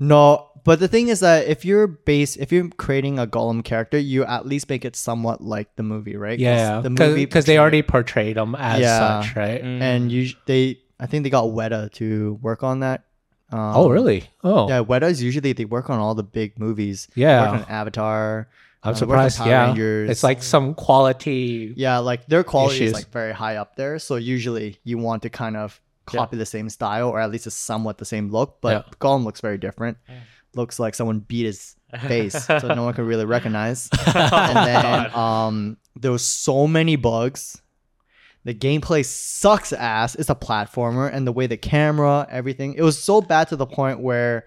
No, 0.00 0.48
but 0.64 0.80
the 0.80 0.88
thing 0.88 1.06
is 1.08 1.20
that 1.20 1.46
if 1.46 1.64
you're 1.64 1.86
base, 1.86 2.34
if 2.36 2.50
you're 2.50 2.68
creating 2.70 3.20
a 3.20 3.26
Gollum 3.26 3.62
character, 3.62 3.96
you 3.98 4.24
at 4.24 4.44
least 4.46 4.68
make 4.68 4.84
it 4.84 4.96
somewhat 4.96 5.40
like 5.40 5.68
the 5.76 5.84
movie, 5.84 6.16
right? 6.16 6.36
'Cause 6.36 6.42
yeah, 6.42 6.80
the 6.80 6.90
movie 6.90 7.24
because 7.24 7.44
they 7.44 7.58
already 7.58 7.82
portrayed 7.82 8.36
him 8.36 8.56
as 8.56 8.80
Yeah. 8.80 8.98
such, 9.22 9.36
right? 9.36 9.62
Mm. 9.62 9.80
and 9.80 10.10
you 10.12 10.30
they 10.46 10.78
I 10.98 11.06
think 11.06 11.22
they 11.24 11.30
got 11.30 11.44
Weta 11.46 11.90
to 11.94 12.38
work 12.42 12.62
on 12.64 12.80
that. 12.80 13.04
Um, 13.52 13.72
oh, 13.76 13.88
really? 13.90 14.24
Oh, 14.42 14.68
Yeah, 14.68 14.82
Weta 14.82 15.10
is 15.10 15.22
usually 15.22 15.52
they 15.52 15.64
work 15.66 15.90
on 15.90 15.98
all 15.98 16.14
the 16.14 16.22
big 16.22 16.58
movies. 16.58 17.06
Yeah. 17.14 17.44
They 17.44 17.50
work 17.52 17.60
on 17.68 17.72
Avatar. 17.72 18.48
I'm 18.84 18.94
uh, 18.94 18.98
they 18.98 19.06
work 19.06 19.30
surprised. 19.30 19.38
Power 19.38 19.48
Yeah, 19.48 19.66
Rangers. 19.66 20.10
it's 20.10 20.22
like 20.22 20.42
some 20.42 20.74
quality. 20.74 21.72
yeah, 21.76 21.98
like 21.98 22.26
their 22.26 22.42
quality 22.44 22.76
Issues. 22.76 22.88
is 22.88 22.94
like 22.94 23.10
very 23.10 23.32
high 23.32 23.56
up 23.56 23.76
there. 23.76 23.98
So 23.98 24.16
usually 24.16 24.78
you 24.84 24.98
want 24.98 25.22
to 25.22 25.30
kind 25.30 25.56
of 25.56 25.80
copy 26.06 26.36
the 26.36 26.46
same 26.46 26.68
style 26.68 27.08
or 27.08 27.20
at 27.20 27.30
least 27.30 27.46
a 27.46 27.50
somewhat 27.50 27.98
the 27.98 28.04
same 28.04 28.28
look. 28.30 28.60
But 28.60 28.86
Yeah. 28.86 28.92
Gollum 29.00 29.24
looks 29.24 29.40
very 29.40 29.56
different. 29.58 29.98
Looks 30.54 30.78
like 30.78 30.94
someone 30.94 31.20
beat 31.20 31.44
his 31.46 31.76
face, 32.08 32.44
so 32.46 32.58
no 32.74 32.82
one 32.84 32.92
can 32.94 33.06
really 33.06 33.24
recognize. 33.24 33.88
and 34.14 34.56
then 34.66 35.14
um, 35.14 35.76
there 35.96 36.10
was 36.12 36.26
so 36.26 36.66
many 36.66 36.96
bugs. 36.96 37.62
The 38.44 38.52
gameplay 38.52 39.04
sucks 39.04 39.72
ass. 39.72 40.16
It's 40.16 40.28
a 40.28 40.34
platformer, 40.34 41.08
and 41.10 41.24
the 41.26 41.32
way 41.32 41.46
the 41.46 41.56
camera, 41.56 42.26
everything, 42.28 42.74
it 42.74 42.82
was 42.82 43.00
so 43.02 43.20
bad 43.20 43.48
to 43.48 43.56
the 43.56 43.66
point 43.66 44.00
where 44.00 44.44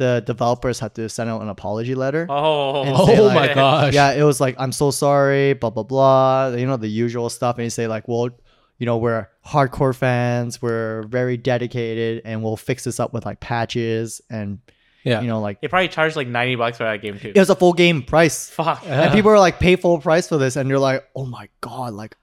the 0.00 0.22
developers 0.26 0.80
had 0.80 0.94
to 0.96 1.08
send 1.08 1.30
out 1.30 1.42
an 1.42 1.48
apology 1.48 1.94
letter. 1.94 2.26
oh, 2.28 2.82
Oh 2.86 3.22
like- 3.24 3.34
my 3.50 3.54
gosh! 3.54 3.94
Yeah, 3.94 4.12
it 4.12 4.24
was 4.24 4.40
like, 4.40 4.56
I'm 4.58 4.72
so 4.72 4.90
sorry, 4.90 5.52
blah 5.52 5.70
blah 5.70 5.84
blah. 5.84 6.48
You 6.56 6.66
know 6.66 6.76
the 6.76 6.88
usual 6.88 7.28
stuff, 7.30 7.56
and 7.56 7.64
you 7.64 7.70
say 7.70 7.86
like, 7.86 8.08
well, 8.08 8.30
you 8.78 8.86
know, 8.86 8.96
we're 8.96 9.28
hardcore 9.46 9.94
fans, 9.94 10.60
we're 10.62 11.02
very 11.04 11.36
dedicated, 11.36 12.22
and 12.24 12.42
we'll 12.42 12.56
fix 12.56 12.84
this 12.84 12.98
up 12.98 13.12
with 13.12 13.24
like 13.26 13.38
patches, 13.40 14.20
and 14.30 14.58
yeah. 15.04 15.20
you 15.20 15.28
know, 15.28 15.40
like 15.40 15.60
They 15.60 15.68
probably 15.68 15.88
charged 15.88 16.16
like 16.16 16.28
ninety 16.28 16.56
bucks 16.56 16.78
for 16.78 16.84
that 16.84 17.00
game 17.02 17.18
too. 17.18 17.32
it 17.34 17.38
was 17.38 17.50
a 17.50 17.54
full 17.56 17.72
game 17.74 18.02
price. 18.02 18.48
Fuck. 18.50 18.82
Yeah. 18.84 19.02
and 19.04 19.12
people 19.12 19.30
are 19.30 19.38
like 19.38 19.58
pay 19.60 19.76
full 19.76 19.98
price 19.98 20.28
for 20.28 20.36
this 20.38 20.56
and 20.56 20.68
you're 20.68 20.78
like 20.78 21.04
oh 21.14 21.24
my 21.26 21.48
god 21.62 21.92
like 21.94 22.16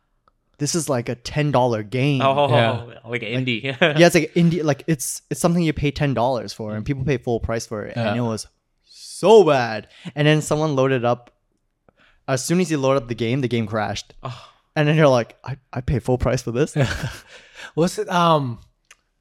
this 0.60 0.74
is 0.76 0.90
like 0.90 1.08
a 1.10 1.16
ten 1.16 1.52
dollar 1.52 1.84
game 1.84 2.22
Oh, 2.22 2.50
Yeah. 2.50 3.00
like 3.06 3.22
indie. 3.22 3.64
yeah 3.82 4.06
it's 4.08 4.16
like 4.16 4.34
indie 4.34 4.64
like 4.64 4.84
it's 4.88 5.22
it's 5.30 5.40
something 5.40 5.64
you 5.64 5.74
pay 5.74 5.92
ten 5.92 6.14
dollars 6.14 6.54
for 6.54 6.76
and 6.76 6.86
people 6.86 7.04
pay 7.06 7.18
full 7.18 7.40
price 7.40 7.66
for 7.68 7.86
it 7.86 7.96
and 7.98 8.18
it 8.18 8.22
was 8.22 8.48
so 8.86 9.44
bad 9.44 9.88
and 10.16 10.28
then 10.28 10.42
someone 10.42 10.76
loaded 10.76 11.04
up 11.06 11.32
as 12.28 12.44
soon 12.44 12.60
as 12.60 12.70
you 12.72 12.78
load 12.78 12.98
up 12.98 13.08
the 13.08 13.16
game 13.16 13.42
the 13.42 13.48
game 13.48 13.66
crashed 13.68 14.14
Oh. 14.24 14.50
and 14.76 14.88
then 14.88 14.96
you're 14.96 15.08
like 15.08 15.36
i, 15.44 15.58
I 15.74 15.82
pay 15.82 16.00
full 16.00 16.18
price 16.18 16.42
for 16.42 16.52
this 16.52 16.76
was 17.76 17.98
it 18.00 18.10
um 18.10 18.60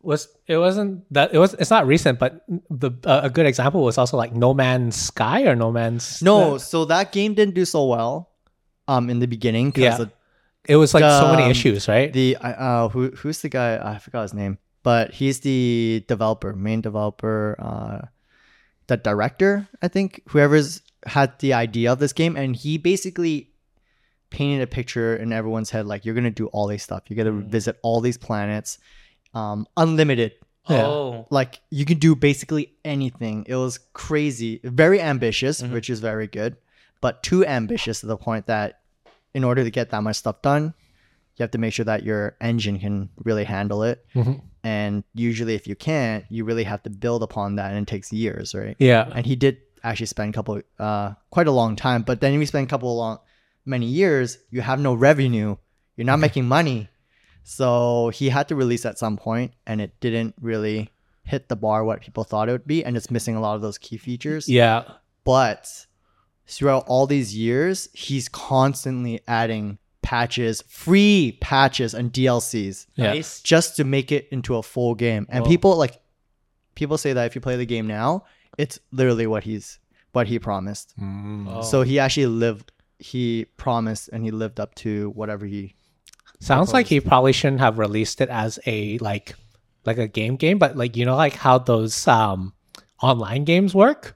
was 0.02 0.28
it 0.46 0.56
wasn't 0.58 1.04
that 1.12 1.34
it 1.34 1.38
was 1.38 1.54
it's 1.54 1.70
not 1.70 1.86
recent 1.86 2.18
but 2.18 2.44
the 2.70 2.90
uh, 3.04 3.20
a 3.24 3.30
good 3.30 3.46
example 3.46 3.82
was 3.82 3.98
also 3.98 4.16
like 4.16 4.32
no 4.34 4.54
man's 4.54 4.96
sky 4.96 5.42
or 5.46 5.56
no 5.56 5.72
man's 5.72 6.22
no 6.22 6.58
so 6.58 6.84
that 6.84 7.10
game 7.12 7.34
didn't 7.34 7.54
do 7.54 7.64
so 7.64 7.86
well 7.86 8.30
um 8.88 9.10
in 9.10 9.18
the 9.18 9.26
beginning 9.26 9.70
because 9.70 9.98
Yeah. 9.98 10.06
It 10.68 10.76
was 10.76 10.94
like 10.94 11.02
so 11.02 11.30
many 11.32 11.44
Um, 11.44 11.50
issues 11.50 11.88
right 11.88 12.12
the 12.12 12.36
uh 12.36 12.88
who 12.88 13.10
who's 13.10 13.40
the 13.42 13.48
guy 13.48 13.78
I 13.94 13.98
forgot 13.98 14.22
his 14.22 14.34
name, 14.34 14.58
but 14.82 15.12
he's 15.14 15.40
the 15.40 16.04
developer, 16.08 16.52
main 16.54 16.80
developer, 16.80 17.56
uh 17.58 18.06
the 18.88 18.96
director, 18.96 19.66
I 19.82 19.88
think, 19.88 20.22
whoever's 20.28 20.80
had 21.06 21.38
the 21.40 21.52
idea 21.54 21.92
of 21.92 21.98
this 21.98 22.12
game 22.12 22.36
and 22.36 22.54
he 22.54 22.78
basically 22.78 23.50
painted 24.30 24.62
a 24.62 24.66
picture 24.66 25.16
in 25.16 25.32
everyone's 25.32 25.70
head 25.70 25.86
like 25.86 26.04
you're 26.04 26.14
going 26.14 26.24
to 26.24 26.30
do 26.30 26.46
all 26.48 26.66
these 26.66 26.82
stuff. 26.82 27.02
You're 27.08 27.22
going 27.24 27.40
to 27.40 27.46
Mm. 27.46 27.50
visit 27.50 27.78
all 27.82 28.00
these 28.00 28.18
planets 28.18 28.78
um 29.34 29.66
unlimited. 29.76 30.32
Yeah. 30.68 30.86
Oh. 30.86 31.26
Like 31.30 31.60
you 31.70 31.84
can 31.84 31.98
do 31.98 32.14
basically 32.16 32.72
anything. 32.84 33.44
It 33.46 33.54
was 33.56 33.78
crazy, 33.92 34.60
very 34.64 35.00
ambitious, 35.00 35.62
Mhm. 35.62 35.70
which 35.72 35.88
is 35.90 36.00
very 36.00 36.26
good, 36.26 36.56
but 37.00 37.22
too 37.22 37.44
ambitious 37.46 38.00
to 38.00 38.06
the 38.06 38.16
point 38.16 38.46
that 38.46 38.80
in 39.36 39.42
order 39.48 39.62
to 39.68 39.70
get 39.78 39.86
that 39.92 40.02
much 40.06 40.16
stuff 40.16 40.38
done, 40.50 40.64
you 41.36 41.42
have 41.44 41.50
to 41.56 41.58
make 41.64 41.72
sure 41.76 41.84
that 41.92 42.00
your 42.08 42.22
engine 42.40 42.76
can 42.84 42.94
really 43.28 43.44
handle 43.44 43.80
it. 43.90 43.96
Mhm. 44.14 44.40
And 44.64 44.92
usually, 45.14 45.54
if 45.60 45.64
you 45.70 45.76
can't, 45.88 46.24
you 46.34 46.42
really 46.50 46.64
have 46.72 46.82
to 46.86 46.90
build 47.04 47.22
upon 47.28 47.56
that, 47.56 47.68
and 47.72 47.78
it 47.84 47.88
takes 47.94 48.08
years, 48.12 48.54
right? 48.54 48.76
yeah 48.90 49.02
And 49.16 49.22
he 49.30 49.36
did 49.44 49.54
actually 49.88 50.10
spend 50.16 50.28
a 50.34 50.36
couple, 50.38 50.54
uh, 50.86 51.08
quite 51.36 51.46
a 51.52 51.56
long 51.60 51.76
time. 51.76 52.00
But 52.08 52.16
then 52.20 52.32
if 52.34 52.40
you 52.40 52.46
spend 52.46 52.66
a 52.66 52.70
couple 52.74 52.90
of 52.90 52.96
long, 53.04 53.18
many 53.74 53.86
years, 53.86 54.38
you 54.54 54.60
have 54.70 54.80
no 54.88 54.92
revenue. 55.08 55.50
You're 55.96 56.10
not 56.12 56.20
making 56.26 56.46
money, 56.58 56.88
so 57.44 58.10
he 58.18 58.28
had 58.36 58.48
to 58.48 58.54
release 58.62 58.84
at 58.90 58.98
some 58.98 59.16
point, 59.16 59.52
and 59.66 59.80
it 59.80 59.92
didn't 60.00 60.34
really 60.40 60.90
hit 61.32 61.48
the 61.48 61.56
bar 61.56 61.84
what 61.84 62.00
people 62.00 62.24
thought 62.24 62.48
it 62.48 62.52
would 62.52 62.66
be, 62.66 62.84
and 62.84 62.96
it's 62.96 63.10
missing 63.16 63.34
a 63.36 63.40
lot 63.40 63.54
of 63.56 63.62
those 63.62 63.78
key 63.78 63.96
features. 63.96 64.48
yeah 64.48 64.82
But 65.24 65.86
throughout 66.46 66.84
all 66.86 67.06
these 67.06 67.36
years, 67.36 67.88
he's 67.92 68.28
constantly 68.28 69.20
adding 69.28 69.78
patches, 70.02 70.62
free 70.68 71.36
patches, 71.40 71.92
and 71.94 72.12
DLCs 72.12 72.86
yeah 72.94 73.12
Nice. 73.14 73.40
just 73.40 73.76
to 73.76 73.84
make 73.84 74.12
it 74.12 74.28
into 74.30 74.56
a 74.56 74.62
full 74.62 74.94
game. 74.94 75.26
And 75.28 75.42
Whoa. 75.44 75.50
people 75.50 75.76
like 75.76 76.00
people 76.74 76.98
say 76.98 77.12
that 77.12 77.26
if 77.26 77.34
you 77.34 77.40
play 77.40 77.56
the 77.56 77.66
game 77.66 77.86
now, 77.86 78.24
it's 78.58 78.78
literally 78.92 79.26
what 79.26 79.42
he's 79.44 79.78
what 80.12 80.26
he 80.28 80.38
promised. 80.38 80.94
Mm. 81.00 81.46
Oh. 81.48 81.62
So 81.62 81.82
he 81.82 81.98
actually 81.98 82.26
lived 82.26 82.72
he 82.98 83.46
promised 83.56 84.08
and 84.12 84.24
he 84.24 84.30
lived 84.30 84.58
up 84.60 84.74
to 84.76 85.10
whatever 85.10 85.44
he 85.44 85.74
Sounds 86.38 86.72
like 86.72 86.86
he 86.86 87.00
probably 87.00 87.32
shouldn't 87.32 87.60
have 87.60 87.78
released 87.78 88.20
it 88.20 88.28
as 88.28 88.58
a 88.66 88.98
like 88.98 89.34
like 89.86 89.98
a 89.98 90.06
game 90.08 90.36
game, 90.36 90.58
but 90.58 90.76
like 90.76 90.96
you 90.96 91.04
know 91.04 91.16
like 91.16 91.34
how 91.34 91.58
those 91.58 92.06
um 92.06 92.52
online 93.02 93.44
games 93.44 93.74
work. 93.74 94.15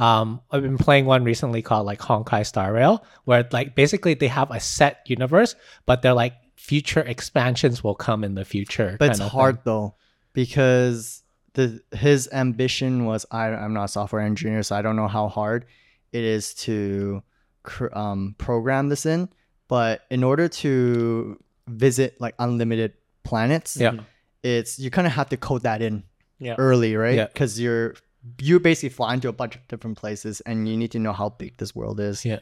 Um 0.00 0.40
I've 0.50 0.62
been 0.62 0.78
playing 0.78 1.04
one 1.06 1.22
recently 1.24 1.62
called 1.62 1.86
like 1.86 2.00
Honkai 2.00 2.46
Star 2.46 2.72
Rail 2.72 3.04
where 3.24 3.46
like 3.52 3.74
basically 3.74 4.14
they 4.14 4.28
have 4.28 4.50
a 4.50 4.58
set 4.60 5.02
universe, 5.06 5.54
but 5.86 6.02
they're 6.02 6.14
like 6.14 6.34
future 6.56 7.00
expansions 7.00 7.82
will 7.84 7.94
come 7.94 8.24
in 8.24 8.34
the 8.34 8.44
future. 8.44 8.96
But 8.98 9.10
it's 9.10 9.18
hard 9.20 9.56
thing. 9.56 9.62
though 9.66 9.94
because 10.32 11.22
the 11.54 11.80
his 11.92 12.28
ambition 12.32 13.04
was 13.04 13.26
I 13.30 13.48
I'm 13.48 13.74
not 13.74 13.84
a 13.84 13.88
software 13.88 14.22
engineer, 14.22 14.62
so 14.62 14.76
I 14.76 14.82
don't 14.82 14.96
know 14.96 15.08
how 15.08 15.28
hard 15.28 15.66
it 16.12 16.24
is 16.24 16.54
to 16.54 17.22
cr- 17.62 17.92
um, 17.96 18.34
program 18.38 18.88
this 18.88 19.04
in. 19.06 19.28
But 19.68 20.02
in 20.10 20.24
order 20.24 20.48
to 20.48 21.38
visit 21.68 22.20
like 22.20 22.34
unlimited 22.38 22.94
planets, 23.22 23.76
Yeah. 23.76 23.98
it's 24.42 24.78
you 24.78 24.90
kind 24.90 25.06
of 25.06 25.12
have 25.12 25.28
to 25.30 25.36
code 25.36 25.62
that 25.62 25.82
in 25.82 26.04
Yeah. 26.38 26.54
early, 26.58 26.96
right? 26.96 27.16
Yeah. 27.16 27.26
Because 27.26 27.60
you're 27.60 27.94
you 28.40 28.60
basically 28.60 28.90
flying 28.90 29.20
to 29.20 29.28
a 29.28 29.32
bunch 29.32 29.56
of 29.56 29.66
different 29.68 29.98
places, 29.98 30.40
and 30.42 30.68
you 30.68 30.76
need 30.76 30.90
to 30.92 30.98
know 30.98 31.12
how 31.12 31.30
big 31.30 31.56
this 31.56 31.74
world 31.74 32.00
is. 32.00 32.24
Yeah. 32.24 32.40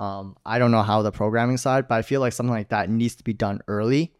Um, 0.00 0.36
I 0.46 0.58
don't 0.58 0.70
know 0.70 0.82
how 0.82 1.02
the 1.02 1.12
programming 1.12 1.58
side, 1.58 1.86
but 1.86 1.96
I 1.96 2.02
feel 2.02 2.20
like 2.20 2.32
something 2.32 2.52
like 2.54 2.70
that 2.70 2.88
needs 2.88 3.16
to 3.16 3.24
be 3.24 3.34
done 3.34 3.60
early. 3.68 4.14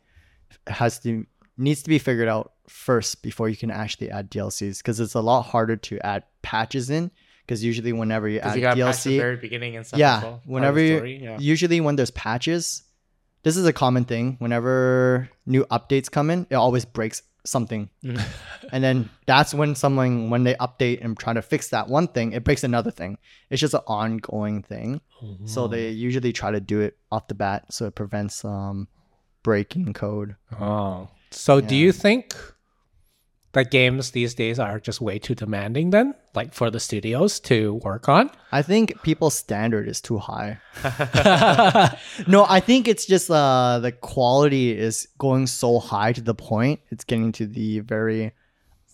It 0.67 0.73
has 0.73 0.99
to 1.01 1.27
needs 1.57 1.83
to 1.83 1.89
be 1.89 1.99
figured 1.99 2.29
out 2.29 2.53
first 2.69 3.23
before 3.23 3.49
you 3.49 3.57
can 3.57 3.71
actually 3.71 4.11
add 4.11 4.31
DLCs 4.31 4.79
because 4.79 5.01
it's 5.01 5.15
a 5.15 5.21
lot 5.21 5.43
harder 5.43 5.77
to 5.77 5.99
add 6.07 6.25
patches 6.43 6.91
in 6.91 7.11
because 7.47 7.63
usually 7.65 7.93
whenever 7.93 8.29
you 8.29 8.39
add 8.41 8.55
you 8.55 8.61
got 8.63 8.77
patch 8.77 9.03
the 9.05 9.11
DLC, 9.11 9.19
very 9.19 9.37
beginning 9.37 9.77
and 9.77 9.87
stuff. 9.87 9.99
yeah, 9.99 10.23
well, 10.23 10.31
part 10.31 10.43
of 10.45 10.49
whenever 10.49 10.81
you- 10.81 10.97
story, 10.97 11.23
yeah. 11.23 11.39
usually 11.39 11.81
when 11.81 11.97
there's 11.97 12.11
patches, 12.13 12.83
this 13.43 13.57
is 13.57 13.67
a 13.67 13.73
common 13.73 14.05
thing. 14.05 14.37
Whenever 14.39 15.29
new 15.47 15.65
updates 15.67 16.11
come 16.11 16.31
in, 16.31 16.47
it 16.51 16.55
always 16.55 16.85
breaks 16.85 17.23
something, 17.45 17.89
Mhm. 18.05 18.21
and 18.73 18.83
then 18.85 19.09
that's 19.27 19.53
when 19.55 19.75
something 19.75 20.31
when 20.31 20.45
they 20.45 20.55
update 20.55 21.05
and 21.05 21.19
try 21.19 21.33
to 21.33 21.43
fix 21.43 21.69
that 21.71 21.89
one 21.89 22.09
thing, 22.09 22.33
it 22.33 22.45
breaks 22.45 22.65
another 22.65 22.91
thing. 22.91 23.19
It's 23.51 23.61
just 23.61 23.75
an 23.75 23.81
ongoing 23.87 24.63
thing. 24.63 25.01
So 25.45 25.69
they 25.69 25.91
usually 25.91 26.33
try 26.33 26.51
to 26.51 26.61
do 26.61 26.81
it 26.81 26.97
off 27.13 27.29
the 27.29 27.35
bat 27.35 27.73
so 27.73 27.87
it 27.87 27.95
prevents 27.95 28.45
um 28.45 28.89
breaking 29.43 29.93
code. 29.93 30.37
Oh. 30.59 31.09
So 31.31 31.61
do 31.61 31.77
you 31.77 31.93
think 31.93 32.35
that 33.53 33.71
games 33.71 34.13
these 34.13 34.35
days 34.35 34.59
are 34.59 34.79
just 34.79 35.01
way 35.01 35.19
too 35.19 35.35
demanding 35.35 35.91
then? 35.91 36.15
Like 36.35 36.55
for 36.55 36.71
the 36.71 36.79
studios 36.79 37.41
to 37.41 37.75
work 37.85 38.09
on? 38.09 38.31
I 38.53 38.63
think 38.63 39.03
people's 39.03 39.35
standard 39.35 39.89
is 39.89 40.01
too 40.01 40.19
high. 40.19 40.59
no, 42.27 42.47
I 42.49 42.61
think 42.61 42.87
it's 42.89 43.07
just 43.07 43.31
uh 43.31 43.81
the 43.81 43.93
quality 43.93 44.77
is 44.77 45.09
going 45.19 45.47
so 45.49 45.79
high 45.81 46.13
to 46.13 46.21
the 46.21 46.35
point 46.35 46.81
it's 46.91 47.05
getting 47.05 47.33
to 47.33 47.47
the 47.47 47.81
very 47.81 48.33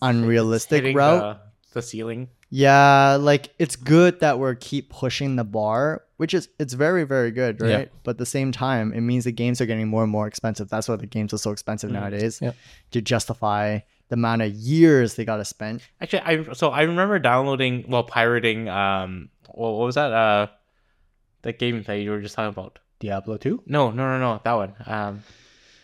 unrealistic 0.01 0.95
route. 0.95 1.39
The, 1.73 1.73
the 1.73 1.81
ceiling. 1.81 2.29
Yeah, 2.49 3.17
like 3.19 3.53
it's 3.59 3.75
good 3.75 4.21
that 4.21 4.39
we're 4.39 4.55
keep 4.55 4.89
pushing 4.89 5.35
the 5.35 5.43
bar, 5.43 6.03
which 6.15 6.33
is 6.33 6.47
it's 6.59 6.73
very 6.73 7.03
very 7.03 7.29
good, 7.31 7.59
right? 7.61 7.69
Yeah. 7.69 7.85
But 8.03 8.11
at 8.11 8.17
the 8.19 8.25
same 8.25 8.51
time, 8.53 8.93
it 8.93 9.01
means 9.01 9.25
the 9.25 9.31
games 9.33 9.59
are 9.59 9.65
getting 9.65 9.87
more 9.89 10.03
and 10.03 10.11
more 10.11 10.27
expensive. 10.27 10.69
That's 10.69 10.87
why 10.87 10.95
the 10.95 11.07
games 11.07 11.33
are 11.33 11.37
so 11.37 11.51
expensive 11.51 11.91
nowadays 11.91 12.39
Yeah. 12.41 12.53
to 12.91 13.01
justify 13.01 13.79
the 14.09 14.13
amount 14.15 14.41
of 14.41 14.51
years 14.53 15.15
they 15.15 15.25
got 15.25 15.37
to 15.37 15.45
spend. 15.45 15.81
Actually, 16.01 16.21
I 16.21 16.53
so 16.53 16.69
I 16.69 16.83
remember 16.83 17.19
downloading, 17.19 17.85
well, 17.87 18.03
pirating. 18.03 18.69
Um, 18.69 19.29
what, 19.49 19.71
what 19.73 19.85
was 19.85 19.95
that? 19.95 20.11
Uh, 20.13 20.47
the 21.41 21.53
game 21.53 21.83
that 21.83 21.95
you 21.95 22.11
were 22.11 22.21
just 22.21 22.35
talking 22.35 22.49
about. 22.49 22.79
Diablo 22.99 23.37
2? 23.37 23.63
No, 23.67 23.91
no, 23.91 24.17
no, 24.17 24.19
no, 24.19 24.41
that 24.43 24.53
one. 24.53 24.73
Um, 24.85 25.23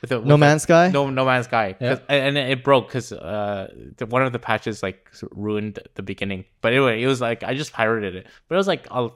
with 0.01 0.09
the, 0.09 0.19
with 0.19 0.27
No 0.27 0.33
the- 0.33 0.39
Man's 0.39 0.63
Sky? 0.63 0.89
No, 0.89 1.09
No 1.09 1.25
Man's 1.25 1.45
Sky. 1.45 1.75
Yeah. 1.79 1.99
and, 2.09 2.37
and 2.37 2.51
it 2.51 2.63
broke 2.63 2.87
because 2.87 3.11
uh, 3.13 3.71
the, 3.97 4.05
one 4.07 4.23
of 4.23 4.33
the 4.33 4.39
patches 4.39 4.81
like 4.81 5.09
ruined 5.31 5.79
the 5.95 6.01
beginning. 6.01 6.45
But 6.61 6.73
anyway, 6.73 7.01
it 7.03 7.07
was 7.07 7.21
like 7.21 7.43
I 7.43 7.53
just 7.53 7.71
pirated 7.71 8.15
it, 8.15 8.27
but 8.47 8.55
it 8.55 8.57
was 8.57 8.67
like 8.67 8.87
uh, 8.89 9.09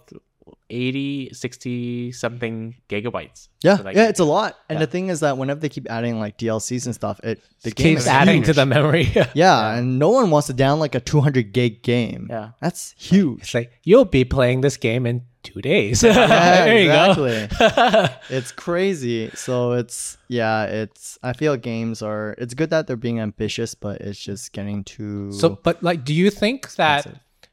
80, 0.69 1.33
60 1.33 2.11
something 2.11 2.75
gigabytes. 2.89 3.47
Yeah, 3.61 3.77
So, 3.77 3.83
like, 3.83 3.95
yeah, 3.95 4.09
it's 4.09 4.19
a 4.19 4.25
lot. 4.25 4.57
And 4.69 4.77
yeah. 4.77 4.85
the 4.85 4.91
thing 4.91 5.09
is 5.09 5.21
that 5.21 5.37
whenever 5.37 5.59
they 5.59 5.69
keep 5.69 5.89
adding 5.89 6.19
like 6.19 6.37
DLCs 6.37 6.85
and 6.85 6.93
stuff, 6.93 7.19
it 7.23 7.41
the 7.63 7.71
game 7.71 7.95
Keeps 7.95 8.01
is 8.01 8.07
adding 8.07 8.43
to 8.43 8.53
the 8.53 8.65
memory. 8.65 9.13
Yeah, 9.33 9.75
and 9.75 9.99
no 9.99 10.09
one 10.09 10.29
wants 10.29 10.47
to 10.47 10.53
down 10.53 10.79
like 10.79 10.95
a 10.95 10.99
200 10.99 11.51
gig 11.51 11.83
game. 11.83 12.27
Yeah. 12.29 12.51
That's 12.61 12.93
huge. 12.97 13.41
It's 13.41 13.53
like 13.53 13.71
you'll 13.83 14.05
be 14.05 14.25
playing 14.25 14.61
this 14.61 14.77
game 14.77 15.05
in 15.05 15.23
two 15.43 15.61
days. 15.61 16.03
Yeah, 16.07 16.65
there 16.65 16.79
you 16.79 16.89
exactly. 16.89 17.47
go. 17.57 18.07
it's 18.35 18.51
crazy. 18.51 19.29
So 19.35 19.73
it's 19.73 20.17
yeah, 20.27 20.65
it's 20.65 21.17
I 21.23 21.33
feel 21.33 21.55
games 21.57 22.01
are 22.01 22.35
it's 22.37 22.53
good 22.53 22.69
that 22.69 22.87
they're 22.87 22.95
being 22.95 23.19
ambitious, 23.19 23.75
but 23.75 24.01
it's 24.01 24.19
just 24.19 24.53
getting 24.53 24.83
too 24.83 25.31
so, 25.31 25.59
but 25.63 25.81
like, 25.83 26.03
do 26.03 26.13
you 26.13 26.29
think 26.29 26.75
that 26.75 27.07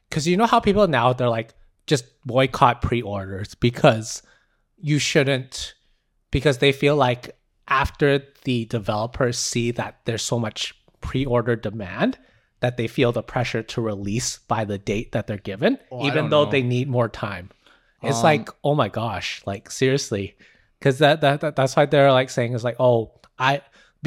because 0.09 0.27
you 0.27 0.37
know 0.37 0.45
how 0.45 0.59
people 0.59 0.87
now 0.87 1.13
they're 1.13 1.29
like 1.29 1.53
just 1.87 2.05
boycott 2.25 2.81
pre-orders 2.81 3.55
because 3.55 4.21
you 4.77 4.99
shouldn't 4.99 5.73
because 6.31 6.57
they 6.57 6.71
feel 6.71 6.95
like 6.95 7.37
after 7.67 8.21
the 8.43 8.65
developers 8.65 9.37
see 9.37 9.71
that 9.71 9.99
there's 10.05 10.21
so 10.21 10.37
much 10.39 10.73
pre-order 11.01 11.55
demand 11.55 12.17
that 12.59 12.77
they 12.77 12.87
feel 12.87 13.11
the 13.11 13.21
pressure 13.23 13.61
to 13.63 13.81
release 13.81 14.39
by 14.47 14.65
the 14.65 14.77
date 14.77 15.11
that 15.11 15.27
they're 15.27 15.37
given 15.37 15.77
Oh, 15.91 16.05
even 16.05 16.29
though 16.29 16.45
know. 16.45 16.51
they 16.51 16.61
need 16.63 16.87
more 16.89 17.09
time 17.09 17.49
it's 18.01 18.17
Um, 18.17 18.23
like 18.23 18.49
oh 18.63 18.75
my 18.75 18.89
gosh 18.89 19.41
like 19.45 19.71
seriously 19.71 20.35
because 20.79 20.97
that, 20.99 21.21
that, 21.21 21.41
that 21.41 21.55
that's 21.55 21.75
why 21.75 21.85
they're 21.85 22.11
like 22.11 22.29
saying 22.29 22.53
is 22.53 22.63
like 22.63 22.75
oh 22.79 23.11
i 23.39 23.61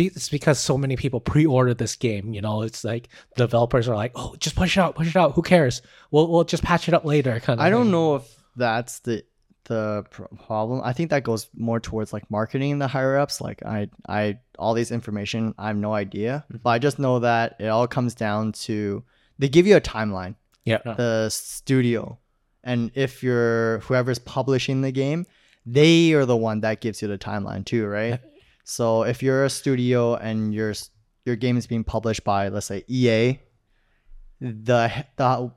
it's 0.07 0.29
because 0.29 0.59
so 0.59 0.79
many 0.79 0.97
people 0.97 1.21
pre-ordered 1.21 1.79
this 1.79 1.97
game 1.97 2.33
you 2.33 2.41
know 2.41 2.63
it's 2.63 2.85
like 2.85 3.09
developers 3.37 3.89
are 3.89 3.97
like 3.97 4.13
oh 4.15 4.35
just 4.39 4.57
push 4.57 4.77
it 4.77 4.81
out 4.81 4.95
push 4.95 5.09
it 5.09 5.17
out 5.17 5.33
who 5.33 5.43
cares 5.43 5.83
we'll, 6.11 6.29
we'll 6.29 6.45
just 6.45 6.63
patch 6.63 6.89
it 6.89 6.95
up 6.95 7.05
later 7.05 7.39
kind 7.41 7.61
of 7.61 7.67
I 7.67 7.71
don't 7.71 7.91
know 7.91 8.17
if 8.17 8.43
that's 8.57 9.01
the 9.01 9.25
the 9.65 10.03
problem. 10.47 10.81
I 10.83 10.95
think 10.95 11.11
that 11.11 11.25
goes 11.25 11.49
more 11.55 11.79
towards 11.79 12.11
like 12.11 12.31
marketing 12.31 12.79
the 12.79 12.89
higher 12.89 13.19
ups. 13.19 13.39
Like 13.39 13.63
I 13.67 13.91
I 14.09 14.39
all 14.59 14.73
these 14.73 14.91
information, 14.91 15.55
I 15.59 15.67
have 15.67 15.77
no 15.77 15.93
idea. 15.93 16.47
Mm-hmm. 16.49 16.63
But 16.63 16.71
I 16.71 16.79
just 16.79 16.99
know 16.99 17.19
that 17.19 17.57
it 17.59 17.67
all 17.67 17.87
comes 17.87 18.15
down 18.15 18.53
to 18.53 19.05
they 19.39 19.49
give 19.49 19.67
you 19.67 19.77
a 19.77 19.81
timeline. 19.81 20.35
yeah 20.65 20.79
the 20.85 21.29
studio 21.31 22.19
and 22.65 22.91
if 22.95 23.23
you're 23.23 23.79
whoever's 23.81 24.19
publishing 24.19 24.83
the 24.83 24.93
game 24.93 25.25
they 25.65 26.13
are 26.13 26.27
the 26.27 26.37
one 26.37 26.61
that 26.61 26.81
gives 26.81 27.01
you 27.01 27.09
the 27.09 27.19
timeline 27.19 27.65
too 27.65 27.87
right 27.87 28.21
so 28.71 29.03
if 29.03 29.23
you're 29.23 29.45
a 29.47 29.51
studio 29.51 30.15
and 30.17 30.53
your 30.53 30.75
your 31.25 31.37
game 31.37 31.57
is 31.57 31.67
being 31.67 31.85
published 31.85 32.23
by 32.23 32.49
let's 32.49 32.67
say 32.67 32.85
EA 32.87 33.39
the 34.41 35.05
the 35.17 35.51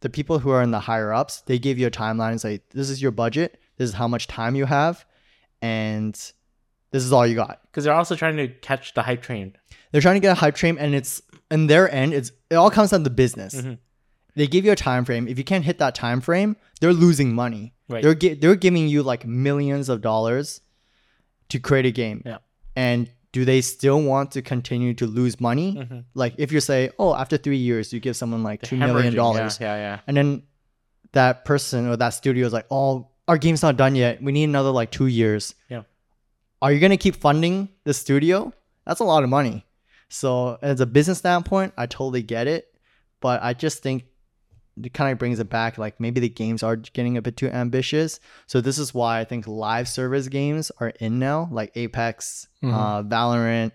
the 0.00 0.08
people 0.10 0.38
who 0.38 0.50
are 0.50 0.62
in 0.62 0.70
the 0.70 0.80
higher 0.80 1.12
ups 1.12 1.40
they 1.46 1.58
give 1.58 1.78
you 1.78 1.86
a 1.86 1.90
timeline 1.90 2.30
and 2.32 2.40
say 2.40 2.60
this 2.70 2.90
is 2.90 3.00
your 3.02 3.10
budget 3.10 3.58
this 3.78 3.88
is 3.88 3.94
how 3.94 4.06
much 4.06 4.26
time 4.26 4.54
you 4.54 4.64
have 4.66 5.04
and 5.62 6.14
this 6.90 7.04
is 7.04 7.12
all 7.12 7.26
you 7.26 7.34
got 7.34 7.60
because 7.70 7.84
they're 7.84 7.94
also 7.94 8.14
trying 8.14 8.36
to 8.36 8.48
catch 8.48 8.94
the 8.94 9.02
hype 9.02 9.22
train. 9.22 9.56
they're 9.92 10.00
trying 10.00 10.14
to 10.16 10.20
get 10.20 10.32
a 10.32 10.40
hype 10.40 10.54
train 10.54 10.78
and 10.78 10.94
it's 10.94 11.20
in 11.50 11.66
their 11.66 11.90
end 11.92 12.12
it's 12.14 12.30
it 12.50 12.54
all 12.54 12.70
comes 12.70 12.90
down 12.90 13.02
to 13.04 13.10
business 13.10 13.54
Mhm. 13.54 13.78
they 14.36 14.46
give 14.46 14.64
you 14.64 14.72
a 14.72 14.76
time 14.76 15.04
frame 15.04 15.26
if 15.26 15.36
you 15.38 15.44
can't 15.44 15.64
hit 15.64 15.78
that 15.78 15.94
time 15.94 16.20
frame 16.20 16.56
they're 16.80 16.92
losing 16.92 17.34
money 17.34 17.74
Right. 17.88 18.02
they're 18.02 18.14
gi- 18.14 18.34
they're 18.34 18.54
giving 18.56 18.86
you 18.88 19.02
like 19.02 19.26
millions 19.26 19.88
of 19.88 20.00
dollars 20.02 20.60
to 21.50 21.58
create 21.58 21.86
a 21.86 21.90
game. 21.92 22.22
Yeah. 22.24 22.38
and 22.76 23.10
do 23.32 23.44
they 23.44 23.60
still 23.60 24.00
want 24.02 24.30
to 24.32 24.40
continue 24.42 24.94
to 24.94 25.06
lose 25.06 25.38
money? 25.40 25.74
Mhm. 25.76 26.04
like 26.14 26.34
if 26.38 26.50
you 26.50 26.60
say 26.60 26.90
oh 26.98 27.14
after 27.14 27.36
three 27.36 27.56
years 27.58 27.92
you 27.92 28.00
give 28.00 28.16
someone 28.16 28.42
like 28.42 28.62
two 28.62 28.76
million 28.76 29.14
dollars. 29.14 29.58
Yeah, 29.60 29.76
yeah, 29.76 30.00
and 30.06 30.16
then 30.16 30.42
that 31.12 31.44
person 31.44 31.88
or 31.88 31.96
that 31.96 32.10
studio 32.10 32.46
is 32.46 32.52
like 32.52 32.66
oh 32.70 33.08
our 33.28 33.36
game's 33.38 33.62
not 33.62 33.76
done 33.76 33.94
yet. 33.94 34.22
We 34.22 34.32
need 34.32 34.44
another 34.44 34.70
like 34.70 34.90
two 34.90 35.06
years. 35.06 35.54
Yeah. 35.68 35.82
are 36.62 36.72
you 36.72 36.80
going 36.80 36.90
to 36.90 36.96
keep 36.96 37.14
funding 37.16 37.68
the 37.84 37.92
studio? 37.94 38.52
That's 38.86 39.00
a 39.00 39.04
lot 39.04 39.22
of 39.22 39.28
money. 39.28 39.64
So 40.08 40.58
as 40.62 40.80
a 40.80 40.86
business 40.86 41.18
standpoint 41.18 41.74
i 41.76 41.84
totally 41.86 42.22
get 42.22 42.46
it. 42.46 42.64
But 43.20 43.42
i 43.42 43.52
just 43.52 43.82
think 43.82 44.04
it 44.84 44.94
kind 44.94 45.12
of 45.12 45.18
brings 45.18 45.38
it 45.40 45.48
back 45.48 45.78
like 45.78 45.98
maybe 46.00 46.20
the 46.20 46.28
games 46.28 46.62
are 46.62 46.76
getting 46.76 47.16
a 47.16 47.22
bit 47.22 47.36
too 47.36 47.48
ambitious. 47.48 48.20
So 48.46 48.60
this 48.60 48.78
is 48.78 48.92
why 48.94 49.20
i 49.20 49.24
think 49.24 49.46
live 49.46 49.88
service 49.88 50.28
games 50.28 50.70
are 50.80 50.90
in 51.00 51.18
now 51.18 51.48
like 51.50 51.72
apex 51.76 52.48
Mhm. 52.62 52.72
uh, 52.74 53.02
valorant 53.02 53.72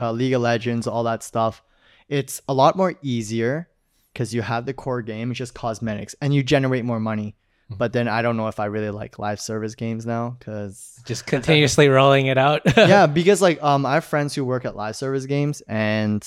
uh, 0.00 0.10
league 0.12 0.32
of 0.34 0.42
legends 0.42 0.86
all 0.86 1.04
that 1.04 1.22
stuff. 1.22 1.62
It's 2.08 2.40
a 2.48 2.54
lot 2.54 2.76
more 2.76 2.94
easier 3.02 3.68
because 4.12 4.34
you 4.34 4.42
have 4.42 4.66
the 4.66 4.74
core 4.74 5.02
game 5.02 5.30
it's 5.30 5.38
just 5.38 5.54
cosmetics 5.54 6.14
and 6.20 6.34
you 6.34 6.42
generate 6.42 6.84
more 6.84 7.00
money. 7.00 7.36
But 7.70 7.92
then 7.92 8.06
i 8.08 8.20
don't 8.22 8.36
know 8.36 8.48
if 8.48 8.60
i 8.60 8.66
really 8.66 8.90
like 8.90 9.18
live 9.18 9.40
service 9.40 9.74
games 9.74 10.04
now 10.06 10.36
because 10.38 11.00
just 11.06 11.26
continuously 11.26 11.88
rolling 11.88 12.26
it 12.26 12.38
out. 12.38 12.60
Yeah 12.76 13.06
because 13.06 13.40
like 13.42 13.60
um 13.62 13.84
i 13.86 13.94
have 13.94 14.04
friends 14.04 14.34
who 14.34 14.44
work 14.44 14.64
at 14.64 14.76
live 14.76 14.94
service 14.96 15.26
games 15.26 15.62
and 15.66 16.22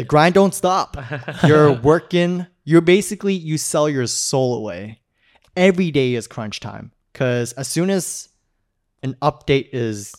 the 0.00 0.06
grind 0.06 0.34
don't 0.34 0.54
stop. 0.54 0.96
You're 1.46 1.72
working 1.72 2.46
you're 2.64 2.80
basically 2.82 3.34
you 3.34 3.58
sell 3.58 3.88
your 3.88 4.06
soul 4.06 4.54
away. 4.56 5.00
Every 5.56 5.90
day 5.90 6.14
is 6.14 6.26
crunch 6.28 6.60
time 6.60 6.92
because 7.12 7.52
as 7.54 7.66
soon 7.68 7.90
as 7.90 8.28
an 9.02 9.16
update 9.22 9.70
is 9.72 10.14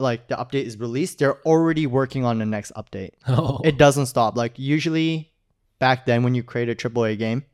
like 0.00 0.26
the 0.28 0.34
update 0.36 0.64
is 0.64 0.78
released 0.78 1.18
they're 1.20 1.40
already 1.42 1.86
working 1.86 2.24
on 2.24 2.38
the 2.38 2.46
next 2.46 2.72
update. 2.76 3.10
Oh. 3.28 3.60
it 3.64 3.78
doesn't 3.78 4.06
stop. 4.06 4.36
Like 4.36 4.58
usually 4.58 5.30
back 5.78 6.06
then 6.06 6.22
when 6.24 6.34
you 6.34 6.42
create 6.42 6.68
a 6.68 6.74
AAA 6.74 7.18
game 7.18 7.44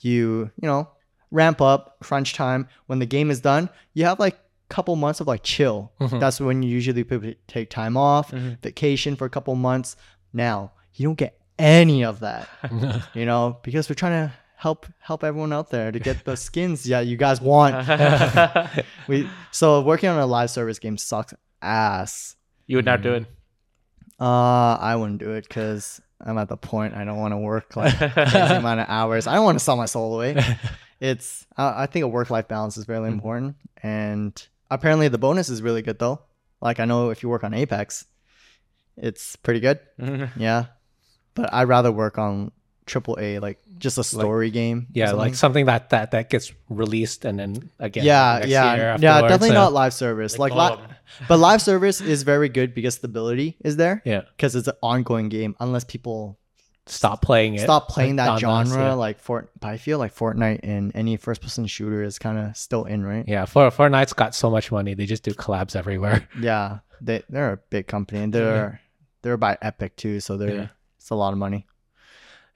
you 0.00 0.50
you 0.60 0.68
know 0.68 0.88
ramp 1.30 1.60
up 1.60 1.96
crunch 2.00 2.32
time. 2.34 2.68
When 2.86 2.98
the 3.00 3.06
game 3.06 3.30
is 3.30 3.40
done 3.40 3.68
you 3.92 4.04
have 4.06 4.18
like 4.18 4.34
a 4.34 4.74
couple 4.74 4.96
months 4.96 5.20
of 5.20 5.26
like 5.26 5.42
chill. 5.42 5.92
Mhm. 6.00 6.20
that's 6.20 6.40
when 6.40 6.62
you 6.62 6.70
usually 6.70 7.04
people 7.04 7.32
take 7.48 7.68
time 7.70 7.96
off 7.96 8.30
Mhm. 8.30 8.60
vacation 8.62 9.16
for 9.16 9.26
a 9.26 9.30
couple 9.30 9.54
months. 9.56 9.96
Now 10.32 10.72
you 10.94 11.06
don't 11.08 11.18
get 11.18 11.38
any 11.58 12.04
of 12.04 12.20
that, 12.20 12.48
you 13.14 13.26
know, 13.26 13.58
because 13.62 13.88
we're 13.88 13.94
trying 13.94 14.28
to 14.28 14.32
help 14.56 14.86
help 14.98 15.22
everyone 15.22 15.52
out 15.52 15.70
there 15.70 15.92
to 15.92 15.98
get 15.98 16.24
the 16.24 16.36
skins 16.36 16.86
yeah 16.88 17.00
you 17.00 17.16
guys 17.16 17.40
want. 17.40 17.86
we 19.08 19.28
so 19.50 19.82
working 19.82 20.08
on 20.08 20.18
a 20.18 20.26
live 20.26 20.50
service 20.50 20.78
game 20.78 20.96
sucks 20.96 21.34
ass. 21.60 22.36
you 22.66 22.76
would 22.76 22.84
not 22.84 23.02
do 23.02 23.14
it. 23.14 23.26
Uh, 24.18 24.76
I 24.80 24.96
wouldn't 24.96 25.18
do 25.18 25.32
it 25.32 25.46
because 25.46 26.00
I'm 26.20 26.38
at 26.38 26.48
the 26.48 26.56
point 26.56 26.94
I 26.94 27.04
don't 27.04 27.18
want 27.18 27.32
to 27.32 27.38
work 27.38 27.76
like 27.76 27.96
crazy 27.96 28.54
amount 28.54 28.80
of 28.80 28.86
hours. 28.88 29.26
I 29.26 29.34
don't 29.34 29.44
want 29.44 29.58
to 29.58 29.64
sell 29.64 29.76
my 29.76 29.86
soul 29.86 30.14
away. 30.14 30.36
It's 31.00 31.44
I 31.56 31.82
I 31.82 31.86
think 31.86 32.04
a 32.04 32.08
work 32.08 32.30
life 32.30 32.48
balance 32.48 32.76
is 32.78 32.88
really 32.88 33.08
important, 33.08 33.56
and 33.82 34.32
apparently 34.70 35.08
the 35.08 35.18
bonus 35.18 35.50
is 35.50 35.60
really 35.60 35.82
good 35.82 35.98
though. 35.98 36.20
Like 36.62 36.80
I 36.80 36.86
know 36.86 37.10
if 37.10 37.22
you 37.22 37.28
work 37.28 37.44
on 37.44 37.52
Apex, 37.52 38.06
it's 38.96 39.36
pretty 39.36 39.60
good. 39.60 39.80
Yeah, 40.36 40.66
but 41.34 41.52
I'd 41.52 41.68
rather 41.68 41.92
work 41.92 42.18
on 42.18 42.52
triple 42.86 43.16
A, 43.20 43.38
like 43.38 43.58
just 43.78 43.98
a 43.98 44.04
story 44.04 44.50
game. 44.50 44.86
Yeah, 44.92 45.06
something. 45.06 45.18
like 45.18 45.34
something 45.34 45.66
that, 45.66 45.90
that 45.90 46.10
that 46.12 46.30
gets 46.30 46.52
released 46.68 47.24
and 47.24 47.38
then 47.38 47.70
again. 47.78 48.04
yeah, 48.04 48.36
next 48.40 48.48
yeah, 48.50 48.74
year 48.74 48.96
yeah. 49.00 49.20
Definitely 49.22 49.48
so- 49.48 49.54
not 49.54 49.72
live 49.72 49.94
service. 49.94 50.38
Like, 50.38 50.52
li- 50.54 50.84
but 51.28 51.38
live 51.38 51.62
service 51.62 52.00
is 52.00 52.22
very 52.22 52.48
good 52.48 52.74
because 52.74 52.94
stability 52.96 53.56
is 53.64 53.76
there. 53.76 54.02
Yeah, 54.04 54.22
because 54.36 54.54
it's 54.54 54.68
an 54.68 54.74
ongoing 54.82 55.28
game 55.28 55.56
unless 55.60 55.84
people 55.84 56.38
stop 56.86 57.22
playing 57.22 57.54
it. 57.54 57.60
stop 57.62 57.88
playing 57.88 58.16
that 58.16 58.28
on 58.28 58.34
us, 58.34 58.68
genre 58.68 58.84
yeah. 58.88 58.92
like 58.92 59.18
Fort 59.18 59.50
but 59.58 59.68
I 59.68 59.78
feel 59.78 59.98
like 59.98 60.14
Fortnite 60.14 60.60
and 60.62 60.92
any 60.94 61.16
first 61.16 61.40
person 61.40 61.66
shooter 61.66 62.02
is 62.02 62.18
kind 62.18 62.36
of 62.38 62.54
still 62.58 62.84
in 62.84 63.02
right 63.06 63.24
Yeah, 63.26 63.46
for 63.46 63.70
Fortnite's 63.70 64.12
got 64.12 64.34
so 64.34 64.50
much 64.50 64.70
money, 64.70 64.92
they 64.92 65.06
just 65.06 65.22
do 65.22 65.30
collabs 65.32 65.76
everywhere. 65.76 66.28
yeah 66.38 66.80
they 67.00 67.22
they're 67.30 67.52
a 67.54 67.56
big 67.70 67.86
company 67.86 68.20
and 68.20 68.34
they're 68.34 68.82
they're 69.22 69.38
by 69.38 69.56
Epic 69.62 69.96
too 69.96 70.20
so 70.20 70.36
they're 70.36 70.54
Yeah. 70.54 70.66
It's 71.04 71.10
a 71.10 71.14
lot 71.14 71.34
of 71.34 71.38
money 71.38 71.66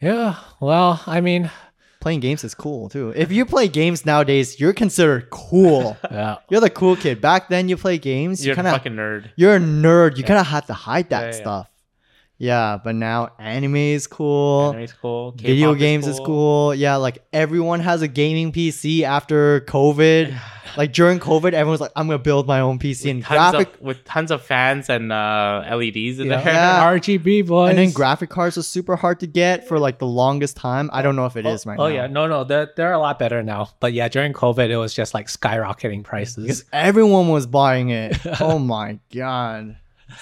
Yeah, 0.01 0.37
well, 0.59 1.03
I 1.07 1.21
mean, 1.21 1.51
playing 2.01 2.21
games 2.21 2.45
is 2.45 2.55
cool 2.55 2.89
too 2.89 3.13
if 3.15 3.31
you 3.31 3.45
play 3.45 3.69
games 3.69 4.07
nowadays 4.07 4.59
you're 4.59 4.73
considered 4.73 5.29
cool 5.31 5.99
yeah, 6.11 6.37
you're 6.49 6.61
the 6.63 6.71
cool 6.71 6.97
kid 6.97 7.21
back 7.21 7.49
then 7.51 7.69
you 7.69 7.77
play 7.77 7.99
games 7.99 8.41
you 8.41 8.47
You're 8.47 8.53
a 8.55 8.57
kind 8.57 8.69
of 8.69 8.73
fucking 8.73 8.95
nerd. 8.95 9.31
you're 9.37 9.57
a 9.57 9.61
nerd 9.61 10.17
you 10.17 10.25
kind 10.25 10.41
of 10.41 10.47
have 10.47 10.65
to 10.67 10.73
hide 10.73 11.11
that 11.11 11.21
Yeah, 11.21 11.27
yeah. 11.37 11.43
stuff 11.43 11.71
yeah 12.39 12.79
but 12.83 12.95
now 12.95 13.33
anime 13.39 13.77
is 13.77 14.07
cool 14.07 14.71
Anime's 14.71 14.95
cool. 14.95 15.33
video 15.33 15.73
K-pop 15.75 15.79
games 15.81 16.07
is 16.07 16.19
cool. 16.25 16.73
Yeah, 16.75 16.97
like 16.97 17.19
everyone 17.33 17.81
has 17.81 18.01
a 18.01 18.09
gaming 18.09 18.53
PC 18.53 19.03
after 19.03 19.61
COVID. 19.63 20.39
like 20.79 20.93
during 20.93 21.19
COVID, 21.19 21.55
everyone's 21.55 21.81
like, 21.81 21.91
I'm 21.97 22.07
gonna 22.07 22.21
build 22.21 22.47
my 22.47 22.61
own 22.61 22.79
PC 22.79 23.11
and 23.11 23.25
graphic 23.25 23.75
of, 23.75 23.81
with 23.81 24.05
tons 24.05 24.31
of 24.31 24.43
fans 24.43 24.89
and 24.89 25.13
uh, 25.13 25.65
LEDs 25.69 26.21
in 26.21 26.29
yeah. 26.29 26.41
there. 26.41 26.55
Yeah. 26.55 26.85
RGB 26.99 27.49
boys. 27.49 27.71
and 27.71 27.79
then 27.79 27.91
graphic 27.91 28.31
cards 28.31 28.57
are 28.57 28.63
super 28.63 28.95
hard 28.95 29.19
to 29.19 29.27
get 29.27 29.67
for 29.67 29.81
like 29.81 29.99
the 29.99 30.07
longest 30.07 30.57
time. 30.57 30.89
I 30.93 31.03
don't 31.03 31.17
know 31.17 31.27
if 31.27 31.37
it 31.37 31.45
is 31.47 31.67
oh, 31.67 31.71
right 31.71 31.81
oh 31.81 31.89
now. 31.89 31.95
yeah, 31.95 32.07
no, 32.07 32.29
no, 32.29 32.45
they're 32.45 32.71
they're 32.77 32.93
a 32.93 32.99
lot 32.99 33.19
better 33.19 33.43
now. 33.43 33.71
But 33.81 33.93
yeah, 33.93 34.07
during 34.07 34.33
COVID, 34.33 34.71
it 34.71 34.77
was 34.77 34.95
just 34.95 35.15
like 35.15 35.27
skyrocketing 35.27 36.05
prices. 36.05 36.45
Because 36.45 36.65
everyone 36.73 37.27
was 37.27 37.49
buying 37.49 37.89
it. 37.89 38.17
oh 38.41 38.61
my 38.61 39.01
god. 39.13 39.79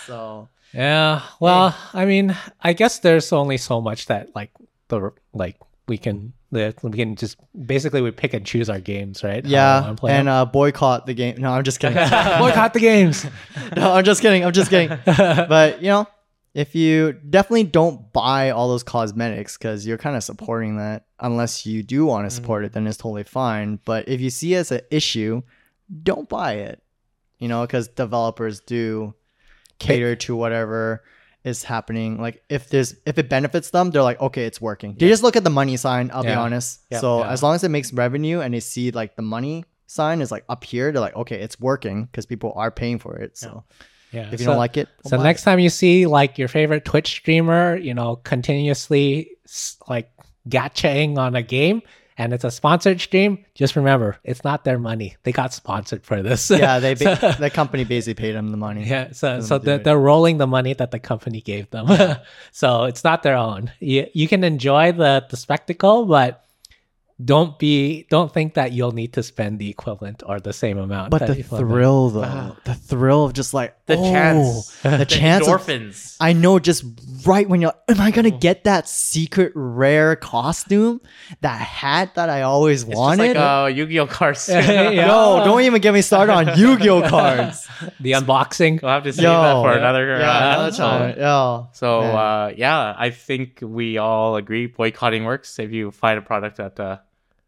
So 0.07 0.49
Yeah. 0.73 1.21
Well, 1.39 1.77
I 1.93 2.07
mean, 2.07 2.35
I 2.63 2.73
guess 2.73 3.01
there's 3.01 3.31
only 3.31 3.59
so 3.59 3.83
much 3.83 4.07
that 4.07 4.35
like 4.35 4.53
the 4.89 5.13
like 5.35 5.59
we 5.87 5.99
can 5.99 6.33
that 6.53 6.83
we 6.83 6.91
can 6.93 7.17
just 7.17 7.37
basically 7.67 8.01
we 8.01 8.11
pick 8.11 8.35
and 8.35 8.47
choose 8.47 8.71
our 8.71 8.81
games, 8.81 9.25
right? 9.25 9.45
Yeah, 9.45 9.81
wanna 9.81 9.95
play 9.95 10.13
and 10.13 10.29
uh, 10.29 10.45
boycott 10.45 11.07
the 11.07 11.15
game. 11.15 11.37
No, 11.39 11.53
I'm 11.53 11.65
just 11.65 11.81
kidding. 11.81 11.97
boycott 12.39 12.73
the 12.73 12.81
games. 12.81 13.27
no, 13.77 13.93
I'm 13.93 14.05
just 14.05 14.23
kidding. 14.23 14.45
I'm 14.45 14.53
just 14.53 14.71
kidding. 14.71 14.97
but 15.07 15.83
you 15.83 15.89
know, 15.89 16.07
if 16.55 16.75
you 16.75 17.13
definitely 17.13 17.65
don't 17.65 18.13
buy 18.13 18.51
all 18.51 18.69
those 18.69 18.83
cosmetics 18.83 19.59
because 19.59 19.87
you're 19.87 19.99
kind 19.99 20.17
of 20.17 20.25
supporting 20.25 20.79
that, 20.79 21.07
unless 21.21 21.67
you 21.67 21.83
do 21.83 22.07
want 22.07 22.29
to 22.29 22.35
support 22.35 22.65
it, 22.65 22.73
then 22.73 22.87
it's 22.87 22.97
totally 22.97 23.25
fine. 23.25 23.79
But 23.85 24.09
if 24.09 24.21
you 24.21 24.31
see 24.31 24.55
it 24.55 24.59
as 24.59 24.73
an 24.73 24.81
issue, 24.91 25.43
don't 26.03 26.29
buy 26.29 26.55
it. 26.55 26.83
You 27.39 27.49
know, 27.49 27.63
because 27.63 27.89
developers 27.89 28.61
do 28.61 29.15
cater 29.79 30.17
to 30.17 30.35
whatever 30.35 31.05
is 31.47 31.63
happening. 31.65 32.21
Like 32.21 32.43
if 32.51 32.69
there's 32.69 32.95
if 33.07 33.17
it 33.19 33.29
benefits 33.31 33.71
them, 33.71 33.91
they're 33.91 34.03
like, 34.03 34.21
okay, 34.21 34.45
it's 34.45 34.61
working. 34.61 34.97
They 34.99 35.09
just 35.09 35.23
look 35.23 35.37
at 35.37 35.45
the 35.45 35.51
money 35.51 35.77
sign. 35.79 36.11
I'll 36.13 36.25
be 36.25 36.31
honest. 36.47 36.81
Yeah. 36.91 36.99
so 37.01 37.21
Yeah. 37.21 37.31
as 37.31 37.43
long 37.43 37.55
as 37.55 37.65
it 37.65 37.71
makes 37.71 37.93
revenue 37.93 38.41
and 38.41 38.53
they 38.53 38.61
see 38.61 38.91
like 38.91 39.17
the 39.17 39.23
money 39.23 39.65
sign 39.87 40.21
is 40.21 40.31
like 40.33 40.45
up 40.49 40.65
here, 40.65 40.91
they're 40.93 41.01
like, 41.01 41.17
okay, 41.17 41.41
it's 41.41 41.59
working 41.61 42.05
because 42.05 42.27
people 42.27 42.53
are 42.57 42.71
paying 42.71 42.99
for 42.99 43.17
it. 43.17 43.39
So 43.39 43.63
Yeah. 44.13 44.27
if 44.27 44.33
you 44.33 44.39
so- 44.39 44.51
don't 44.53 44.59
like 44.59 44.77
it, 44.77 44.89
So 45.07 45.17
next 45.23 45.45
time 45.45 45.59
you 45.61 45.71
see 45.71 46.07
like 46.07 46.37
your 46.37 46.49
favorite 46.49 46.85
Twitch 46.85 47.07
streamer, 47.09 47.77
you 47.77 47.95
know, 47.95 48.17
continuously 48.17 49.31
like 49.89 50.11
gachaing 50.49 51.17
on 51.19 51.35
a 51.37 51.43
game 51.43 51.83
and 52.19 52.33
it's 52.33 52.45
a 52.45 52.51
sponsored 52.51 53.01
stream, 53.01 53.45
just 53.55 53.77
remember 53.77 54.19
it's 54.25 54.43
not 54.43 54.65
their 54.65 54.79
money. 54.79 55.17
They 55.23 55.33
got 55.33 55.53
sponsored 55.53 56.05
for 56.05 56.23
this. 56.23 56.51
yeah, 56.51 56.79
they 56.79 56.95
ba- 56.95 57.37
the 57.41 57.51
company 57.51 57.85
basically 57.85 58.15
paid 58.15 58.35
them 58.35 58.51
the 58.51 58.57
money. 58.57 58.85
Yeah, 58.85 59.13
so 59.13 59.41
so 59.41 59.59
they're, 59.59 59.79
they're 59.79 59.99
rolling 59.99 60.39
the 60.39 60.47
money 60.47 60.73
that 60.75 60.91
the 60.91 60.99
company 60.99 61.41
gave 61.41 61.71
them. 61.71 61.89
so 62.53 62.85
it's 62.85 63.05
not 63.05 63.23
their 63.23 63.37
own. 63.37 63.71
You, 63.81 64.07
you 64.15 64.29
can 64.29 64.45
enjoy 64.45 64.93
the 64.93 65.27
the 65.29 65.37
spectacle, 65.37 66.07
but 66.07 66.46
don't 67.25 67.59
be 67.59 68.07
don't 68.11 68.31
think 68.33 68.55
that 68.55 68.73
you'll 68.73 68.93
need 68.93 69.15
to 69.15 69.23
spend 69.23 69.59
the 69.59 69.71
equivalent 69.71 70.23
or 70.27 70.39
the 70.39 70.53
same 70.53 70.77
amount. 70.77 71.11
But 71.11 71.27
the 71.27 71.37
you 71.37 71.43
spend. 71.45 71.61
thrill, 71.67 72.11
though, 72.11 72.57
the 72.65 72.75
thrill 72.75 73.25
of 73.25 73.33
just 73.33 73.55
like 73.55 73.75
The 73.87 73.97
oh, 73.97 74.13
chance. 74.13 74.81
the, 74.83 75.07
chance. 75.07 75.49
of- 75.49 75.61
Endorphins. 75.63 76.17
I 76.21 76.35
know, 76.35 76.59
just 76.59 76.85
right 77.25 77.49
when 77.49 77.63
you're, 77.63 77.73
am 77.89 78.01
I 78.03 78.11
gonna 78.11 78.31
get 78.31 78.65
that 78.65 78.87
secret 78.87 79.53
rare 79.55 80.15
costume, 80.17 81.01
that 81.41 81.59
hat 81.59 82.17
that 82.17 82.29
I 82.29 82.43
always 82.43 82.83
It's 82.83 82.91
just 82.91 82.99
wanted? 82.99 83.37
like 83.37 83.37
uh, 83.37 83.67
Yu-Gi-Oh 83.75 84.07
cards. 84.09 84.49
Yeah. 84.53 84.91
Yo, 84.91 85.43
don't 85.45 85.63
even 85.63 85.81
get 85.81 85.95
me 85.95 86.03
started 86.03 86.33
on 86.35 86.47
Yu-Gi-Oh 86.59 87.09
cards. 87.09 87.67
the 87.99 88.13
unboxing. 88.13 88.83
We'll 88.83 88.91
have 88.93 89.05
to 89.05 89.13
save 89.15 89.23
Yo, 89.25 89.31
that 89.33 89.63
for 89.63 89.73
another. 89.73 90.19
yeah, 90.19 90.31
uh, 90.31 90.53
another 90.69 90.77
time. 90.77 91.19
Yo, 91.19 91.69
So 91.73 92.01
uh, 92.01 92.53
yeah, 92.55 92.95
I 92.97 93.09
think 93.09 93.61
we 93.63 93.97
all 93.97 94.37
agree 94.37 94.67
boycotting 94.67 95.25
works 95.25 95.59
if 95.59 95.71
you 95.73 95.91
find 95.93 96.19
a 96.19 96.23
product 96.23 96.59
that 96.59 96.79
uh, 96.79 96.99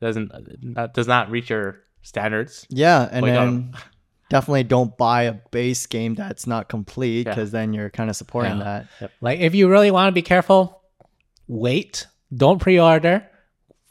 doesn't 0.00 0.30
that 0.74 0.94
does 0.94 1.06
not 1.08 1.30
reach 1.30 1.50
your 1.50 1.80
standards. 2.02 2.66
yeah, 2.70 3.08
and 3.10 3.22
boycott 3.22 3.34
then 3.38 3.48
um, 3.48 3.72
definitely 4.30 4.62
don't 4.64 4.96
buy 4.96 5.22
a 5.24 5.32
base 5.50 5.86
game 5.86 6.14
that's 6.14 6.46
not 6.46 6.68
complete 6.68 7.26
Yeah. 7.26 7.34
because 7.34 7.50
then 7.50 7.72
you're 7.72 7.90
kind 7.90 8.08
of 8.10 8.16
supporting 8.16 8.58
Yeah. 8.58 8.84
that. 9.00 9.10
Like 9.20 9.40
if 9.40 9.54
you 9.54 9.68
really 9.68 9.90
want 9.90 10.08
to 10.08 10.12
be 10.12 10.22
careful, 10.22 10.80
wait. 11.46 12.06
Don't 12.34 12.58
pre-order. 12.60 13.26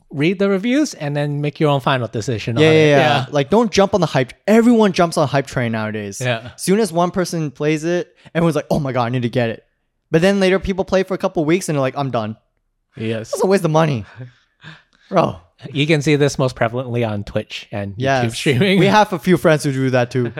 Read 0.09 0.39
the 0.39 0.47
reviews 0.47 0.93
and 0.93 1.15
then 1.17 1.41
make 1.41 1.59
your 1.59 1.69
own 1.69 1.81
final 1.81 2.07
decision. 2.07 2.55
Yeah, 2.57 2.67
on 2.67 2.73
yeah, 2.73 2.79
it. 2.79 2.89
yeah, 2.91 3.25
Like, 3.31 3.49
don't 3.49 3.71
jump 3.71 3.93
on 3.93 3.99
the 3.99 4.07
hype. 4.07 4.31
Everyone 4.47 4.93
jumps 4.93 5.17
on 5.17 5.23
the 5.23 5.27
hype 5.27 5.47
train 5.47 5.73
nowadays. 5.73 6.21
Yeah. 6.21 6.51
As 6.55 6.63
soon 6.63 6.79
as 6.79 6.93
one 6.93 7.11
person 7.11 7.51
plays 7.51 7.83
it, 7.83 8.15
everyone's 8.33 8.55
like, 8.55 8.67
"Oh 8.71 8.79
my 8.79 8.93
god, 8.93 9.05
I 9.05 9.09
need 9.09 9.23
to 9.23 9.29
get 9.29 9.49
it." 9.49 9.65
But 10.09 10.21
then 10.21 10.39
later, 10.39 10.59
people 10.59 10.85
play 10.85 11.03
for 11.03 11.13
a 11.13 11.17
couple 11.17 11.43
weeks 11.43 11.67
and 11.67 11.75
they're 11.75 11.81
like, 11.81 11.97
"I'm 11.97 12.09
done." 12.11 12.37
Yes. 12.95 13.31
That's 13.31 13.43
a 13.43 13.47
waste 13.47 13.65
of 13.65 13.71
money, 13.71 14.05
bro. 15.09 15.41
You 15.73 15.87
can 15.87 16.03
see 16.03 16.15
this 16.15 16.37
most 16.37 16.55
prevalently 16.55 17.07
on 17.07 17.23
Twitch 17.23 17.67
and 17.71 17.95
YouTube 17.97 18.35
streaming. 18.35 18.77
we 18.79 18.85
have 18.85 19.11
a 19.11 19.17
few 19.19 19.37
friends 19.37 19.63
who 19.63 19.71
do 19.71 19.89
that 19.89 20.11
too. 20.11 20.29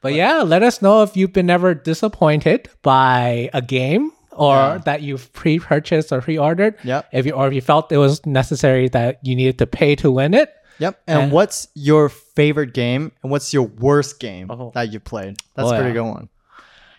but 0.00 0.14
yeah, 0.14 0.42
let 0.42 0.62
us 0.62 0.82
know 0.82 1.02
if 1.02 1.16
you've 1.16 1.32
been 1.32 1.50
ever 1.50 1.74
disappointed 1.74 2.68
by 2.82 3.50
a 3.52 3.62
game 3.62 4.10
or 4.32 4.54
Yeah. 4.56 4.78
that 4.84 5.02
you've 5.02 5.32
pre-purchased 5.32 6.12
or 6.12 6.20
pre-ordered. 6.20 6.74
Yep. 6.84 7.08
If 7.12 7.26
you 7.26 7.32
or 7.32 7.46
if 7.48 7.54
you 7.54 7.60
felt 7.60 7.92
it 7.92 7.98
was 7.98 8.24
necessary 8.26 8.88
that 8.88 9.18
you 9.22 9.36
needed 9.36 9.58
to 9.58 9.66
pay 9.66 9.94
to 9.96 10.10
win 10.10 10.34
it. 10.34 10.50
Yep. 10.78 11.00
And 11.06 11.30
Uh, 11.30 11.34
what's 11.34 11.68
your 11.74 12.08
favorite 12.08 12.74
game 12.74 13.12
and 13.22 13.30
what's 13.30 13.52
your 13.54 13.62
worst 13.64 14.18
game 14.18 14.50
Oh. 14.50 14.72
that 14.74 14.92
you 14.92 15.00
played? 15.00 15.36
That's 15.54 15.68
Oh, 15.68 15.74
a 15.74 15.76
pretty 15.76 15.90
yeah. 15.90 15.94
good 16.02 16.10
one. 16.10 16.28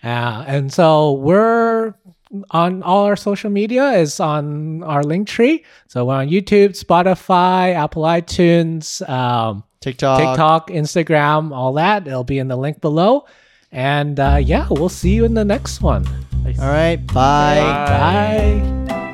Yeah, 0.03 0.43
and 0.47 0.71
so 0.71 1.13
we're 1.13 1.95
on 2.51 2.83
all 2.83 3.05
our 3.05 3.15
social 3.15 3.49
media 3.49 3.91
is 3.91 4.19
on 4.19 4.83
our 4.83 5.03
link 5.03 5.27
tree. 5.27 5.63
So 5.87 6.05
we're 6.05 6.15
on 6.15 6.29
YouTube, 6.29 6.77
Spotify, 6.77 7.73
Apple 7.73 8.03
iTunes, 8.03 9.07
um, 9.07 9.63
TikTok. 9.79 10.19
TikTok, 10.19 10.69
Instagram, 10.69 11.55
all 11.55 11.73
that. 11.73 12.07
It'll 12.07 12.23
be 12.23 12.39
in 12.39 12.47
the 12.47 12.57
link 12.57 12.81
below. 12.81 13.25
And 13.71 14.19
uh, 14.19 14.39
yeah, 14.41 14.67
we'll 14.69 14.89
see 14.89 15.13
you 15.13 15.25
in 15.25 15.33
the 15.33 15.45
next 15.45 15.81
one. 15.81 16.05
All 16.45 16.67
right. 16.67 16.97
Bye. 17.07 17.59
Bye. 17.59 18.85
Bye. 18.87 19.04